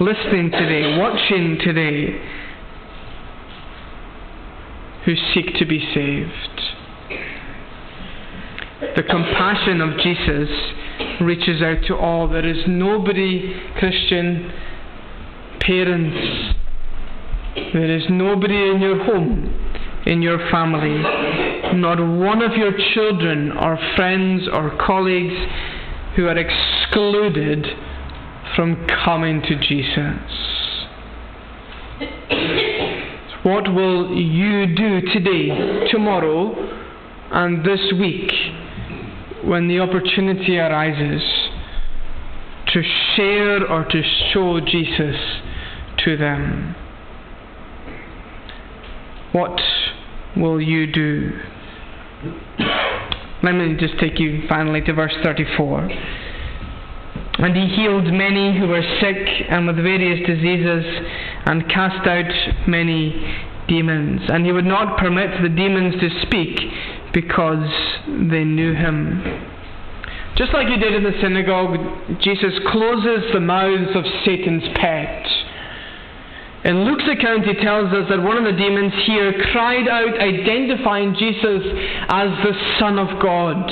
listening 0.00 0.50
today, 0.50 0.96
watching 0.98 1.58
today, 1.62 2.20
who 5.04 5.14
seek 5.34 5.54
to 5.58 5.66
be 5.66 5.80
saved. 5.92 6.60
The 8.96 9.02
compassion 9.02 9.80
of 9.80 9.98
Jesus 9.98 10.48
reaches 11.20 11.62
out 11.62 11.84
to 11.88 11.96
all. 11.96 12.28
There 12.28 12.46
is 12.46 12.64
nobody, 12.66 13.54
Christian 13.78 14.52
parents, 15.60 16.56
there 17.54 17.96
is 17.96 18.04
nobody 18.08 18.70
in 18.70 18.80
your 18.80 19.04
home, 19.04 20.02
in 20.06 20.22
your 20.22 20.38
family, 20.50 21.02
not 21.74 21.98
one 21.98 22.42
of 22.42 22.56
your 22.56 22.72
children 22.94 23.52
or 23.52 23.78
friends 23.96 24.48
or 24.52 24.76
colleagues 24.84 25.34
who 26.16 26.26
are 26.26 26.38
excluded 26.38 27.66
from 28.56 28.86
coming 29.04 29.42
to 29.42 29.58
Jesus. 29.58 30.52
What 33.42 33.74
will 33.74 34.14
you 34.16 34.74
do 34.74 35.00
today, 35.12 35.88
tomorrow, 35.90 36.54
and 37.32 37.64
this 37.64 37.80
week 37.98 38.30
when 39.44 39.68
the 39.68 39.80
opportunity 39.80 40.58
arises 40.58 41.22
to 42.68 42.82
share 43.14 43.66
or 43.68 43.84
to 43.84 44.02
show 44.32 44.60
Jesus 44.60 45.16
to 46.04 46.16
them? 46.16 46.76
What 49.32 49.60
will 50.36 50.60
you 50.60 50.86
do? 50.92 51.32
Let 53.42 53.52
me 53.52 53.76
just 53.78 53.98
take 53.98 54.20
you 54.20 54.42
finally 54.48 54.80
to 54.82 54.92
verse 54.92 55.14
34. 55.22 55.90
And 57.38 57.56
he 57.56 57.74
healed 57.74 58.04
many 58.12 58.56
who 58.58 58.68
were 58.68 58.82
sick 59.00 59.16
and 59.48 59.66
with 59.66 59.76
various 59.76 60.24
diseases, 60.26 60.84
and 61.46 61.68
cast 61.68 62.06
out 62.06 62.68
many 62.68 63.12
demons. 63.66 64.20
And 64.28 64.44
he 64.44 64.52
would 64.52 64.66
not 64.66 64.98
permit 64.98 65.42
the 65.42 65.48
demons 65.48 65.94
to 66.00 66.08
speak 66.26 66.60
because 67.12 67.68
they 68.06 68.44
knew 68.44 68.74
him. 68.74 69.48
Just 70.36 70.52
like 70.54 70.68
he 70.68 70.78
did 70.78 70.94
in 70.94 71.02
the 71.02 71.18
synagogue, 71.20 72.20
Jesus 72.20 72.52
closes 72.70 73.32
the 73.32 73.40
mouths 73.40 73.90
of 73.94 74.04
Satan's 74.24 74.64
pet. 74.76 75.26
In 76.64 76.84
Luke's 76.84 77.08
account, 77.10 77.44
he 77.44 77.54
tells 77.54 77.92
us 77.92 78.08
that 78.08 78.22
one 78.22 78.36
of 78.36 78.44
the 78.44 78.56
demons 78.56 78.92
here 79.04 79.32
cried 79.50 79.88
out, 79.88 80.14
identifying 80.20 81.14
Jesus 81.18 81.62
as 82.08 82.30
the 82.44 82.54
Son 82.78 82.98
of 82.98 83.20
God. 83.20 83.70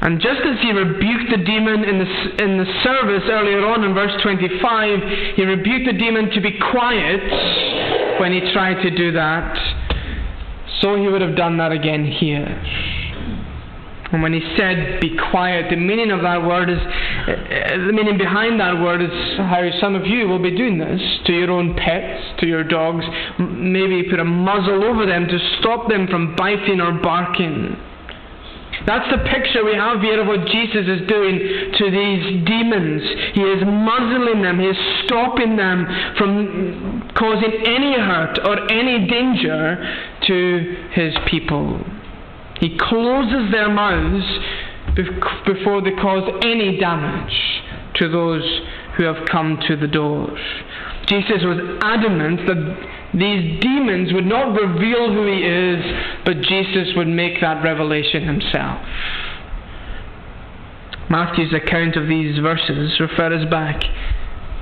And 0.00 0.20
just 0.20 0.40
as 0.42 0.60
he 0.60 0.70
rebuked 0.70 1.30
the 1.30 1.42
demon 1.44 1.82
in 1.82 1.98
the, 1.98 2.44
in 2.44 2.58
the 2.58 2.66
service 2.84 3.24
earlier 3.26 3.66
on 3.66 3.82
in 3.82 3.94
verse 3.94 4.12
25, 4.22 5.34
he 5.34 5.44
rebuked 5.44 5.86
the 5.86 5.98
demon 5.98 6.30
to 6.30 6.40
be 6.40 6.58
quiet 6.70 8.20
when 8.20 8.32
he 8.32 8.52
tried 8.52 8.82
to 8.82 8.90
do 8.90 9.12
that, 9.12 9.56
so 10.80 10.94
he 10.94 11.08
would 11.08 11.22
have 11.22 11.36
done 11.36 11.56
that 11.56 11.72
again 11.72 12.04
here. 12.04 12.46
And 14.14 14.22
when 14.22 14.32
he 14.32 14.54
said, 14.56 15.00
be 15.00 15.10
quiet, 15.32 15.70
the 15.70 15.76
meaning 15.76 16.12
of 16.12 16.22
that 16.22 16.38
word 16.46 16.70
is, 16.70 16.78
uh, 16.78 17.82
the 17.84 17.92
meaning 17.92 18.16
behind 18.16 18.60
that 18.60 18.78
word 18.78 19.02
is 19.02 19.10
how 19.38 19.68
some 19.80 19.96
of 19.96 20.06
you 20.06 20.28
will 20.28 20.38
be 20.38 20.56
doing 20.56 20.78
this 20.78 21.02
to 21.26 21.32
your 21.32 21.50
own 21.50 21.74
pets, 21.74 22.22
to 22.38 22.46
your 22.46 22.62
dogs. 22.62 23.04
Maybe 23.40 24.04
put 24.08 24.20
a 24.20 24.24
muzzle 24.24 24.84
over 24.84 25.04
them 25.04 25.26
to 25.26 25.38
stop 25.58 25.88
them 25.88 26.06
from 26.06 26.36
biting 26.36 26.80
or 26.80 26.92
barking. 27.02 27.76
That's 28.86 29.10
the 29.10 29.18
picture 29.18 29.64
we 29.64 29.74
have 29.74 30.00
here 30.00 30.20
of 30.20 30.28
what 30.28 30.46
Jesus 30.46 30.86
is 30.86 31.08
doing 31.08 31.74
to 31.74 31.84
these 31.90 32.46
demons. 32.46 33.02
He 33.34 33.42
is 33.42 33.66
muzzling 33.66 34.42
them, 34.42 34.60
He 34.60 34.66
is 34.66 34.78
stopping 35.06 35.56
them 35.56 35.90
from 36.16 37.10
causing 37.18 37.50
any 37.66 37.98
hurt 37.98 38.38
or 38.46 38.70
any 38.70 39.08
danger 39.10 39.74
to 40.28 40.76
His 40.92 41.14
people. 41.26 41.82
He 42.60 42.76
closes 42.78 43.50
their 43.50 43.70
mouths 43.70 44.24
before 45.44 45.82
they 45.82 45.90
cause 45.92 46.40
any 46.42 46.78
damage 46.78 47.62
to 47.96 48.08
those 48.08 48.44
who 48.96 49.04
have 49.04 49.26
come 49.30 49.58
to 49.68 49.76
the 49.76 49.88
doors. 49.88 50.38
Jesus 51.06 51.42
was 51.42 51.78
adamant 51.82 52.46
that 52.46 52.90
these 53.12 53.60
demons 53.60 54.12
would 54.12 54.26
not 54.26 54.54
reveal 54.54 55.12
who 55.12 55.26
he 55.26 55.42
is, 55.42 55.84
but 56.24 56.40
Jesus 56.40 56.94
would 56.96 57.08
make 57.08 57.40
that 57.40 57.62
revelation 57.62 58.26
himself. 58.26 58.80
Matthew's 61.10 61.52
account 61.52 61.96
of 61.96 62.08
these 62.08 62.38
verses 62.38 62.98
refers 62.98 63.48
back 63.50 63.82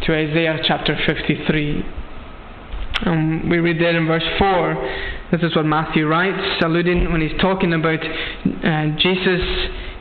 to 0.04 0.14
Isaiah 0.14 0.58
chapter 0.66 0.98
53. 1.06 1.84
And 3.04 3.50
we 3.50 3.58
read 3.58 3.80
there 3.80 3.96
in 3.96 4.06
verse 4.06 4.24
4, 4.38 5.28
this 5.32 5.42
is 5.42 5.56
what 5.56 5.66
Matthew 5.66 6.06
writes, 6.06 6.62
alluding 6.62 7.10
when 7.10 7.20
he's 7.20 7.38
talking 7.40 7.72
about 7.72 7.98
uh, 8.00 8.96
Jesus 8.98 9.40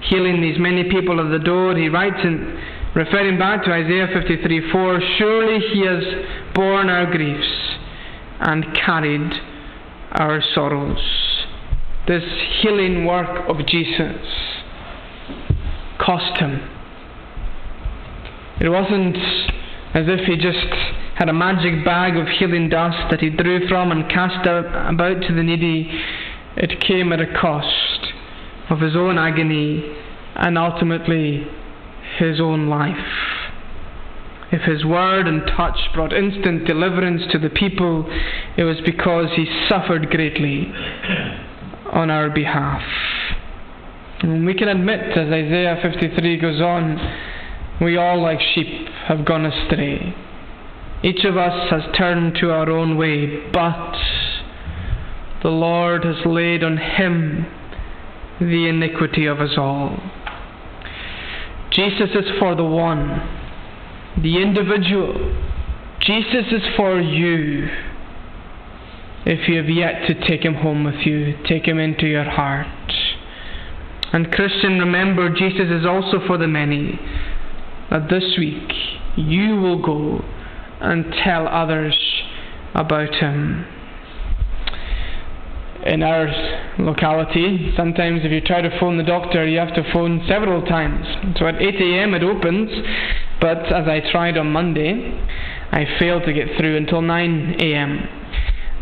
healing 0.09 0.41
these 0.41 0.59
many 0.59 0.83
people 0.89 1.19
of 1.19 1.31
the 1.31 1.39
door. 1.39 1.75
He 1.75 1.87
writes 1.89 2.17
in 2.23 2.59
referring 2.95 3.39
back 3.39 3.63
to 3.63 3.71
Isaiah 3.71 4.07
53 4.13 4.71
4, 4.71 5.01
Surely 5.17 5.59
he 5.73 5.85
has 5.85 6.03
borne 6.53 6.89
our 6.89 7.09
griefs 7.09 7.47
and 8.39 8.65
carried 8.75 9.31
our 10.11 10.41
sorrows. 10.53 10.99
This 12.07 12.23
healing 12.61 13.05
work 13.05 13.49
of 13.49 13.65
Jesus 13.67 14.17
cost 15.99 16.37
him. 16.39 16.67
It 18.59 18.69
wasn't 18.69 19.17
as 19.93 20.05
if 20.07 20.25
he 20.25 20.35
just 20.37 20.73
had 21.15 21.27
a 21.27 21.33
magic 21.33 21.83
bag 21.83 22.15
of 22.15 22.27
healing 22.27 22.69
dust 22.69 22.97
that 23.11 23.19
he 23.19 23.29
drew 23.29 23.67
from 23.67 23.91
and 23.91 24.09
cast 24.09 24.47
out 24.47 24.65
about 24.93 25.21
to 25.21 25.35
the 25.35 25.43
needy. 25.43 25.89
It 26.55 26.79
came 26.81 27.11
at 27.11 27.19
a 27.19 27.39
cost 27.39 28.13
of 28.69 28.79
his 28.79 28.95
own 28.95 29.17
agony 29.17 29.83
and 30.35 30.57
ultimately 30.57 31.45
his 32.17 32.39
own 32.39 32.69
life. 32.69 32.95
If 34.51 34.61
his 34.63 34.83
word 34.83 35.27
and 35.27 35.45
touch 35.55 35.77
brought 35.93 36.11
instant 36.11 36.65
deliverance 36.65 37.23
to 37.31 37.39
the 37.39 37.49
people, 37.49 38.05
it 38.57 38.63
was 38.63 38.77
because 38.85 39.27
he 39.35 39.45
suffered 39.69 40.09
greatly 40.09 40.71
on 41.91 42.09
our 42.09 42.29
behalf. 42.29 42.81
And 44.21 44.45
we 44.45 44.53
can 44.53 44.67
admit, 44.67 45.17
as 45.17 45.27
Isaiah 45.27 45.79
53 45.81 46.37
goes 46.37 46.61
on, 46.61 46.97
we 47.82 47.97
all, 47.97 48.21
like 48.21 48.39
sheep, 48.53 48.88
have 49.07 49.25
gone 49.25 49.45
astray. 49.45 50.15
Each 51.03 51.25
of 51.25 51.36
us 51.36 51.69
has 51.71 51.82
turned 51.97 52.36
to 52.36 52.51
our 52.51 52.69
own 52.69 52.95
way, 52.95 53.49
but 53.51 53.97
the 55.41 55.49
Lord 55.49 56.03
has 56.05 56.23
laid 56.25 56.63
on 56.63 56.77
him 56.77 57.47
the 58.39 58.67
iniquity 58.67 59.25
of 59.25 59.41
us 59.41 59.57
all. 59.57 59.97
Jesus 61.71 62.09
is 62.13 62.39
for 62.39 62.53
the 62.53 62.63
one, 62.63 63.07
the 64.21 64.41
individual. 64.41 65.13
Jesus 66.01 66.45
is 66.51 66.61
for 66.75 66.99
you. 66.99 67.67
If 69.25 69.47
you 69.47 69.57
have 69.57 69.69
yet 69.69 70.07
to 70.07 70.27
take 70.27 70.43
him 70.43 70.55
home 70.55 70.84
with 70.84 71.05
you, 71.05 71.36
take 71.47 71.65
him 71.65 71.79
into 71.79 72.07
your 72.07 72.29
heart. 72.29 72.67
And 74.13 74.32
Christian, 74.32 74.79
remember, 74.79 75.29
Jesus 75.29 75.67
is 75.71 75.86
also 75.86 76.19
for 76.27 76.38
the 76.38 76.47
many. 76.47 76.99
That 77.91 78.09
this 78.09 78.35
week 78.39 78.71
you 79.15 79.57
will 79.57 79.81
go 79.81 80.23
and 80.79 81.13
tell 81.23 81.47
others 81.47 81.95
about 82.73 83.13
him 83.13 83.65
in 85.85 86.03
our 86.03 86.27
locality, 86.77 87.73
sometimes 87.75 88.21
if 88.23 88.31
you 88.31 88.41
try 88.41 88.61
to 88.61 88.79
phone 88.79 88.97
the 88.97 89.03
doctor, 89.03 89.47
you 89.47 89.57
have 89.57 89.73
to 89.73 89.83
phone 89.91 90.23
several 90.27 90.61
times. 90.63 91.05
So 91.37 91.47
at 91.47 91.55
8 91.55 91.75
a.m. 91.75 92.13
it 92.13 92.23
opens, 92.23 92.69
but 93.39 93.65
as 93.71 93.87
I 93.87 94.01
tried 94.11 94.37
on 94.37 94.51
Monday, 94.51 95.19
I 95.71 95.85
failed 95.99 96.23
to 96.25 96.33
get 96.33 96.49
through 96.57 96.77
until 96.77 97.01
9 97.01 97.55
a.m. 97.59 98.07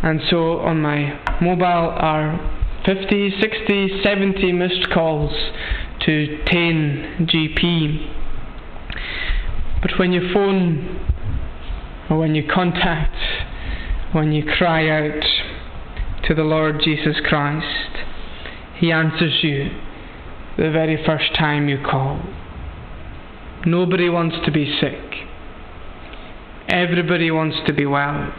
And 0.04 0.22
so 0.30 0.60
on 0.60 0.82
my 0.82 1.20
mobile 1.42 1.64
are 1.64 2.38
50, 2.86 3.40
60, 3.40 4.02
70 4.04 4.52
missed 4.54 4.90
calls 4.94 5.32
to 6.02 6.44
10 6.46 7.28
GP. 7.32 8.19
But 9.82 9.92
when 9.98 10.12
you 10.12 10.34
phone, 10.34 11.06
or 12.10 12.18
when 12.18 12.36
you 12.36 12.44
contact, 12.52 13.16
when 14.14 14.32
you 14.32 14.44
cry 14.44 14.90
out, 14.90 15.24
to 16.30 16.36
the 16.36 16.44
Lord 16.44 16.80
Jesus 16.84 17.16
Christ, 17.28 17.98
He 18.78 18.92
answers 18.92 19.40
you 19.42 19.72
the 20.58 20.70
very 20.70 21.04
first 21.04 21.34
time 21.36 21.68
you 21.68 21.80
call. 21.84 22.22
Nobody 23.66 24.10
wants 24.10 24.36
to 24.46 24.52
be 24.52 24.78
sick. 24.80 25.28
Everybody 26.68 27.32
wants 27.32 27.58
to 27.66 27.74
be 27.74 27.88
well. 27.88 28.32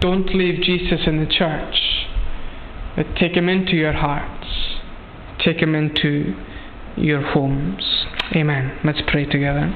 Don't 0.00 0.34
leave 0.34 0.62
Jesus 0.62 1.00
in 1.06 1.22
the 1.22 1.30
church, 1.30 1.76
but 2.96 3.14
take 3.16 3.32
Him 3.32 3.50
into 3.50 3.72
your 3.72 3.92
hearts. 3.92 4.46
Take 5.44 5.58
Him 5.58 5.74
into 5.74 6.34
your 7.00 7.22
homes. 7.22 8.06
Amen. 8.34 8.78
Let's 8.84 9.00
pray 9.08 9.24
together. 9.24 9.72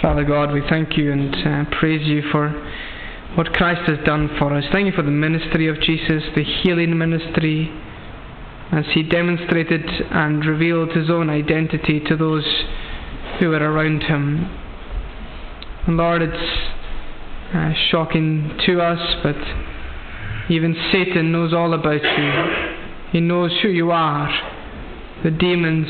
Father 0.00 0.24
God, 0.24 0.52
we 0.52 0.62
thank 0.68 0.96
you 0.96 1.12
and 1.12 1.34
uh, 1.34 1.78
praise 1.78 2.06
you 2.06 2.22
for 2.32 2.50
what 3.36 3.52
Christ 3.52 3.88
has 3.88 3.98
done 4.04 4.28
for 4.38 4.52
us. 4.52 4.64
Thank 4.72 4.86
you 4.86 4.92
for 4.92 5.02
the 5.02 5.10
ministry 5.10 5.68
of 5.68 5.80
Jesus, 5.80 6.24
the 6.34 6.44
healing 6.44 6.98
ministry, 6.98 7.70
as 8.72 8.84
he 8.92 9.02
demonstrated 9.02 9.84
and 10.10 10.44
revealed 10.44 10.90
his 10.90 11.08
own 11.08 11.30
identity 11.30 12.00
to 12.08 12.16
those 12.16 12.44
who 13.38 13.50
were 13.50 13.58
around 13.58 14.02
him. 14.02 14.58
And 15.86 15.96
Lord, 15.96 16.22
it's 16.22 16.72
uh, 17.54 17.72
shocking 17.90 18.58
to 18.66 18.80
us, 18.80 19.16
but 19.22 19.36
even 20.50 20.76
Satan 20.92 21.32
knows 21.32 21.52
all 21.52 21.72
about 21.74 22.02
you. 22.02 22.72
He 23.12 23.20
knows 23.20 23.52
who 23.62 23.68
you 23.68 23.90
are. 23.90 24.30
The 25.22 25.30
demons, 25.30 25.86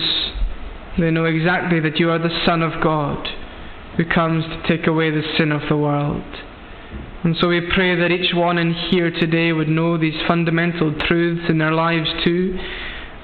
they 0.98 1.11
know 1.11 1.24
exactly 1.24 1.80
that 1.80 1.98
you 1.98 2.11
are 2.11 2.18
the 2.18 2.42
Son 2.44 2.62
of 2.62 2.82
God 2.82 3.26
who 3.96 4.05
comes 4.05 4.44
to 4.44 4.62
take 4.68 4.86
away 4.86 5.11
the 5.11 5.22
sin 5.38 5.53
of 5.53 5.62
the 5.68 5.76
world. 5.76 6.24
And 7.24 7.36
so 7.40 7.48
we 7.48 7.61
pray 7.72 7.94
that 7.94 8.11
each 8.11 8.34
one 8.34 8.59
in 8.59 8.74
here 8.74 9.11
today 9.11 9.53
would 9.53 9.68
know 9.68 9.96
these 9.96 10.20
fundamental 10.26 10.92
truths 11.07 11.48
in 11.48 11.59
their 11.59 11.72
lives 11.72 12.09
too, 12.24 12.59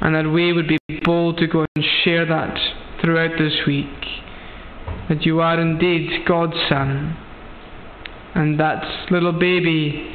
and 0.01 0.15
that 0.15 0.31
we 0.31 0.53
would 0.53 0.69
be 0.69 0.79
bold 1.05 1.39
to 1.39 1.47
go 1.47 1.67
and 1.75 1.85
share 2.05 2.25
that 2.25 2.57
throughout 3.01 3.37
this 3.39 3.67
week. 3.67 3.87
That 5.09 5.27
you 5.27 5.41
are 5.41 5.61
indeed 5.61 6.25
God's 6.27 6.57
Son, 6.69 7.17
and 8.35 8.61
that 8.61 9.11
little 9.11 9.33
baby 9.33 10.15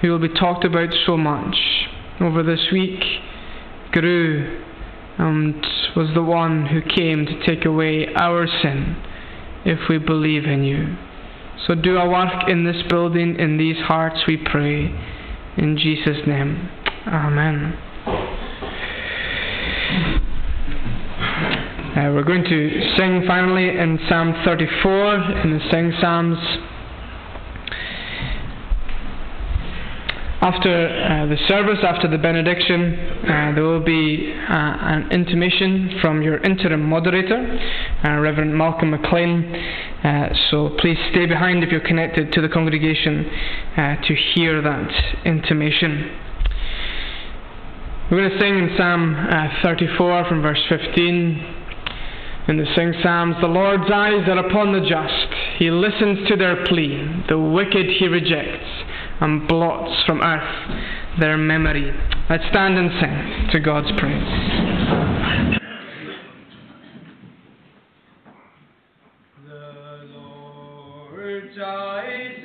who 0.00 0.10
will 0.10 0.18
be 0.18 0.28
talked 0.28 0.64
about 0.64 0.88
so 1.06 1.16
much 1.16 1.56
over 2.20 2.42
this 2.42 2.66
week 2.72 3.02
grew 3.92 4.62
and 5.18 5.54
was 5.96 6.10
the 6.14 6.22
one 6.22 6.66
who 6.66 6.80
came 6.80 7.26
to 7.26 7.46
take 7.46 7.64
away 7.64 8.06
our 8.14 8.46
sin 8.62 8.96
if 9.64 9.88
we 9.88 9.98
believe 9.98 10.44
in 10.44 10.62
you. 10.62 10.96
So 11.66 11.74
do 11.74 11.96
a 11.96 12.08
work 12.08 12.48
in 12.48 12.64
this 12.64 12.82
building, 12.88 13.36
in 13.38 13.58
these 13.58 13.76
hearts, 13.78 14.20
we 14.26 14.36
pray. 14.36 14.94
In 15.56 15.76
Jesus' 15.76 16.24
name. 16.26 16.70
Amen. 17.06 17.76
Uh, 21.98 22.12
we're 22.14 22.22
going 22.22 22.44
to 22.44 22.94
sing 22.96 23.24
finally 23.26 23.76
in 23.76 23.98
Psalm 24.08 24.32
34 24.44 25.14
in 25.42 25.58
the 25.58 25.60
Sing 25.68 25.92
Psalms. 26.00 26.38
After 30.40 30.70
uh, 30.70 31.26
the 31.26 31.36
service, 31.48 31.80
after 31.82 32.06
the 32.06 32.16
benediction, 32.16 32.94
uh, 32.94 33.52
there 33.56 33.64
will 33.64 33.82
be 33.82 34.32
uh, 34.48 34.54
an 34.54 35.10
intimation 35.10 35.98
from 36.00 36.22
your 36.22 36.38
interim 36.44 36.88
moderator, 36.88 37.58
uh, 38.04 38.20
Reverend 38.20 38.56
Malcolm 38.56 38.90
McLean. 38.90 39.52
Uh, 40.04 40.28
so 40.52 40.76
please 40.78 40.96
stay 41.10 41.26
behind 41.26 41.64
if 41.64 41.72
you're 41.72 41.80
connected 41.80 42.30
to 42.34 42.40
the 42.40 42.48
congregation 42.48 43.26
uh, 43.76 43.96
to 44.06 44.14
hear 44.14 44.62
that 44.62 44.88
intimation. 45.24 46.16
We're 48.08 48.28
going 48.28 48.30
to 48.30 48.38
sing 48.38 48.58
in 48.58 48.74
Psalm 48.78 49.16
34 49.64 50.28
from 50.28 50.40
verse 50.40 50.62
15. 50.68 51.54
In 52.46 52.56
the 52.56 52.64
Sing 52.76 52.94
Psalms, 53.02 53.34
the 53.40 53.48
Lord's 53.48 53.90
eyes 53.92 54.26
are 54.28 54.38
upon 54.38 54.72
the 54.72 54.80
just. 54.88 55.58
He 55.58 55.70
listens 55.70 56.28
to 56.28 56.36
their 56.36 56.64
plea. 56.64 57.24
The 57.28 57.38
wicked 57.38 57.86
he 57.98 58.06
rejects 58.06 58.87
and 59.20 59.48
blots 59.48 60.04
from 60.06 60.20
earth 60.20 60.88
their 61.18 61.36
memory. 61.36 61.92
Let's 62.30 62.44
stand 62.50 62.78
and 62.78 62.90
sing 63.00 63.48
to 63.52 63.60
God's 63.60 63.90
praise. 63.98 64.22
The 69.46 69.64
eyes 71.64 72.44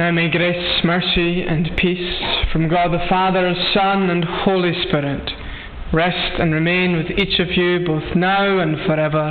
Now 0.00 0.10
may 0.12 0.30
grace, 0.30 0.82
mercy, 0.82 1.42
and 1.42 1.76
peace 1.76 2.22
from 2.54 2.70
God 2.70 2.90
the 2.90 3.06
Father, 3.06 3.54
Son, 3.74 4.08
and 4.08 4.24
Holy 4.24 4.72
Spirit 4.88 5.30
rest 5.92 6.40
and 6.40 6.54
remain 6.54 6.96
with 6.96 7.18
each 7.18 7.38
of 7.38 7.48
you 7.54 7.84
both 7.84 8.16
now 8.16 8.60
and 8.60 8.78
forever. 8.86 9.30